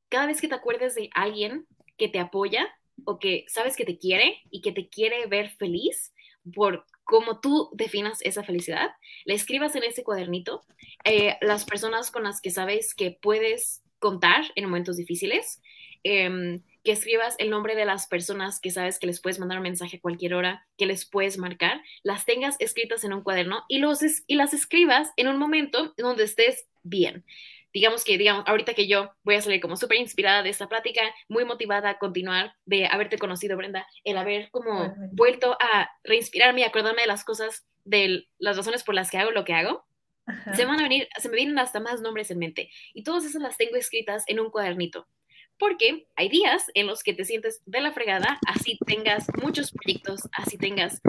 cada 0.09 0.27
vez 0.27 0.41
que 0.41 0.47
te 0.47 0.55
acuerdes 0.55 0.95
de 0.95 1.09
alguien 1.13 1.65
que 1.97 2.09
te 2.09 2.19
apoya 2.19 2.67
o 3.05 3.19
que 3.19 3.45
sabes 3.47 3.75
que 3.75 3.85
te 3.85 3.97
quiere 3.97 4.41
y 4.49 4.61
que 4.61 4.71
te 4.71 4.89
quiere 4.89 5.25
ver 5.27 5.49
feliz 5.49 6.13
por 6.53 6.85
cómo 7.05 7.39
tú 7.39 7.69
definas 7.73 8.19
esa 8.23 8.43
felicidad, 8.43 8.91
le 9.23 9.35
escribas 9.35 9.75
en 9.75 9.83
ese 9.83 10.03
cuadernito 10.03 10.63
eh, 11.05 11.37
las 11.41 11.63
personas 11.63 12.11
con 12.11 12.23
las 12.23 12.41
que 12.41 12.51
sabes 12.51 12.93
que 12.93 13.11
puedes 13.11 13.83
contar 13.99 14.43
en 14.55 14.65
momentos 14.65 14.97
difíciles, 14.97 15.61
em, 16.03 16.61
que 16.83 16.91
escribas 16.91 17.35
el 17.39 17.49
nombre 17.49 17.75
de 17.75 17.85
las 17.85 18.07
personas 18.07 18.59
que 18.59 18.69
sabes 18.69 18.99
que 18.99 19.07
les 19.07 19.21
puedes 19.21 19.39
mandar 19.39 19.57
un 19.57 19.63
mensaje 19.63 19.97
a 19.97 20.01
cualquier 20.01 20.33
hora, 20.33 20.67
que 20.77 20.85
les 20.85 21.05
puedes 21.05 21.37
marcar, 21.37 21.81
las 22.03 22.25
tengas 22.25 22.55
escritas 22.59 23.03
en 23.03 23.13
un 23.13 23.23
cuaderno 23.23 23.63
y, 23.67 23.79
los 23.79 24.01
y 24.27 24.35
las 24.35 24.53
escribas 24.53 25.11
en 25.15 25.27
un 25.27 25.37
momento 25.37 25.93
donde 25.97 26.23
estés 26.23 26.67
bien 26.83 27.23
digamos 27.75 28.05
que, 28.05 28.17
digamos, 28.17 28.45
ahorita 28.47 28.73
que 28.73 28.87
yo 28.87 29.11
voy 29.25 29.35
a 29.35 29.41
salir 29.41 29.59
como 29.59 29.75
súper 29.75 29.97
inspirada 29.97 30.41
de 30.43 30.49
esta 30.49 30.69
plática, 30.69 31.01
muy 31.27 31.43
motivada 31.43 31.89
a 31.89 31.97
continuar, 31.99 32.55
de 32.63 32.87
haberte 32.87 33.17
conocido, 33.17 33.57
Brenda, 33.57 33.85
el 34.05 34.17
haber 34.17 34.49
como 34.51 34.95
vuelto 35.11 35.57
a 35.59 35.89
reinspirarme 36.05 36.61
y 36.61 36.63
acordarme 36.63 37.01
de 37.01 37.09
las 37.09 37.25
cosas, 37.25 37.67
de 37.83 38.29
las 38.39 38.55
razones 38.55 38.85
por 38.85 38.95
las 38.95 39.11
que 39.11 39.17
hago 39.17 39.31
lo 39.31 39.43
que 39.43 39.53
hago, 39.53 39.85
se 40.55 40.65
van 40.65 40.79
a 40.79 40.83
venir, 40.83 41.09
se 41.19 41.27
me 41.27 41.35
vienen 41.35 41.59
hasta 41.59 41.81
más 41.81 41.99
nombres 41.99 42.31
en 42.31 42.39
mente. 42.39 42.69
Y 42.93 43.03
todas 43.03 43.25
esas 43.25 43.41
las 43.41 43.57
tengo 43.57 43.75
escritas 43.75 44.23
en 44.27 44.39
un 44.39 44.51
cuadernito. 44.51 45.09
Porque 45.59 46.07
hay 46.15 46.29
días 46.29 46.71
en 46.75 46.87
los 46.87 47.03
que 47.03 47.13
te 47.13 47.25
sientes 47.25 47.61
de 47.65 47.81
la 47.81 47.91
fregada, 47.91 48.39
así 48.47 48.77
tengas 48.85 49.27
muchos 49.41 49.73
proyectos, 49.73 50.21
así 50.31 50.57
tengas 50.57 51.01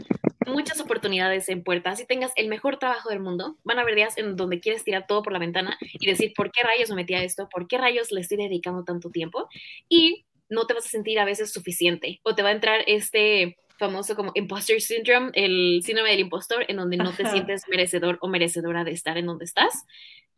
muchas 0.46 0.80
oportunidades 0.80 1.48
en 1.48 1.62
puerta, 1.62 1.94
si 1.96 2.06
tengas 2.06 2.32
el 2.36 2.48
mejor 2.48 2.78
trabajo 2.78 3.10
del 3.10 3.20
mundo, 3.20 3.56
van 3.64 3.78
a 3.78 3.82
haber 3.82 3.94
días 3.94 4.16
en 4.18 4.36
donde 4.36 4.60
quieres 4.60 4.84
tirar 4.84 5.06
todo 5.06 5.22
por 5.22 5.32
la 5.32 5.38
ventana 5.38 5.78
y 5.80 6.06
decir, 6.06 6.32
¿por 6.34 6.50
qué 6.50 6.62
rayos 6.62 6.90
me 6.90 6.96
metí 6.96 7.14
a 7.14 7.22
esto? 7.22 7.48
¿Por 7.48 7.66
qué 7.66 7.78
rayos 7.78 8.12
le 8.12 8.20
estoy 8.20 8.38
dedicando 8.38 8.84
tanto 8.84 9.10
tiempo? 9.10 9.48
Y 9.88 10.24
no 10.48 10.66
te 10.66 10.74
vas 10.74 10.86
a 10.86 10.88
sentir 10.88 11.18
a 11.18 11.24
veces 11.24 11.52
suficiente 11.52 12.20
o 12.22 12.34
te 12.34 12.42
va 12.42 12.50
a 12.50 12.52
entrar 12.52 12.82
este 12.86 13.58
famoso 13.78 14.16
como 14.16 14.32
imposter 14.34 14.80
syndrome, 14.80 15.30
el 15.34 15.82
síndrome 15.84 16.10
del 16.10 16.20
impostor, 16.20 16.64
en 16.68 16.76
donde 16.76 16.96
no 16.96 17.12
te 17.12 17.28
sientes 17.28 17.64
merecedor 17.68 18.18
o 18.20 18.28
merecedora 18.28 18.84
de 18.84 18.92
estar 18.92 19.18
en 19.18 19.26
donde 19.26 19.44
estás. 19.44 19.84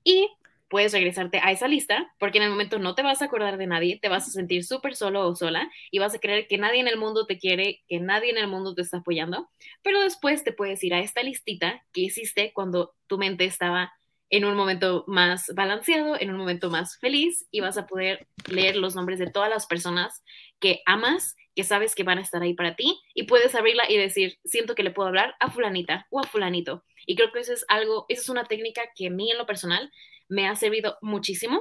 Y 0.03 0.29
puedes 0.69 0.93
regresarte 0.93 1.41
a 1.43 1.51
esa 1.51 1.69
lista, 1.69 2.14
porque 2.19 2.39
en 2.39 2.45
el 2.45 2.51
momento 2.51 2.79
no 2.79 2.95
te 2.95 3.03
vas 3.03 3.23
a 3.23 3.27
acordar 3.27 3.57
de 3.57 3.66
nadie, 3.66 3.99
te 4.01 4.09
vas 4.09 4.29
a 4.29 4.31
sentir 4.31 4.64
súper 4.64 4.95
solo 4.95 5.27
o 5.27 5.35
sola 5.35 5.71
y 5.91 5.99
vas 5.99 6.14
a 6.14 6.19
creer 6.19 6.47
que 6.47 6.59
nadie 6.59 6.81
en 6.81 6.89
el 6.89 6.99
mundo 6.99 7.27
te 7.27 7.39
quiere, 7.39 7.83
que 7.89 8.01
nadie 8.01 8.31
en 8.31 8.39
el 8.39 8.49
mundo 8.49 8.75
te 8.75 8.83
está 8.83 8.99
apoyando, 8.99 9.49
pero 9.83 10.01
después 10.01 10.45
te 10.45 10.53
puedes 10.53 10.83
ir 10.85 10.95
a 10.95 11.01
esta 11.01 11.23
listita 11.23 11.85
que 11.93 12.03
hiciste 12.03 12.53
cuando 12.53 12.95
tu 13.07 13.19
mente 13.19 13.45
estaba 13.45 13.93
en 14.31 14.45
un 14.45 14.55
momento 14.55 15.05
más 15.07 15.51
balanceado, 15.55 16.21
en 16.21 16.31
un 16.31 16.37
momento 16.37 16.71
más 16.71 16.99
feliz 16.99 17.47
y 17.51 17.61
vas 17.61 17.79
a 17.79 17.87
poder 17.87 18.29
leer 18.51 18.77
los 18.77 18.95
nombres 18.95 19.19
de 19.19 19.31
todas 19.31 19.49
las 19.49 19.66
personas 19.66 20.23
que 20.61 20.83
amas, 20.87 21.37
que 21.59 21.65
sabes 21.65 21.97
que 21.97 22.05
van 22.05 22.19
a 22.19 22.21
estar 22.21 22.41
ahí 22.41 22.55
para 22.55 22.77
ti 22.77 23.01
y 23.15 23.25
puedes 23.25 23.53
abrirla 23.57 23.83
y 23.91 23.97
decir, 23.97 24.39
siento 24.45 24.77
que 24.77 24.85
le 24.85 24.93
puedo 24.93 25.09
hablar 25.09 25.35
a 25.41 25.51
fulanita 25.51 26.07
o 26.09 26.21
a 26.21 26.23
fulanito. 26.23 26.85
Y 27.05 27.17
creo 27.17 27.33
que 27.33 27.41
eso 27.41 27.53
es 27.53 27.65
algo, 27.67 28.07
esa 28.09 28.23
es 28.23 28.29
una 28.29 28.45
técnica 28.45 28.83
que 28.95 29.09
a 29.09 29.11
mí 29.11 29.33
en 29.33 29.39
lo 29.39 29.45
personal 29.45 29.91
me 30.29 30.47
ha 30.47 30.55
servido 30.55 30.99
muchísimo, 31.03 31.61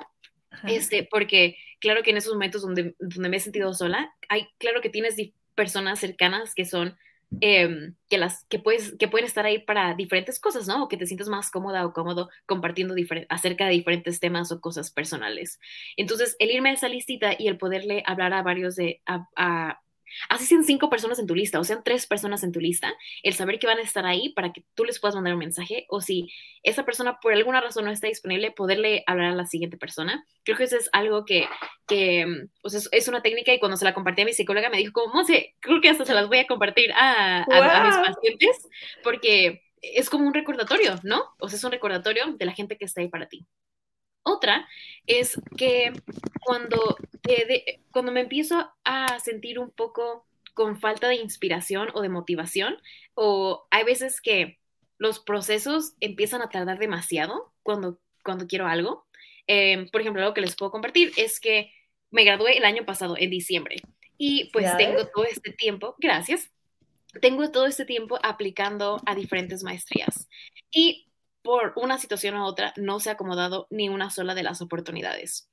este, 0.68 1.02
porque 1.10 1.58
claro 1.80 2.04
que 2.04 2.12
en 2.12 2.18
esos 2.18 2.32
momentos 2.32 2.62
donde, 2.62 2.94
donde 3.00 3.28
me 3.28 3.38
he 3.38 3.40
sentido 3.40 3.74
sola, 3.74 4.14
hay, 4.30 4.48
claro 4.60 4.82
que 4.82 4.92
tienes 4.92 5.16
personas 5.56 6.00
cercanas 6.00 6.54
que 6.54 6.66
son, 6.66 6.96
em, 7.42 7.96
que, 8.08 8.20
las, 8.20 8.46
que, 8.50 8.60
puedes, 8.60 8.96
que 9.00 9.08
pueden 9.08 9.26
estar 9.26 9.48
ahí 9.48 9.58
para 9.58 9.96
diferentes 9.96 10.40
cosas, 10.40 10.68
¿no? 10.68 10.84
O 10.84 10.88
que 10.90 10.98
te 10.98 11.08
sientes 11.08 11.28
más 11.28 11.50
cómoda 11.50 11.88
o 11.88 11.94
cómodo 11.94 12.30
compartiendo 12.46 12.94
acerca 13.30 13.66
de 13.66 13.72
diferentes 13.72 14.20
temas 14.20 14.52
o 14.52 14.62
cosas 14.62 14.92
personales. 14.92 15.60
Entonces, 15.96 16.36
el 16.38 16.52
irme 16.52 16.70
a 16.70 16.74
esa 16.74 16.88
listita 16.88 17.34
y 17.36 17.48
el 17.48 17.58
poderle 17.58 18.04
hablar 18.06 18.34
a 18.34 18.44
varios 18.44 18.76
de, 18.76 19.02
a 19.08 19.82
Así 20.30 20.46
sean 20.46 20.64
cinco 20.64 20.90
personas 20.90 21.20
en 21.20 21.28
tu 21.28 21.36
lista 21.36 21.60
o 21.60 21.64
sean 21.64 21.82
tres 21.84 22.06
personas 22.08 22.44
en 22.44 22.52
tu 22.52 22.60
lista, 22.60 22.94
el 23.24 23.34
saber 23.34 23.60
que 23.60 23.68
van 23.68 23.80
a 23.80 23.84
estar 23.84 24.06
ahí 24.06 24.30
para 24.30 24.54
que 24.54 24.64
tú 24.74 24.86
les 24.86 25.00
puedas 25.00 25.16
mandar 25.16 25.34
un 25.34 25.40
mensaje 25.40 25.86
o 25.90 26.02
si 26.02 26.30
esa 26.64 26.86
persona 26.86 27.20
por 27.22 27.34
alguna 27.34 27.62
razón 27.62 27.86
no 27.86 27.92
está 27.92 28.08
disponible, 28.08 28.52
poderle 28.52 29.04
hablar 29.08 29.32
a 29.32 29.36
la 29.36 29.46
siguiente 29.46 29.78
persona. 29.78 30.26
Creo 30.44 30.58
que 30.58 30.64
eso 30.64 30.78
es 30.78 30.90
algo 30.94 31.26
que, 31.26 31.48
que 31.88 32.26
o 32.64 32.70
sea, 32.70 32.82
es 32.92 33.08
una 33.08 33.22
técnica 33.22 33.54
y 33.54 33.60
cuando 33.60 33.78
se 33.78 33.86
la 33.86 33.94
compartí 33.94 34.22
a 34.22 34.26
mi 34.26 34.34
psicóloga 34.34 34.70
me 34.70 34.78
dijo 34.78 34.94
como, 34.94 35.24
sé, 35.24 35.56
creo 35.60 35.82
que 35.82 35.90
hasta 35.90 36.06
se 36.06 36.14
las 36.14 36.28
voy 36.28 36.40
a 36.40 36.48
compartir 36.48 36.92
a, 36.94 37.44
a, 37.44 37.84
mis 37.84 37.96
pacientes 37.96 38.68
porque 39.04 39.62
es 39.82 40.10
como 40.10 40.28
un 40.28 40.34
recordatorio, 40.34 40.96
¿no? 41.04 41.24
O 41.40 41.50
sea, 41.50 41.58
es 41.58 41.64
un 41.64 41.72
recordatorio 41.72 42.34
de 42.34 42.46
la 42.46 42.54
gente 42.54 42.78
que 42.78 42.86
está 42.86 43.02
ahí 43.02 43.10
para 43.10 43.28
ti. 43.28 43.46
Otra 44.28 44.68
es 45.06 45.40
que 45.58 45.94
cuando, 46.42 46.98
cuando 47.92 48.12
me 48.12 48.22
empiezo 48.22 48.70
a 48.84 49.20
sentir 49.20 49.58
un 49.58 49.72
poco 49.72 50.26
con 50.54 50.80
falta 50.80 51.08
de 51.08 51.16
inspiración 51.16 51.90
o 51.94 52.02
de 52.02 52.10
motivación, 52.10 52.78
o 53.14 53.68
hay 53.72 53.84
veces 53.84 54.22
que 54.22 54.60
los 54.98 55.20
procesos 55.20 55.94
empiezan 56.00 56.42
a 56.42 56.50
tardar 56.50 56.78
demasiado 56.80 57.54
cuando, 57.64 58.00
cuando 58.24 58.48
quiero 58.48 58.68
algo. 58.68 59.06
Em, 59.46 59.88
por 59.90 60.02
ejemplo, 60.02 60.22
algo 60.22 60.34
que 60.34 60.42
les 60.42 60.56
puedo 60.56 60.72
compartir 60.72 61.12
es 61.16 61.40
que 61.40 61.72
me 62.12 62.24
gradué 62.24 62.58
el 62.58 62.66
año 62.66 62.86
pasado, 62.86 63.16
en 63.18 63.30
diciembre, 63.30 63.78
y 64.18 64.50
pues 64.52 64.76
tengo 64.78 65.08
todo 65.08 65.26
este 65.26 65.52
tiempo, 65.52 65.96
gracias, 66.00 66.50
tengo 67.22 67.50
todo 67.52 67.66
este 67.66 67.86
tiempo 67.86 68.20
aplicando 68.24 69.00
a 69.06 69.16
diferentes 69.16 69.64
maestrías. 69.64 70.28
Y 70.72 71.07
por 71.42 71.74
una 71.76 71.98
situación 71.98 72.36
u 72.36 72.44
otra 72.44 72.74
no 72.78 73.00
se 73.00 73.10
ha 73.10 73.14
acomodado 73.14 73.68
ni 73.70 73.90
una 73.90 74.10
sola 74.10 74.36
de 74.36 74.44
las 74.44 74.62
oportunidades. 74.62 75.50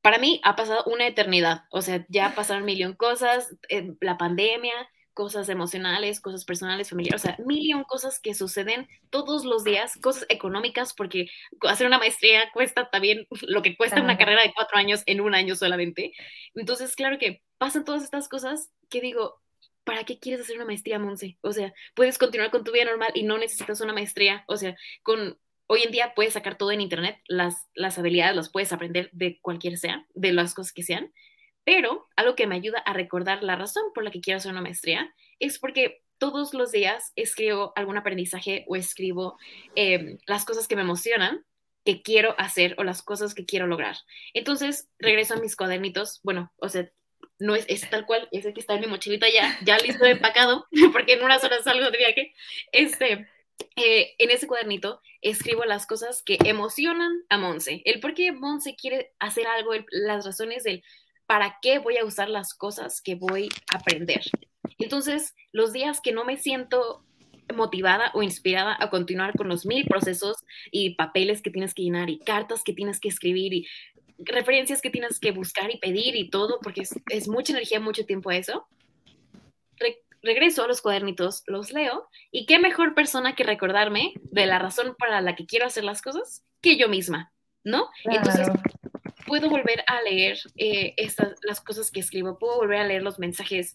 Para 0.00 0.18
mí 0.18 0.40
ha 0.44 0.54
pasado 0.54 0.84
una 0.86 1.06
eternidad, 1.06 1.64
o 1.70 1.82
sea, 1.82 2.04
ya 2.08 2.34
pasaron 2.36 2.62
un 2.62 2.66
millón 2.66 2.94
cosas, 2.94 3.56
eh, 3.68 3.94
la 4.00 4.18
pandemia, 4.18 4.74
cosas 5.14 5.48
emocionales, 5.48 6.20
cosas 6.20 6.44
personales, 6.44 6.90
familiares, 6.90 7.22
o 7.22 7.26
sea, 7.26 7.36
mil 7.46 7.64
y 7.64 7.84
cosas 7.84 8.20
que 8.20 8.34
suceden 8.34 8.88
todos 9.10 9.44
los 9.44 9.64
días, 9.64 9.96
cosas 10.02 10.26
económicas, 10.28 10.92
porque 10.92 11.28
hacer 11.62 11.86
una 11.86 11.98
maestría 11.98 12.50
cuesta 12.52 12.90
también 12.90 13.26
lo 13.48 13.62
que 13.62 13.76
cuesta 13.76 14.02
una 14.02 14.18
carrera 14.18 14.42
de 14.42 14.52
cuatro 14.52 14.76
años 14.76 15.02
en 15.06 15.20
un 15.20 15.34
año 15.34 15.54
solamente. 15.54 16.12
Entonces, 16.54 16.96
claro 16.96 17.18
que 17.18 17.42
pasan 17.56 17.84
todas 17.84 18.02
estas 18.02 18.28
cosas 18.28 18.70
que 18.90 19.00
digo, 19.00 19.40
¿para 19.84 20.04
qué 20.04 20.18
quieres 20.18 20.40
hacer 20.40 20.56
una 20.56 20.64
maestría, 20.64 20.98
Monse? 20.98 21.38
O 21.42 21.52
sea, 21.52 21.72
puedes 21.94 22.18
continuar 22.18 22.50
con 22.50 22.64
tu 22.64 22.72
vida 22.72 22.84
normal 22.84 23.12
y 23.14 23.22
no 23.22 23.38
necesitas 23.38 23.80
una 23.80 23.92
maestría, 23.92 24.44
o 24.48 24.56
sea, 24.56 24.76
con... 25.02 25.38
Hoy 25.66 25.82
en 25.82 25.92
día 25.92 26.12
puedes 26.14 26.34
sacar 26.34 26.58
todo 26.58 26.72
en 26.72 26.82
internet, 26.82 27.22
las, 27.26 27.68
las 27.74 27.98
habilidades 27.98 28.36
las 28.36 28.50
puedes 28.50 28.70
aprender 28.74 29.08
de 29.12 29.40
cualquier 29.40 29.78
sea, 29.78 30.06
de 30.14 30.30
las 30.30 30.52
cosas 30.52 30.74
que 30.74 30.82
sean, 30.82 31.10
pero 31.64 32.06
algo 32.16 32.34
que 32.34 32.46
me 32.46 32.54
ayuda 32.54 32.80
a 32.80 32.92
recordar 32.92 33.42
la 33.42 33.56
razón 33.56 33.84
por 33.94 34.04
la 34.04 34.10
que 34.10 34.20
quiero 34.20 34.36
hacer 34.36 34.52
una 34.52 34.60
maestría 34.60 35.14
es 35.38 35.58
porque 35.58 36.02
todos 36.18 36.54
los 36.54 36.70
días 36.70 37.12
escribo 37.16 37.72
algún 37.76 37.96
aprendizaje 37.96 38.64
o 38.68 38.76
escribo 38.76 39.38
em, 39.74 40.18
las 40.26 40.44
cosas 40.44 40.68
que 40.68 40.76
me 40.76 40.82
emocionan, 40.82 41.44
que 41.84 42.02
quiero 42.02 42.34
hacer 42.38 42.74
o 42.78 42.84
las 42.84 43.02
cosas 43.02 43.34
que 43.34 43.44
quiero 43.44 43.66
lograr. 43.66 43.96
Entonces 44.32 44.88
regreso 44.98 45.34
a 45.34 45.40
mis 45.40 45.56
cuadernitos, 45.56 46.20
bueno, 46.22 46.52
o 46.56 46.68
sea, 46.68 46.90
no 47.38 47.54
es, 47.54 47.66
es 47.68 47.88
tal 47.90 48.06
cual, 48.06 48.28
es 48.32 48.44
el 48.44 48.54
que 48.54 48.60
está 48.60 48.74
en 48.74 48.80
mi 48.80 48.86
mochilita 48.86 49.26
ya, 49.28 49.58
ya 49.64 49.78
listo 49.78 50.04
empacado, 50.04 50.66
porque 50.92 51.14
en 51.14 51.24
unas 51.24 51.42
horas 51.44 51.64
salgo 51.64 51.90
de 51.90 51.98
viaje. 51.98 52.34
Este, 52.72 53.28
eh, 53.76 54.14
en 54.18 54.30
ese 54.30 54.46
cuadernito 54.46 55.00
escribo 55.20 55.64
las 55.64 55.86
cosas 55.86 56.22
que 56.22 56.38
emocionan 56.44 57.12
a 57.28 57.38
Monse, 57.38 57.82
el 57.84 58.00
por 58.00 58.14
qué 58.14 58.32
Monse 58.32 58.76
quiere 58.76 59.12
hacer 59.18 59.46
algo, 59.46 59.72
las 59.90 60.24
razones 60.24 60.64
del 60.64 60.82
para 61.26 61.58
qué 61.62 61.78
voy 61.78 61.96
a 61.96 62.04
usar 62.04 62.28
las 62.28 62.54
cosas 62.54 63.00
que 63.00 63.14
voy 63.14 63.48
a 63.72 63.78
aprender. 63.78 64.22
Entonces, 64.78 65.34
los 65.52 65.72
días 65.72 66.00
que 66.02 66.12
no 66.12 66.24
me 66.24 66.36
siento 66.36 67.04
motivada 67.54 68.10
o 68.14 68.22
inspirada 68.22 68.76
a 68.78 68.90
continuar 68.90 69.34
con 69.34 69.48
los 69.48 69.66
mil 69.66 69.84
procesos 69.86 70.36
y 70.70 70.94
papeles 70.94 71.42
que 71.42 71.50
tienes 71.50 71.74
que 71.74 71.82
llenar 71.82 72.10
y 72.10 72.18
cartas 72.18 72.62
que 72.64 72.72
tienes 72.72 73.00
que 73.00 73.08
escribir 73.08 73.52
y 73.52 73.66
referencias 74.18 74.80
que 74.80 74.90
tienes 74.90 75.20
que 75.20 75.32
buscar 75.32 75.70
y 75.70 75.78
pedir 75.78 76.16
y 76.16 76.30
todo, 76.30 76.58
porque 76.62 76.82
es, 77.10 77.28
mucha 77.28 77.52
energía, 77.52 77.80
mucho 77.80 78.06
tiempo 78.06 78.30
eso. 78.30 78.66
regreso 80.22 80.64
a 80.64 80.68
los 80.68 80.80
cuadernitos, 80.80 81.42
los 81.46 81.70
leo 81.70 82.08
y 82.30 82.46
qué 82.46 82.58
mejor 82.58 82.94
persona 82.94 83.34
que 83.34 83.44
recordarme 83.44 84.14
de 84.22 84.46
la 84.46 84.58
razón 84.58 84.94
para 84.98 85.20
la 85.20 85.34
que 85.34 85.44
quiero 85.44 85.66
hacer 85.66 85.84
las 85.84 86.00
cosas 86.00 86.44
que 86.62 86.78
yo 86.78 86.88
misma, 86.88 87.30
¿no? 87.62 87.90
Entonces, 88.04 88.48
puedo 89.26 89.50
volver 89.50 89.84
a 89.86 90.00
leer 90.02 90.38
eh, 90.56 90.94
estas, 90.96 91.34
las 91.42 91.60
cosas 91.60 91.90
que 91.90 92.00
escribo, 92.00 92.38
puedo 92.38 92.56
volver 92.56 92.78
a 92.78 92.86
leer 92.86 93.02
los 93.02 93.18
mensajes, 93.18 93.74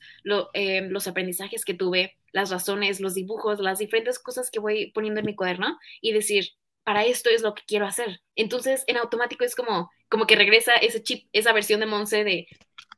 eh, 0.53 0.81
los 0.89 1.07
aprendizajes 1.07 1.65
que 1.65 1.73
tuve, 1.73 2.17
las 2.31 2.49
razones, 2.49 2.99
los 2.99 3.15
dibujos, 3.15 3.59
las 3.59 3.79
diferentes 3.79 4.19
cosas 4.19 4.49
que 4.51 4.59
voy 4.59 4.91
poniendo 4.91 5.19
en 5.19 5.25
mi 5.25 5.35
cuaderno 5.35 5.77
y 6.01 6.13
decir, 6.13 6.53
para 6.89 7.05
esto 7.05 7.29
es 7.29 7.43
lo 7.43 7.53
que 7.53 7.61
quiero 7.67 7.85
hacer. 7.85 8.19
Entonces, 8.35 8.83
en 8.87 8.97
automático 8.97 9.43
es 9.43 9.53
como, 9.53 9.91
como 10.09 10.25
que 10.25 10.35
regresa 10.35 10.73
ese 10.73 11.03
chip, 11.03 11.29
esa 11.33 11.53
versión 11.53 11.79
de 11.79 11.85
Monse 11.85 12.23
de, 12.23 12.47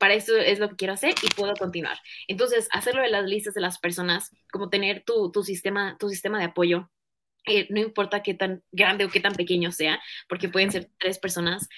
para 0.00 0.14
esto 0.14 0.34
es 0.34 0.60
lo 0.60 0.70
que 0.70 0.76
quiero 0.76 0.94
hacer 0.94 1.14
y 1.22 1.28
puedo 1.34 1.52
continuar. 1.52 1.98
Entonces, 2.26 2.68
hacerlo 2.72 3.02
de 3.02 3.10
las 3.10 3.26
listas 3.26 3.52
de 3.52 3.60
las 3.60 3.78
personas, 3.78 4.30
como 4.50 4.70
tener 4.70 5.04
tu, 5.04 5.30
tu 5.30 5.44
sistema, 5.44 5.98
tu 6.00 6.08
sistema 6.08 6.38
de 6.38 6.46
apoyo, 6.46 6.90
eh, 7.44 7.66
no 7.68 7.80
importa 7.80 8.22
qué 8.22 8.32
tan 8.32 8.62
grande 8.72 9.04
o 9.04 9.10
qué 9.10 9.20
tan 9.20 9.34
pequeño 9.34 9.72
sea, 9.72 10.00
porque 10.26 10.48
pueden 10.48 10.72
ser 10.72 10.88
tres 10.98 11.18
personas, 11.18 11.68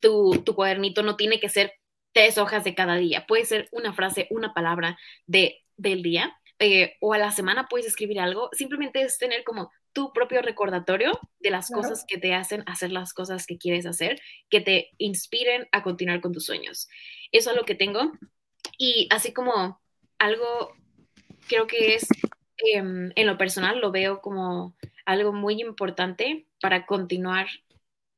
tu, 0.00 0.42
tu 0.44 0.56
cuadernito 0.56 1.04
no 1.04 1.14
tiene 1.14 1.38
que 1.38 1.48
ser 1.48 1.74
tres 2.10 2.36
hojas 2.36 2.64
de 2.64 2.74
cada 2.74 2.96
día, 2.96 3.26
puede 3.28 3.44
ser 3.44 3.68
una 3.70 3.92
frase, 3.92 4.26
una 4.30 4.54
palabra 4.54 4.98
de, 5.28 5.62
del 5.76 6.02
día, 6.02 6.36
eh, 6.60 6.96
o 7.00 7.14
a 7.14 7.18
la 7.18 7.32
semana 7.32 7.66
puedes 7.68 7.86
escribir 7.86 8.20
algo, 8.20 8.50
simplemente 8.52 9.02
es 9.02 9.18
tener 9.18 9.44
como 9.44 9.70
tu 9.92 10.12
propio 10.12 10.42
recordatorio 10.42 11.18
de 11.40 11.50
las 11.50 11.70
cosas 11.70 12.04
que 12.06 12.18
te 12.18 12.34
hacen 12.34 12.62
hacer 12.66 12.92
las 12.92 13.12
cosas 13.12 13.46
que 13.46 13.58
quieres 13.58 13.86
hacer, 13.86 14.20
que 14.48 14.60
te 14.60 14.90
inspiren 14.98 15.66
a 15.72 15.82
continuar 15.82 16.20
con 16.20 16.32
tus 16.32 16.44
sueños. 16.44 16.88
Eso 17.32 17.50
es 17.50 17.56
lo 17.56 17.64
que 17.64 17.74
tengo. 17.74 18.12
Y 18.78 19.08
así 19.10 19.32
como 19.32 19.80
algo, 20.18 20.76
creo 21.48 21.66
que 21.66 21.94
es, 21.94 22.06
em, 22.58 23.10
en 23.16 23.26
lo 23.26 23.36
personal, 23.36 23.80
lo 23.80 23.90
veo 23.90 24.20
como 24.20 24.76
algo 25.06 25.32
muy 25.32 25.60
importante 25.60 26.46
para 26.60 26.86
continuar 26.86 27.48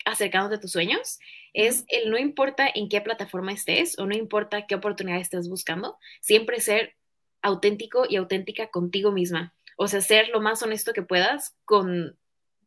acercándote 0.04 0.56
a 0.56 0.60
tus 0.60 0.72
sueños 0.72 1.20
es 1.52 1.84
el 1.88 2.10
no 2.10 2.18
importa 2.18 2.68
en 2.74 2.88
qué 2.88 3.00
plataforma 3.00 3.52
estés 3.52 3.98
o 3.98 4.06
no 4.06 4.16
importa 4.16 4.66
qué 4.66 4.74
oportunidad 4.74 5.20
estés 5.20 5.48
buscando, 5.48 5.98
siempre 6.20 6.60
ser 6.60 6.96
auténtico 7.42 8.04
y 8.08 8.16
auténtica 8.16 8.68
contigo 8.68 9.12
misma. 9.12 9.54
O 9.76 9.88
sea, 9.88 10.00
ser 10.00 10.28
lo 10.28 10.40
más 10.40 10.62
honesto 10.62 10.92
que 10.92 11.02
puedas 11.02 11.54
con, 11.64 12.16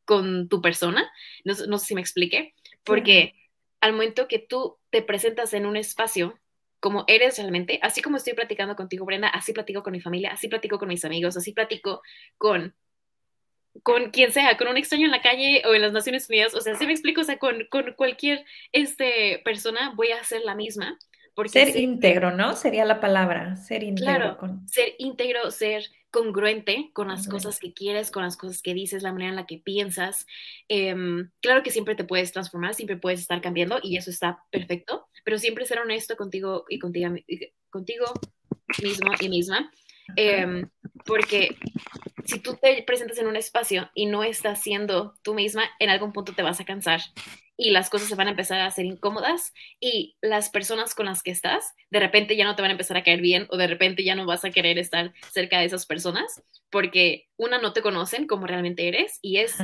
con 0.05 0.49
tu 0.49 0.61
persona. 0.61 1.09
No, 1.43 1.53
no 1.67 1.77
sé 1.77 1.87
si 1.87 1.95
me 1.95 2.01
expliqué, 2.01 2.53
porque 2.83 3.33
al 3.81 3.93
momento 3.93 4.27
que 4.27 4.39
tú 4.39 4.77
te 4.89 5.01
presentas 5.01 5.53
en 5.53 5.65
un 5.65 5.77
espacio 5.77 6.39
como 6.79 7.03
eres 7.07 7.39
realmente, 7.39 7.79
así 7.81 8.03
como 8.03 8.17
estoy 8.17 8.33
platicando 8.33 8.75
contigo, 8.75 9.05
Brenda, 9.05 9.29
así 9.29 9.53
platico 9.53 9.81
con 9.81 9.91
mi 9.91 9.99
familia, 9.99 10.31
así 10.31 10.47
platico 10.47 10.77
con 10.77 10.87
mis 10.87 11.03
amigos, 11.03 11.35
así 11.35 11.51
platico 11.51 12.03
con 12.37 12.75
con 13.83 14.11
quien 14.11 14.31
sea, 14.31 14.55
con 14.55 14.67
un 14.67 14.77
extraño 14.77 15.05
en 15.05 15.11
la 15.11 15.21
calle 15.21 15.63
o 15.65 15.73
en 15.73 15.81
las 15.81 15.91
Naciones 15.91 16.29
Unidas, 16.29 16.53
o 16.53 16.61
sea, 16.61 16.75
si 16.75 16.85
me 16.85 16.93
explico, 16.93 17.21
o 17.21 17.23
sea, 17.23 17.37
con, 17.37 17.65
con 17.69 17.93
cualquier 17.93 18.45
este, 18.71 19.41
persona 19.43 19.93
voy 19.95 20.11
a 20.11 20.21
hacer 20.21 20.41
la 20.43 20.55
misma. 20.55 20.97
Porque 21.35 21.49
ser 21.49 21.75
íntegro, 21.75 22.31
¿no? 22.31 22.55
Sería 22.55 22.85
la 22.85 23.01
palabra, 23.01 23.57
ser 23.57 23.83
íntegro. 23.83 24.37
Claro, 24.37 24.59
ser 24.67 24.95
íntegro, 24.97 25.51
ser 25.51 25.83
congruente 26.15 26.91
con 26.93 27.09
las 27.09 27.27
cosas 27.27 27.59
que 27.59 27.73
quieres, 27.73 28.09
con 28.09 28.23
las 28.23 28.37
cosas 28.37 28.61
que 28.61 28.73
dices, 28.73 29.03
la 29.03 29.11
manera 29.11 29.31
en 29.31 29.35
la 29.35 29.45
que 29.45 29.57
piensas. 29.57 30.25
Em, 30.69 31.29
claro 31.41 31.61
que 31.61 31.71
siempre 31.71 31.93
te 31.95 32.05
puedes 32.05 32.31
transformar, 32.31 32.73
siempre 32.73 32.95
puedes 32.95 33.19
estar 33.19 33.41
cambiando 33.41 33.79
y 33.83 33.97
eso 33.97 34.09
está 34.09 34.41
perfecto, 34.49 35.09
pero 35.25 35.37
siempre 35.37 35.65
ser 35.65 35.79
honesto 35.79 36.15
contigo 36.15 36.63
y 36.69 36.79
contigo, 36.79 37.13
contigo 37.69 38.05
mismo 38.81 39.11
y 39.19 39.27
misma. 39.27 39.69
Em, 40.15 40.69
porque 41.05 41.57
si 42.25 42.39
tú 42.39 42.55
te 42.55 42.83
presentas 42.83 43.17
en 43.17 43.27
un 43.27 43.35
espacio 43.35 43.89
y 43.93 44.05
no 44.05 44.23
estás 44.23 44.61
siendo 44.61 45.15
tú 45.21 45.33
misma, 45.33 45.63
en 45.79 45.89
algún 45.89 46.13
punto 46.13 46.33
te 46.33 46.43
vas 46.43 46.59
a 46.59 46.65
cansar 46.65 47.01
y 47.57 47.71
las 47.71 47.89
cosas 47.89 48.09
se 48.09 48.15
van 48.15 48.27
a 48.27 48.31
empezar 48.31 48.59
a 48.59 48.65
hacer 48.65 48.85
incómodas 48.85 49.53
y 49.79 50.17
las 50.21 50.49
personas 50.49 50.93
con 50.93 51.05
las 51.05 51.23
que 51.23 51.31
estás 51.31 51.73
de 51.89 51.99
repente 51.99 52.35
ya 52.35 52.45
no 52.45 52.55
te 52.55 52.61
van 52.61 52.69
a 52.69 52.73
empezar 52.73 52.97
a 52.97 53.03
caer 53.03 53.21
bien 53.21 53.47
o 53.49 53.57
de 53.57 53.67
repente 53.67 54.03
ya 54.03 54.15
no 54.15 54.25
vas 54.25 54.43
a 54.43 54.51
querer 54.51 54.77
estar 54.77 55.13
cerca 55.31 55.59
de 55.59 55.65
esas 55.65 55.85
personas 55.85 56.43
porque 56.69 57.29
una 57.37 57.59
no 57.59 57.73
te 57.73 57.81
conocen 57.81 58.27
como 58.27 58.47
realmente 58.47 58.87
eres 58.87 59.19
y 59.21 59.37
es 59.37 59.55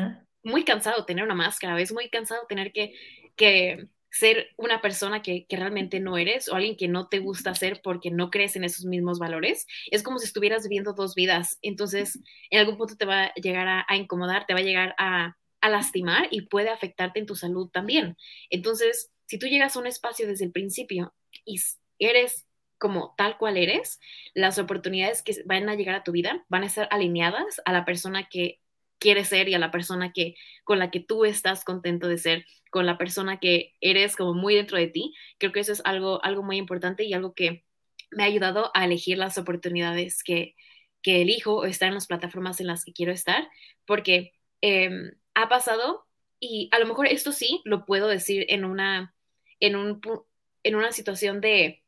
muy 0.44 0.64
cansado 0.64 1.06
tener 1.06 1.24
una 1.24 1.36
máscara, 1.36 1.80
es 1.80 1.92
muy 1.92 2.10
cansado 2.10 2.46
tener 2.48 2.72
que, 2.72 2.94
que 3.36 3.88
ser 4.12 4.49
una 4.57 4.82
persona 4.82 5.22
que, 5.22 5.45
realmente 5.49 5.99
no 5.99 6.18
eres 6.18 6.49
o 6.49 6.55
alguien 6.55 6.76
que 6.76 6.88
no 6.88 7.07
te 7.07 7.20
gusta 7.20 7.55
ser 7.55 7.82
porque 7.82 8.12
no 8.12 8.30
crees 8.30 8.55
en 8.55 8.64
esos 8.64 8.86
mismos 8.86 9.20
valores, 9.20 9.68
es 9.89 10.03
como 10.03 10.20
si 10.20 10.26
estuvieras 10.26 10.64
viviendo 10.64 10.93
dos 10.93 11.16
vidas. 11.16 11.57
Entonces, 11.62 12.20
en 12.49 12.59
algún 12.59 12.78
punto 12.78 12.97
te 12.97 13.05
va 13.05 13.26
a 13.26 13.34
llegar 13.36 13.68
a, 13.68 13.95
incomodar, 13.95 14.45
te 14.45 14.53
va 14.53 14.59
a 14.59 14.64
llegar 14.64 14.95
a, 14.97 15.38
a, 15.62 15.70
lastimar 15.70 16.28
y 16.30 16.41
puede 16.41 16.70
afectarte 16.70 17.20
en 17.20 17.26
tu 17.26 17.36
salud 17.36 17.70
también. 17.70 18.18
Entonces, 18.49 19.12
si 19.28 19.39
tú 19.39 19.47
llegas 19.47 19.76
a 19.76 19.80
un 19.80 19.88
espacio 19.88 20.28
desde 20.28 20.45
el 20.45 20.51
principio 20.51 21.14
y 21.45 21.59
eres 21.99 22.45
como 22.78 23.14
tal 23.16 23.38
cual 23.38 23.57
eres, 23.57 23.99
las 24.34 24.57
oportunidades 24.57 25.22
que 25.22 25.36
van 25.45 25.70
a 25.70 25.76
llegar 25.76 25.95
a 25.95 26.03
tu 26.03 26.12
vida 26.12 26.43
van 26.49 26.64
a 26.64 26.66
estar 26.66 26.88
alineadas 26.91 27.62
a 27.64 27.72
la 27.72 27.86
persona 27.86 28.28
que 28.28 28.61
quieres 29.02 29.30
ser 29.30 29.49
y 29.49 29.56
a 29.56 29.60
la 29.60 29.72
persona 29.72 30.14
que 30.14 30.36
con 30.64 30.78
la 30.80 30.91
que 30.91 30.99
tú 30.99 31.26
estás 31.26 31.66
contento 31.66 32.08
de 32.08 32.20
ser, 32.20 32.45
con 32.70 32.86
la 32.86 32.99
persona 32.99 33.39
que 33.39 33.74
eres 33.82 34.16
como 34.16 34.36
muy 34.36 34.56
dentro 34.56 34.78
de 34.78 34.88
ti. 34.88 35.16
Creo 35.39 35.52
que 35.52 35.60
eso 35.60 35.74
es 35.74 35.82
algo, 35.86 36.24
algo 36.24 36.43
muy 36.43 36.58
importante 36.58 37.04
y 37.04 37.14
algo 37.14 37.34
que 37.34 37.66
me 38.12 38.24
ha 38.24 38.28
ayudado 38.28 38.72
a 38.76 38.86
elegir 38.86 39.18
las 39.18 39.39
oportunidades 39.39 40.24
que, 40.24 40.56
que 41.02 41.22
elijo 41.24 41.56
o 41.56 41.66
estar 41.66 41.88
en 41.88 41.95
las 41.95 42.06
plataformas 42.06 42.62
en 42.62 42.68
las 42.68 42.86
que 42.86 42.93
quiero 42.93 43.12
estar, 43.12 43.49
porque 43.88 44.34
em, 44.62 45.12
ha 45.34 45.49
pasado 45.49 46.06
y 46.39 46.70
a 46.72 46.80
lo 46.80 46.86
mejor 46.86 47.08
esto 47.08 47.32
sí 47.32 47.62
lo 47.66 47.86
puedo 47.86 48.08
decir 48.08 48.45
en 48.49 48.66
una, 48.66 49.16
en 49.60 49.76
un, 49.76 49.99
en 50.64 50.76
una 50.76 50.91
situación 50.91 51.41
de 51.41 51.84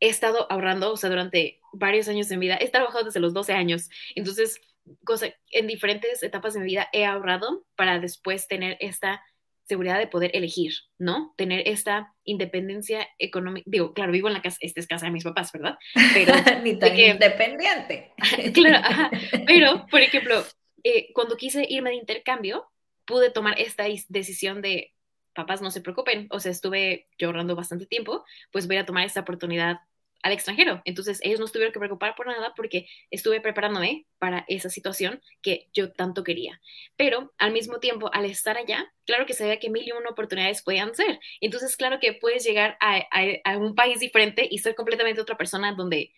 he 0.00 0.08
estado 0.08 0.46
ahorrando, 0.50 0.92
o 0.92 0.96
sea, 0.96 1.10
durante 1.10 1.60
varios 1.72 2.08
años 2.08 2.28
de 2.28 2.36
mi 2.36 2.46
vida, 2.46 2.58
he 2.60 2.68
trabajado 2.68 3.04
desde 3.04 3.20
los 3.20 3.32
12 3.34 3.52
años, 3.52 3.88
entonces 4.14 4.60
cosa, 5.04 5.28
en 5.50 5.66
diferentes 5.66 6.22
etapas 6.22 6.54
de 6.54 6.60
mi 6.60 6.66
vida 6.66 6.88
he 6.92 7.04
ahorrado 7.04 7.64
para 7.76 7.98
después 7.98 8.46
tener 8.48 8.76
esta 8.80 9.22
seguridad 9.70 9.98
de 9.98 10.08
poder 10.08 10.32
elegir, 10.34 10.72
¿no? 10.98 11.32
Tener 11.36 11.62
esta 11.68 12.12
independencia 12.24 13.08
económica. 13.18 13.64
Digo, 13.70 13.94
claro, 13.94 14.10
vivo 14.10 14.26
en 14.26 14.34
la 14.34 14.42
casa, 14.42 14.58
esta 14.60 14.80
es 14.80 14.88
casa 14.88 15.06
de 15.06 15.12
mis 15.12 15.22
papás, 15.22 15.52
¿verdad? 15.52 15.78
Pero 16.12 16.34
ni 16.64 16.76
tan 16.76 16.98
independiente. 16.98 18.12
claro, 18.52 19.10
pero, 19.46 19.86
por 19.88 20.00
ejemplo, 20.00 20.44
eh, 20.82 21.12
cuando 21.14 21.36
quise 21.36 21.64
irme 21.68 21.90
de 21.90 21.96
intercambio, 21.96 22.68
pude 23.04 23.30
tomar 23.30 23.60
esta 23.60 23.84
decisión 24.08 24.60
de, 24.60 24.92
papás, 25.34 25.62
no 25.62 25.70
se 25.70 25.80
preocupen, 25.80 26.26
o 26.30 26.40
sea, 26.40 26.50
estuve 26.50 27.06
yo 27.18 27.28
ahorrando 27.28 27.54
bastante 27.54 27.86
tiempo, 27.86 28.24
pues 28.52 28.66
voy 28.66 28.76
a 28.76 28.86
tomar 28.86 29.04
esta 29.04 29.20
oportunidad 29.20 29.78
al 30.22 30.32
extranjero. 30.32 30.82
Entonces 30.84 31.20
ellos 31.22 31.40
no 31.40 31.46
tuvieron 31.46 31.72
que 31.72 31.78
preocupar 31.78 32.14
por 32.14 32.26
nada 32.26 32.52
porque 32.54 32.86
estuve 33.10 33.40
preparándome 33.40 34.06
para 34.18 34.44
esa 34.48 34.68
situación 34.68 35.20
que 35.42 35.68
yo 35.72 35.92
tanto 35.92 36.24
quería. 36.24 36.60
Pero 36.96 37.32
al 37.38 37.52
mismo 37.52 37.78
tiempo, 37.80 38.10
al 38.12 38.24
estar 38.26 38.56
allá, 38.56 38.92
claro 39.06 39.26
que 39.26 39.32
sabía 39.32 39.58
que 39.58 39.70
mil 39.70 39.86
y 39.86 39.92
una 39.92 40.10
oportunidades 40.10 40.62
podían 40.62 40.94
ser. 40.94 41.20
Entonces, 41.40 41.76
claro 41.76 41.98
que 42.00 42.12
puedes 42.12 42.44
llegar 42.44 42.76
a, 42.80 43.02
a, 43.44 43.58
un 43.58 43.74
país 43.74 44.00
diferente 44.00 44.46
y 44.50 44.58
ser 44.58 44.74
completamente 44.74 45.20
otra 45.20 45.36
persona 45.36 45.72
donde 45.72 46.12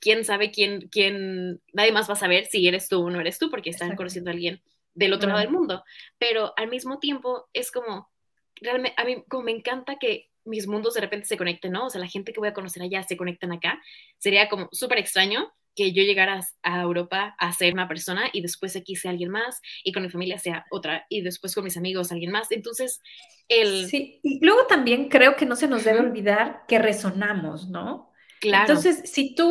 quién 0.00 0.24
sabe 0.24 0.50
quién, 0.50 0.88
quién, 0.88 1.60
nadie 1.72 1.92
más 1.92 2.08
va 2.08 2.14
a 2.14 2.16
saber 2.16 2.46
si 2.46 2.66
eres 2.66 2.88
tú 2.88 3.06
o 3.06 3.10
no 3.10 3.20
eres 3.20 3.38
tú 3.38 3.50
porque 3.50 3.70
están 3.70 3.96
conociendo 3.96 4.30
a 4.30 4.34
alguien 4.34 4.62
del 4.94 5.12
otro 5.12 5.28
lado 5.28 5.40
del 5.40 5.50
mundo. 5.50 5.84
Pero 6.18 6.52
al 6.56 6.68
mismo 6.68 6.98
tiempo 6.98 7.48
es 7.52 7.70
como, 7.70 8.10
realmente, 8.56 9.00
a 9.00 9.04
mí 9.04 9.24
como 9.28 9.44
me 9.44 9.52
encanta 9.52 9.96
que 9.96 10.27
mis 10.48 10.66
mundos 10.66 10.94
de 10.94 11.00
repente 11.00 11.26
se 11.26 11.36
conecten, 11.36 11.72
¿no? 11.72 11.86
O 11.86 11.90
sea, 11.90 12.00
la 12.00 12.08
gente 12.08 12.32
que 12.32 12.40
voy 12.40 12.48
a 12.48 12.54
conocer 12.54 12.82
allá 12.82 13.02
se 13.02 13.16
conectan 13.16 13.52
acá. 13.52 13.80
Sería 14.18 14.48
como 14.48 14.68
súper 14.72 14.98
extraño 14.98 15.52
que 15.76 15.92
yo 15.92 16.02
llegara 16.02 16.40
a 16.64 16.82
Europa 16.82 17.36
a 17.38 17.52
ser 17.52 17.72
una 17.72 17.86
persona 17.86 18.28
y 18.32 18.40
después 18.40 18.74
aquí 18.74 18.96
sea 18.96 19.12
alguien 19.12 19.30
más 19.30 19.60
y 19.84 19.92
con 19.92 20.02
mi 20.02 20.08
familia 20.08 20.38
sea 20.38 20.66
otra 20.70 21.06
y 21.08 21.20
después 21.20 21.54
con 21.54 21.62
mis 21.62 21.76
amigos 21.76 22.10
alguien 22.10 22.32
más. 22.32 22.50
Entonces, 22.50 23.00
el... 23.46 23.86
Sí, 23.86 24.18
y 24.24 24.44
luego 24.44 24.66
también 24.66 25.08
creo 25.08 25.36
que 25.36 25.46
no 25.46 25.54
se 25.54 25.68
nos 25.68 25.84
debe 25.84 26.00
olvidar 26.00 26.62
que 26.66 26.80
resonamos, 26.80 27.68
¿no? 27.68 28.07
Claro. 28.40 28.68
Entonces, 28.68 29.10
si 29.10 29.34
tú 29.34 29.48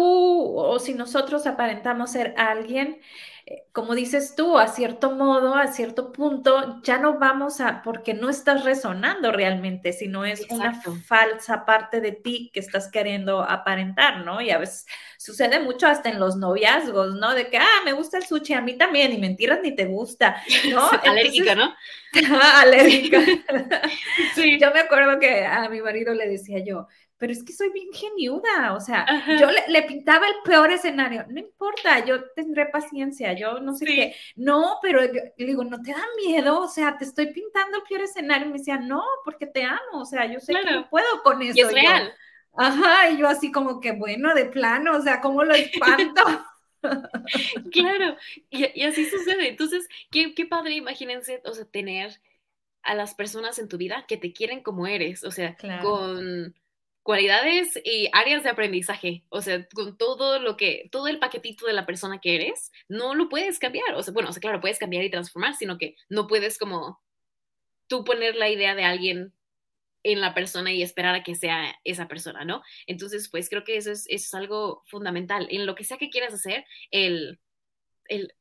o 0.55 0.79
si 0.79 0.93
nosotros 0.93 1.45
aparentamos 1.45 2.11
ser 2.11 2.33
alguien, 2.37 3.01
eh, 3.45 3.63
como 3.71 3.95
dices 3.95 4.35
tú, 4.35 4.57
a 4.57 4.67
cierto 4.67 5.11
modo, 5.11 5.55
a 5.55 5.67
cierto 5.67 6.11
punto, 6.11 6.81
ya 6.83 6.97
no 6.97 7.17
vamos 7.17 7.61
a, 7.61 7.81
porque 7.81 8.13
no 8.13 8.29
estás 8.29 8.65
resonando 8.65 9.31
realmente, 9.31 9.93
sino 9.93 10.25
es 10.25 10.45
una 10.49 10.81
falsa 11.05 11.65
parte 11.65 12.01
de 12.01 12.11
ti 12.11 12.49
que 12.53 12.59
estás 12.59 12.89
queriendo 12.91 13.41
aparentar, 13.41 14.25
¿no? 14.25 14.41
Y 14.41 14.51
a 14.51 14.57
veces 14.57 14.85
sucede 15.17 15.61
mucho 15.61 15.87
hasta 15.87 16.09
en 16.09 16.19
los 16.19 16.35
noviazgos, 16.35 17.15
¿no? 17.15 17.33
De 17.33 17.49
que, 17.49 17.57
ah, 17.57 17.81
me 17.85 17.93
gusta 17.93 18.17
el 18.17 18.25
sushi, 18.25 18.53
a 18.53 18.61
mí 18.61 18.77
también, 18.77 19.13
y 19.13 19.17
mentiras 19.17 19.59
ni 19.63 19.73
te 19.75 19.85
gusta, 19.85 20.41
¿no? 20.69 20.89
alérgica, 21.03 21.55
¿no? 21.55 21.73
alérgica. 22.55 23.21
sí. 24.35 24.59
Yo 24.59 24.71
me 24.73 24.81
acuerdo 24.81 25.19
que 25.19 25.45
a 25.45 25.69
mi 25.69 25.81
marido 25.81 26.13
le 26.13 26.27
decía 26.27 26.59
yo, 26.65 26.87
pero 27.17 27.33
es 27.33 27.43
que 27.43 27.51
soy 27.51 27.71
bien 27.71 27.91
geniuda, 27.91 28.73
o 28.73 28.79
sea, 28.79 29.05
yo 29.39 29.47
le, 29.67 29.83
pintaba 29.83 30.27
el 30.27 30.35
peor 30.43 30.71
escenario, 30.71 31.25
no 31.29 31.39
importa, 31.39 32.05
yo 32.05 32.29
tendré 32.35 32.67
paciencia, 32.67 33.33
yo 33.33 33.59
no 33.59 33.73
sé 33.73 33.85
qué, 33.85 34.15
no, 34.35 34.77
pero 34.81 35.01
le 35.01 35.33
digo, 35.35 35.63
¿no 35.63 35.81
te 35.81 35.91
da 35.91 36.03
miedo? 36.23 36.61
O 36.61 36.67
sea, 36.67 36.97
te 36.97 37.05
estoy 37.05 37.33
pintando 37.33 37.77
el 37.77 37.83
peor 37.89 38.01
escenario, 38.01 38.47
y 38.47 38.51
me 38.51 38.57
decía, 38.59 38.77
no, 38.77 39.03
porque 39.25 39.47
te 39.47 39.63
amo, 39.63 40.01
o 40.01 40.05
sea, 40.05 40.31
yo 40.31 40.39
sé 40.39 40.53
que 40.53 40.71
no 40.71 40.89
puedo 40.89 41.23
con 41.23 41.41
eso. 41.41 41.57
Y 41.57 41.61
es 41.61 41.71
real. 41.71 42.13
Ajá, 42.55 43.09
y 43.09 43.17
yo 43.17 43.27
así 43.27 43.51
como 43.51 43.79
que, 43.79 43.91
bueno, 43.91 44.33
de 44.33 44.45
plano, 44.45 44.97
o 44.97 45.01
sea, 45.01 45.19
¿cómo 45.21 45.43
lo 45.43 45.53
espanto? 45.53 46.21
claro, 47.71 48.15
y, 48.49 48.83
así 48.83 49.05
sucede. 49.05 49.49
Entonces, 49.49 49.87
qué, 50.11 50.35
qué 50.35 50.45
padre, 50.45 50.75
imagínense, 50.75 51.41
o 51.45 51.53
sea, 51.53 51.65
tener 51.65 52.19
a 52.83 52.95
las 52.95 53.15
personas 53.15 53.59
en 53.59 53.67
tu 53.67 53.77
vida 53.77 54.05
que 54.07 54.17
te 54.17 54.33
quieren 54.33 54.61
como 54.61 54.87
eres, 54.87 55.23
o 55.23 55.31
sea, 55.31 55.57
con 55.81 56.55
cualidades 57.07 57.79
y 57.85 58.09
áreas 58.11 58.43
de 58.43 58.49
aprendizaje, 58.49 59.23
o 59.29 59.41
sea, 59.41 59.65
con 59.73 59.97
todo 59.97 60.39
lo 60.39 60.57
que, 60.57 60.89
todo 60.91 61.07
el 61.07 61.19
paquetito 61.19 61.65
de 61.65 61.71
la 61.71 61.85
persona 61.85 62.19
que 62.19 62.35
eres, 62.35 62.69
no 62.89 63.15
lo 63.15 63.29
puedes 63.29 63.59
cambiar, 63.59 63.95
o 63.95 64.03
sea, 64.03 64.13
bueno, 64.13 64.27
o 64.27 64.33
sea, 64.33 64.41
claro, 64.41 64.59
puedes 64.59 64.77
cambiar 64.77 65.05
y 65.05 65.09
transformar, 65.09 65.55
sino 65.55 65.77
que 65.77 65.95
no 66.09 66.27
puedes 66.27 66.57
como 66.57 67.01
tú 67.87 68.03
poner 68.03 68.35
la 68.35 68.49
idea 68.49 68.75
de 68.75 68.83
alguien 68.83 69.31
en 70.03 70.19
la 70.19 70.33
persona 70.33 70.73
y 70.73 70.83
esperar 70.83 71.15
a 71.15 71.23
que 71.23 71.35
sea 71.35 71.79
esa 71.85 72.09
persona, 72.09 72.43
¿no? 72.43 72.61
Entonces, 72.87 73.29
pues 73.29 73.47
creo 73.47 73.63
que 73.63 73.77
eso 73.77 73.89
es, 73.89 74.05
es 74.09 74.33
algo 74.33 74.83
fundamental. 74.87 75.47
En 75.49 75.65
lo 75.65 75.75
que 75.75 75.85
sea 75.85 75.97
que 75.97 76.09
quieras 76.09 76.33
hacer, 76.33 76.65
el, 76.91 77.39
el 78.09 78.33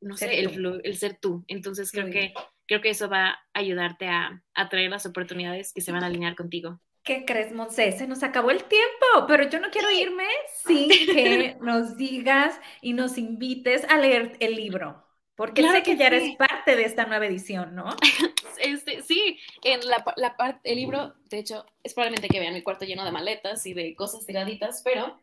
no 0.00 0.16
sé, 0.16 0.38
el, 0.38 0.82
el, 0.84 0.96
ser 0.96 1.18
tú. 1.18 1.44
Entonces, 1.48 1.90
creo 1.90 2.10
que, 2.10 2.32
creo 2.68 2.80
que 2.80 2.90
eso 2.90 3.08
va 3.08 3.30
a 3.30 3.40
ayudarte 3.54 4.06
a 4.06 4.40
atraer 4.54 4.90
las 4.90 5.04
oportunidades 5.04 5.72
que 5.72 5.80
se 5.80 5.90
van 5.90 6.04
a 6.04 6.06
alinear 6.06 6.36
contigo. 6.36 6.80
¿Qué 7.04 7.26
crees, 7.26 7.52
Monse? 7.52 7.92
Se 7.92 8.06
nos 8.06 8.22
acabó 8.22 8.50
el 8.50 8.64
tiempo, 8.64 9.26
pero 9.28 9.46
yo 9.48 9.60
no 9.60 9.70
quiero 9.70 9.90
irme 9.90 10.26
sin 10.66 10.88
que 10.88 11.56
nos 11.60 11.98
digas 11.98 12.58
y 12.80 12.94
nos 12.94 13.18
invites 13.18 13.84
a 13.90 13.98
leer 13.98 14.36
el 14.40 14.56
libro, 14.56 15.04
porque 15.34 15.62
sé 15.62 15.82
que, 15.82 15.98
ya 15.98 16.06
eres 16.06 16.34
parte 16.36 16.76
de 16.76 16.84
esta 16.84 17.04
nueva 17.04 17.26
edición, 17.26 17.74
¿no? 17.74 17.94
Este, 18.56 19.02
sí, 19.02 19.38
en 19.64 19.86
la, 19.86 20.04
la 20.16 20.36
parte, 20.36 20.70
el 20.70 20.78
libro, 20.78 21.14
de 21.28 21.40
hecho, 21.40 21.66
es 21.82 21.92
probablemente 21.92 22.28
que 22.28 22.38
vean 22.38 22.54
mi 22.54 22.62
cuarto 22.62 22.84
lleno 22.84 23.04
de 23.04 23.10
maletas 23.10 23.66
y 23.66 23.74
de 23.74 23.94
cosas 23.96 24.24
tiraditas, 24.24 24.80
pero 24.82 25.18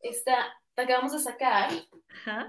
esta, 0.00 0.54
te 0.74 0.82
acabamos 0.82 1.12
de 1.12 1.18
sacar. 1.18 1.70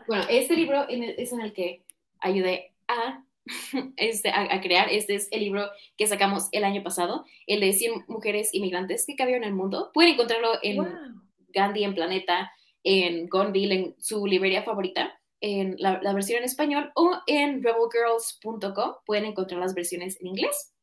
Bueno, 0.08 0.26
este 0.30 0.56
libro 0.56 0.86
es 0.90 1.32
en 1.32 1.42
el 1.42 1.54
que 1.54 1.84
ayudé 2.20 2.74
a 2.88 3.24
este, 3.98 4.30
a, 4.30 4.62
crear. 4.62 4.90
Este 4.92 5.16
es 5.16 5.28
el 5.32 5.42
libro 5.42 5.70
que 5.98 6.08
sacamos 6.08 6.50
el 6.52 6.64
año 6.64 6.84
pasado, 6.84 7.26
el 7.48 7.60
de 7.60 7.74
100 7.74 8.06
mujeres 8.08 8.54
inmigrantes 8.54 9.06
que 9.06 9.16
cabían 9.16 9.44
en 9.44 9.50
el 9.50 9.56
mundo. 9.56 9.92
Pueden 9.94 10.14
encontrarlo 10.14 10.54
en 10.62 10.78
Gandhi, 11.50 11.84
en 11.84 11.96
Planeta, 11.96 12.52
en 12.84 13.28
Gonville, 13.28 13.76
en 13.76 13.96
su 14.00 14.26
librería 14.26 14.64
favorita, 14.64 15.20
en 15.42 15.76
la, 15.80 16.00
versión 16.14 16.40
en 16.40 16.46
español, 16.46 16.92
o 16.96 17.20
en 17.28 17.62
rebelgirls.com. 17.64 18.96
Pueden 19.06 19.26
encontrar 19.26 19.60
las 19.60 19.74
versiones 19.74 20.20
en 20.22 20.28
inglés. 20.28 20.74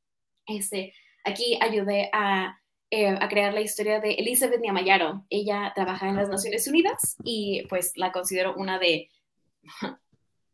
Este, 0.47 0.95
aquí 1.25 1.59
ayudé 1.61 2.11
a, 2.13 2.61
eh, 2.91 3.09
a 3.09 3.29
crear 3.29 3.55
la 3.55 3.61
historia 3.61 4.01
de 4.01 4.15
Elizabeth 4.15 4.61
Niamayaro. 4.61 5.25
Ella 5.31 5.73
trabaja 5.75 6.09
en 6.09 6.17
las 6.17 6.29
Naciones 6.29 6.67
Unidas 6.67 7.17
y 7.25 7.65
pues 7.69 7.93
la 7.97 8.13
considero 8.13 8.55
una 8.57 8.79
de 8.79 9.11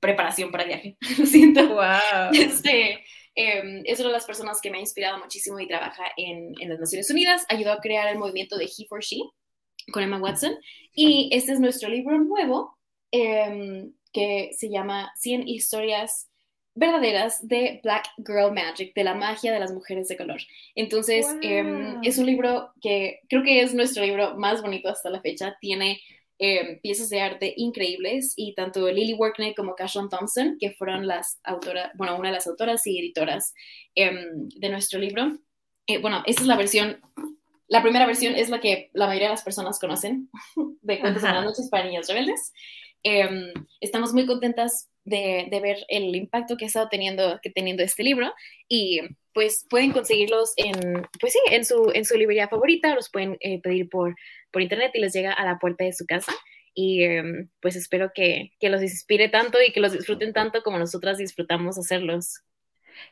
preparación 0.01 0.51
para 0.51 0.65
viaje. 0.65 0.97
Lo 1.19 1.27
siento. 1.27 1.69
Wow. 1.69 2.33
Este, 2.33 3.05
em, 3.35 3.83
es 3.85 3.99
una 4.01 4.09
de 4.09 4.15
las 4.15 4.27
personas 4.27 4.61
que 4.61 4.71
me 4.71 4.79
ha 4.79 4.81
inspirado 4.81 5.19
muchísimo 5.19 5.59
y 5.61 5.69
trabaja 5.69 6.05
en, 6.17 6.55
en, 6.61 6.69
las 6.69 6.81
Naciones 6.81 7.11
Unidas. 7.11 7.45
Ayudó 7.49 7.73
a 7.73 7.81
crear 7.81 8.09
el 8.09 8.19
movimiento 8.19 8.57
de 8.57 8.65
He 8.65 8.87
for 8.89 9.03
She 9.03 9.21
con 9.93 10.03
Emma 10.03 10.19
Watson. 10.19 10.57
Y 10.93 11.31
este 11.33 11.53
es 11.53 11.61
nuestro 11.61 11.89
libro 11.89 12.19
nuevo 12.19 12.79
em, 13.11 13.93
que 14.13 14.51
se 14.53 14.69
llama 14.71 15.13
100 15.17 15.49
historias 15.49 16.29
verdaderas 16.75 17.47
de 17.47 17.81
Black 17.83 18.07
Girl 18.19 18.53
Magic, 18.53 18.95
de 18.95 19.05
la 19.05 19.15
magia 19.15 19.53
de 19.53 19.59
las 19.59 19.73
mujeres 19.73 20.07
de 20.09 20.17
color. 20.17 20.41
Entonces, 20.77 21.27
em, 21.43 22.01
es 22.05 22.19
un 22.19 22.27
libro 22.27 22.73
que 22.81 23.21
creo 23.29 23.43
que 23.43 23.63
es 23.63 23.75
nuestro 23.75 24.05
libro 24.05 24.37
más 24.37 24.63
bonito 24.63 24.89
hasta 24.89 25.11
la 25.11 25.21
fecha. 25.21 25.57
Tiene 25.61 26.01
Em, 26.41 26.79
piezas 26.81 27.11
de 27.11 27.21
arte 27.21 27.53
increíbles 27.57 28.33
y 28.37 28.55
tanto 28.55 28.89
Lily 28.89 29.15
Workney 29.15 29.57
como 29.57 29.75
Cashon 29.75 30.09
Thompson, 30.09 30.57
que 30.61 30.71
fueron 30.71 31.09
las 31.09 31.41
autoras, 31.43 31.91
bueno, 31.97 32.17
una 32.17 32.29
de 32.29 32.35
las 32.35 32.47
autoras 32.47 32.87
y 32.87 32.97
editoras 32.97 33.55
em, 33.97 34.49
de 34.49 34.69
nuestro 34.69 35.01
libro. 35.01 35.37
Eh, 35.89 35.99
bueno, 35.99 36.23
esta 36.27 36.43
es 36.43 36.47
la 36.47 36.57
versión, 36.57 37.01
la 37.67 37.83
primera 37.83 38.07
versión 38.07 38.37
es 38.37 38.51
la 38.51 38.61
que 38.61 38.89
la 38.93 39.09
mayoría 39.09 39.29
de 39.29 39.35
las 39.35 39.43
personas 39.43 39.81
conocen 39.81 40.31
de 40.83 41.01
Cuentos 41.01 41.23
de 41.23 41.29
las 41.29 41.45
Noches 41.45 41.69
para 41.71 41.87
Niños 41.87 42.07
Rebeldes. 42.07 42.53
Em, 43.03 43.53
estamos 43.81 44.13
muy 44.13 44.25
contentas 44.25 44.89
de, 45.05 45.49
de, 45.51 45.61
ver 45.61 45.79
el 45.89 46.15
impacto 46.15 46.57
que 46.57 46.67
ha 46.67 46.69
estado 46.69 46.89
teniendo, 46.89 47.41
que 47.43 47.51
teniendo 47.51 47.83
este 47.83 48.05
libro 48.05 48.33
y 48.69 49.01
pues 49.33 49.67
pueden 49.71 49.93
conseguirlos 49.93 50.53
en, 50.57 51.07
pues 51.21 51.33
sí, 51.33 51.39
en 51.51 51.65
su, 51.65 51.91
en 51.95 52.05
su 52.05 52.17
librería 52.17 52.49
favorita, 52.49 52.95
los 52.95 53.09
pueden 53.09 53.37
eh, 53.41 53.61
pedir 53.61 53.89
por, 53.89 54.15
por 54.51 54.63
internet 54.63 54.93
y 54.95 55.01
les 55.01 55.13
llega 55.13 55.33
a 55.33 55.45
la 55.45 55.59
puerta 55.59 55.85
de 55.85 55.93
su 55.93 56.07
casa. 56.07 56.33
Y 56.75 57.03
em, 57.03 57.49
pues 57.61 57.77
espero 57.77 58.13
que, 58.15 58.53
que 58.61 58.69
los 58.69 58.83
inspire 58.83 59.29
tanto 59.29 59.59
y 59.61 59.73
que 59.73 59.81
los 59.81 59.93
disfruten 59.93 60.33
tanto 60.33 60.63
como 60.63 60.79
nosotras 60.79 61.19
disfrutamos 61.19 61.79
hacerlos. 61.79 62.43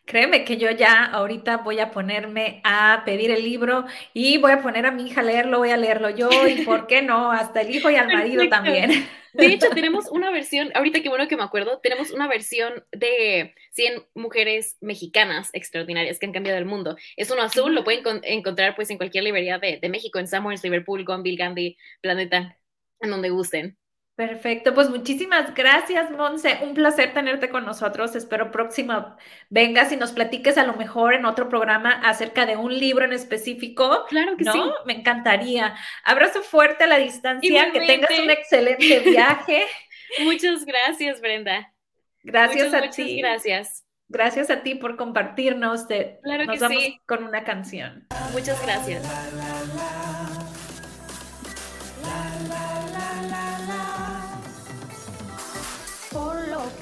Créeme 0.05 0.45
que 0.45 0.57
yo 0.57 0.71
ya 0.71 1.05
ahorita 1.05 1.59
voy 1.59 1.81
a 1.81 1.91
ponerme 1.91 2.61
a 2.65 3.03
pedir 3.05 3.31
el 3.31 3.43
libro 3.43 3.85
y 4.15 4.39
voy 4.39 4.53
a 4.53 4.63
poner 4.63 4.87
a 4.87 4.93
mi 4.93 5.07
hija 5.07 5.21
a 5.21 5.25
leerlo, 5.25 5.59
voy 5.59 5.71
a 5.71 5.77
leerlo 5.77 6.11
yo 6.11 6.29
y 6.49 6.63
por 6.65 6.87
qué 6.87 7.03
no, 7.03 7.33
hasta 7.33 7.63
el 7.63 7.75
hijo 7.75 7.91
y 7.91 7.97
al 7.97 8.09
marido 8.09 8.49
también. 8.49 9.09
De 9.33 9.47
hecho, 9.47 9.69
tenemos 9.71 10.09
una 10.11 10.31
versión, 10.31 10.71
ahorita 10.75 11.03
que 11.03 11.11
bueno 11.11 11.29
que 11.29 11.37
me 11.37 11.43
acuerdo, 11.43 11.79
tenemos 11.83 12.11
una 12.11 12.27
versión 12.27 12.85
de 12.93 13.55
100 13.73 14.07
mujeres 14.15 14.77
mexicanas 14.81 15.51
extraordinarias 15.53 16.19
que 16.19 16.27
han 16.27 16.33
cambiado 16.33 16.59
el 16.59 16.65
mundo. 16.65 16.97
Es 17.17 17.31
uno 17.31 17.43
azul, 17.43 17.75
lo 17.75 17.85
pueden 17.85 18.03
encontrar 18.23 18.75
pues 18.75 18.89
en 18.91 18.97
cualquier 18.97 19.25
librería 19.25 19.59
de, 19.59 19.79
de 19.81 19.89
México, 19.91 20.19
en 20.19 20.29
Summers, 20.29 20.65
Liverpool, 20.65 21.05
Gonville, 21.05 21.37
Gandhi, 21.37 21.77
Planeta, 22.01 22.59
en 23.01 23.11
donde 23.11 23.29
gusten. 23.29 23.77
Perfecto, 24.17 24.73
pues 24.73 24.89
muchísimas 24.89 25.55
gracias, 25.55 26.11
Monse. 26.11 26.61
Un 26.63 26.73
placer 26.73 27.13
tenerte 27.13 27.51
con 27.51 27.67
nosotros. 27.67 28.17
Espero 28.17 28.51
próximo 28.51 29.15
vengas 29.51 29.93
y 29.93 29.99
nos 29.99 30.13
platiques 30.13 30.57
a 30.57 30.65
lo 30.65 30.73
mejor 30.73 31.13
en 31.13 31.27
otro 31.27 31.51
programa 31.51 32.01
acerca 32.03 32.47
de 32.47 32.57
un 32.57 32.75
libro 32.75 33.05
en 33.05 33.13
específico. 33.13 34.07
Claro 34.09 34.39
que 34.39 34.45
sí. 34.45 34.63
Me 34.87 34.95
encantaría. 34.95 35.77
Abrazo 36.03 36.41
fuerte 36.41 36.85
a 36.85 36.87
la 36.87 36.97
distancia, 36.97 37.71
que 37.71 37.81
tengas 37.81 38.19
un 38.19 38.31
excelente 38.31 39.01
viaje. 39.01 39.67
Muchas 40.25 40.65
gracias, 40.65 41.21
Brenda. 41.21 41.75
Gracias 42.23 42.73
a 42.73 42.79
muchas 42.79 42.97
ti. 42.97 43.21
Gracias. 43.21 43.85
Gracias 44.09 44.49
a 44.49 44.63
ti 44.63 44.77
por 44.77 44.97
compartirnos. 44.97 45.89
De, 45.89 46.21
claro 46.23 46.47
nos 46.47 46.59
vamos 46.59 46.85
con 47.05 47.23
una 47.23 47.45
canción. 47.45 48.07
Muchas 48.33 48.65
gracias. 48.65 49.05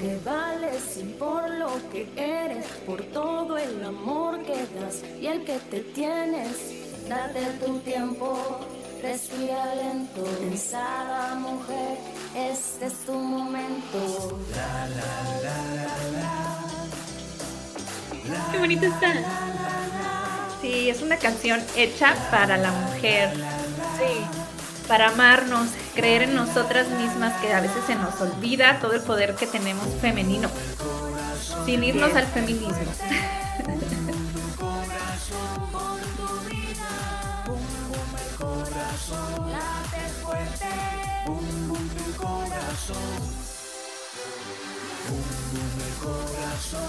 Que 0.05 0.19
vales 0.23 0.97
y 0.97 1.03
por 1.13 1.49
lo 1.49 1.69
que 1.91 2.07
eres, 2.15 2.65
por 2.85 3.01
todo 3.05 3.57
el 3.57 3.83
amor 3.83 4.43
que 4.43 4.53
das 4.53 5.01
y 5.19 5.25
el 5.25 5.43
que 5.43 5.57
te 5.71 5.79
tienes. 5.79 6.51
Date 7.09 7.41
tu 7.63 7.79
tiempo, 7.79 8.59
respira 9.01 9.73
lento, 9.75 10.23
pensada 10.39 11.35
mujer, 11.35 11.97
este 12.35 12.85
es 12.85 12.93
tu 13.05 13.13
momento. 13.13 14.39
Qué 18.51 18.57
bonito 18.59 18.85
está. 18.85 19.13
Sí, 20.61 20.89
es 20.89 21.01
una 21.01 21.17
canción 21.17 21.59
hecha 21.75 22.13
para 22.29 22.57
la 22.57 22.71
mujer. 22.71 23.33
Sí 23.97 24.44
para 24.87 25.09
amarnos, 25.09 25.69
creer 25.93 26.23
en 26.23 26.35
nosotras 26.35 26.87
mismas, 26.89 27.33
que 27.41 27.53
a 27.53 27.61
veces 27.61 27.83
se 27.85 27.95
nos 27.95 28.19
olvida 28.21 28.79
todo 28.79 28.93
el 28.93 29.01
poder 29.01 29.35
que 29.35 29.47
tenemos 29.47 29.87
femenino, 30.01 30.49
sin 31.65 31.83
irnos 31.83 32.13
al 32.13 32.27
feminismo. 32.27 32.85
corazón. 46.55 46.81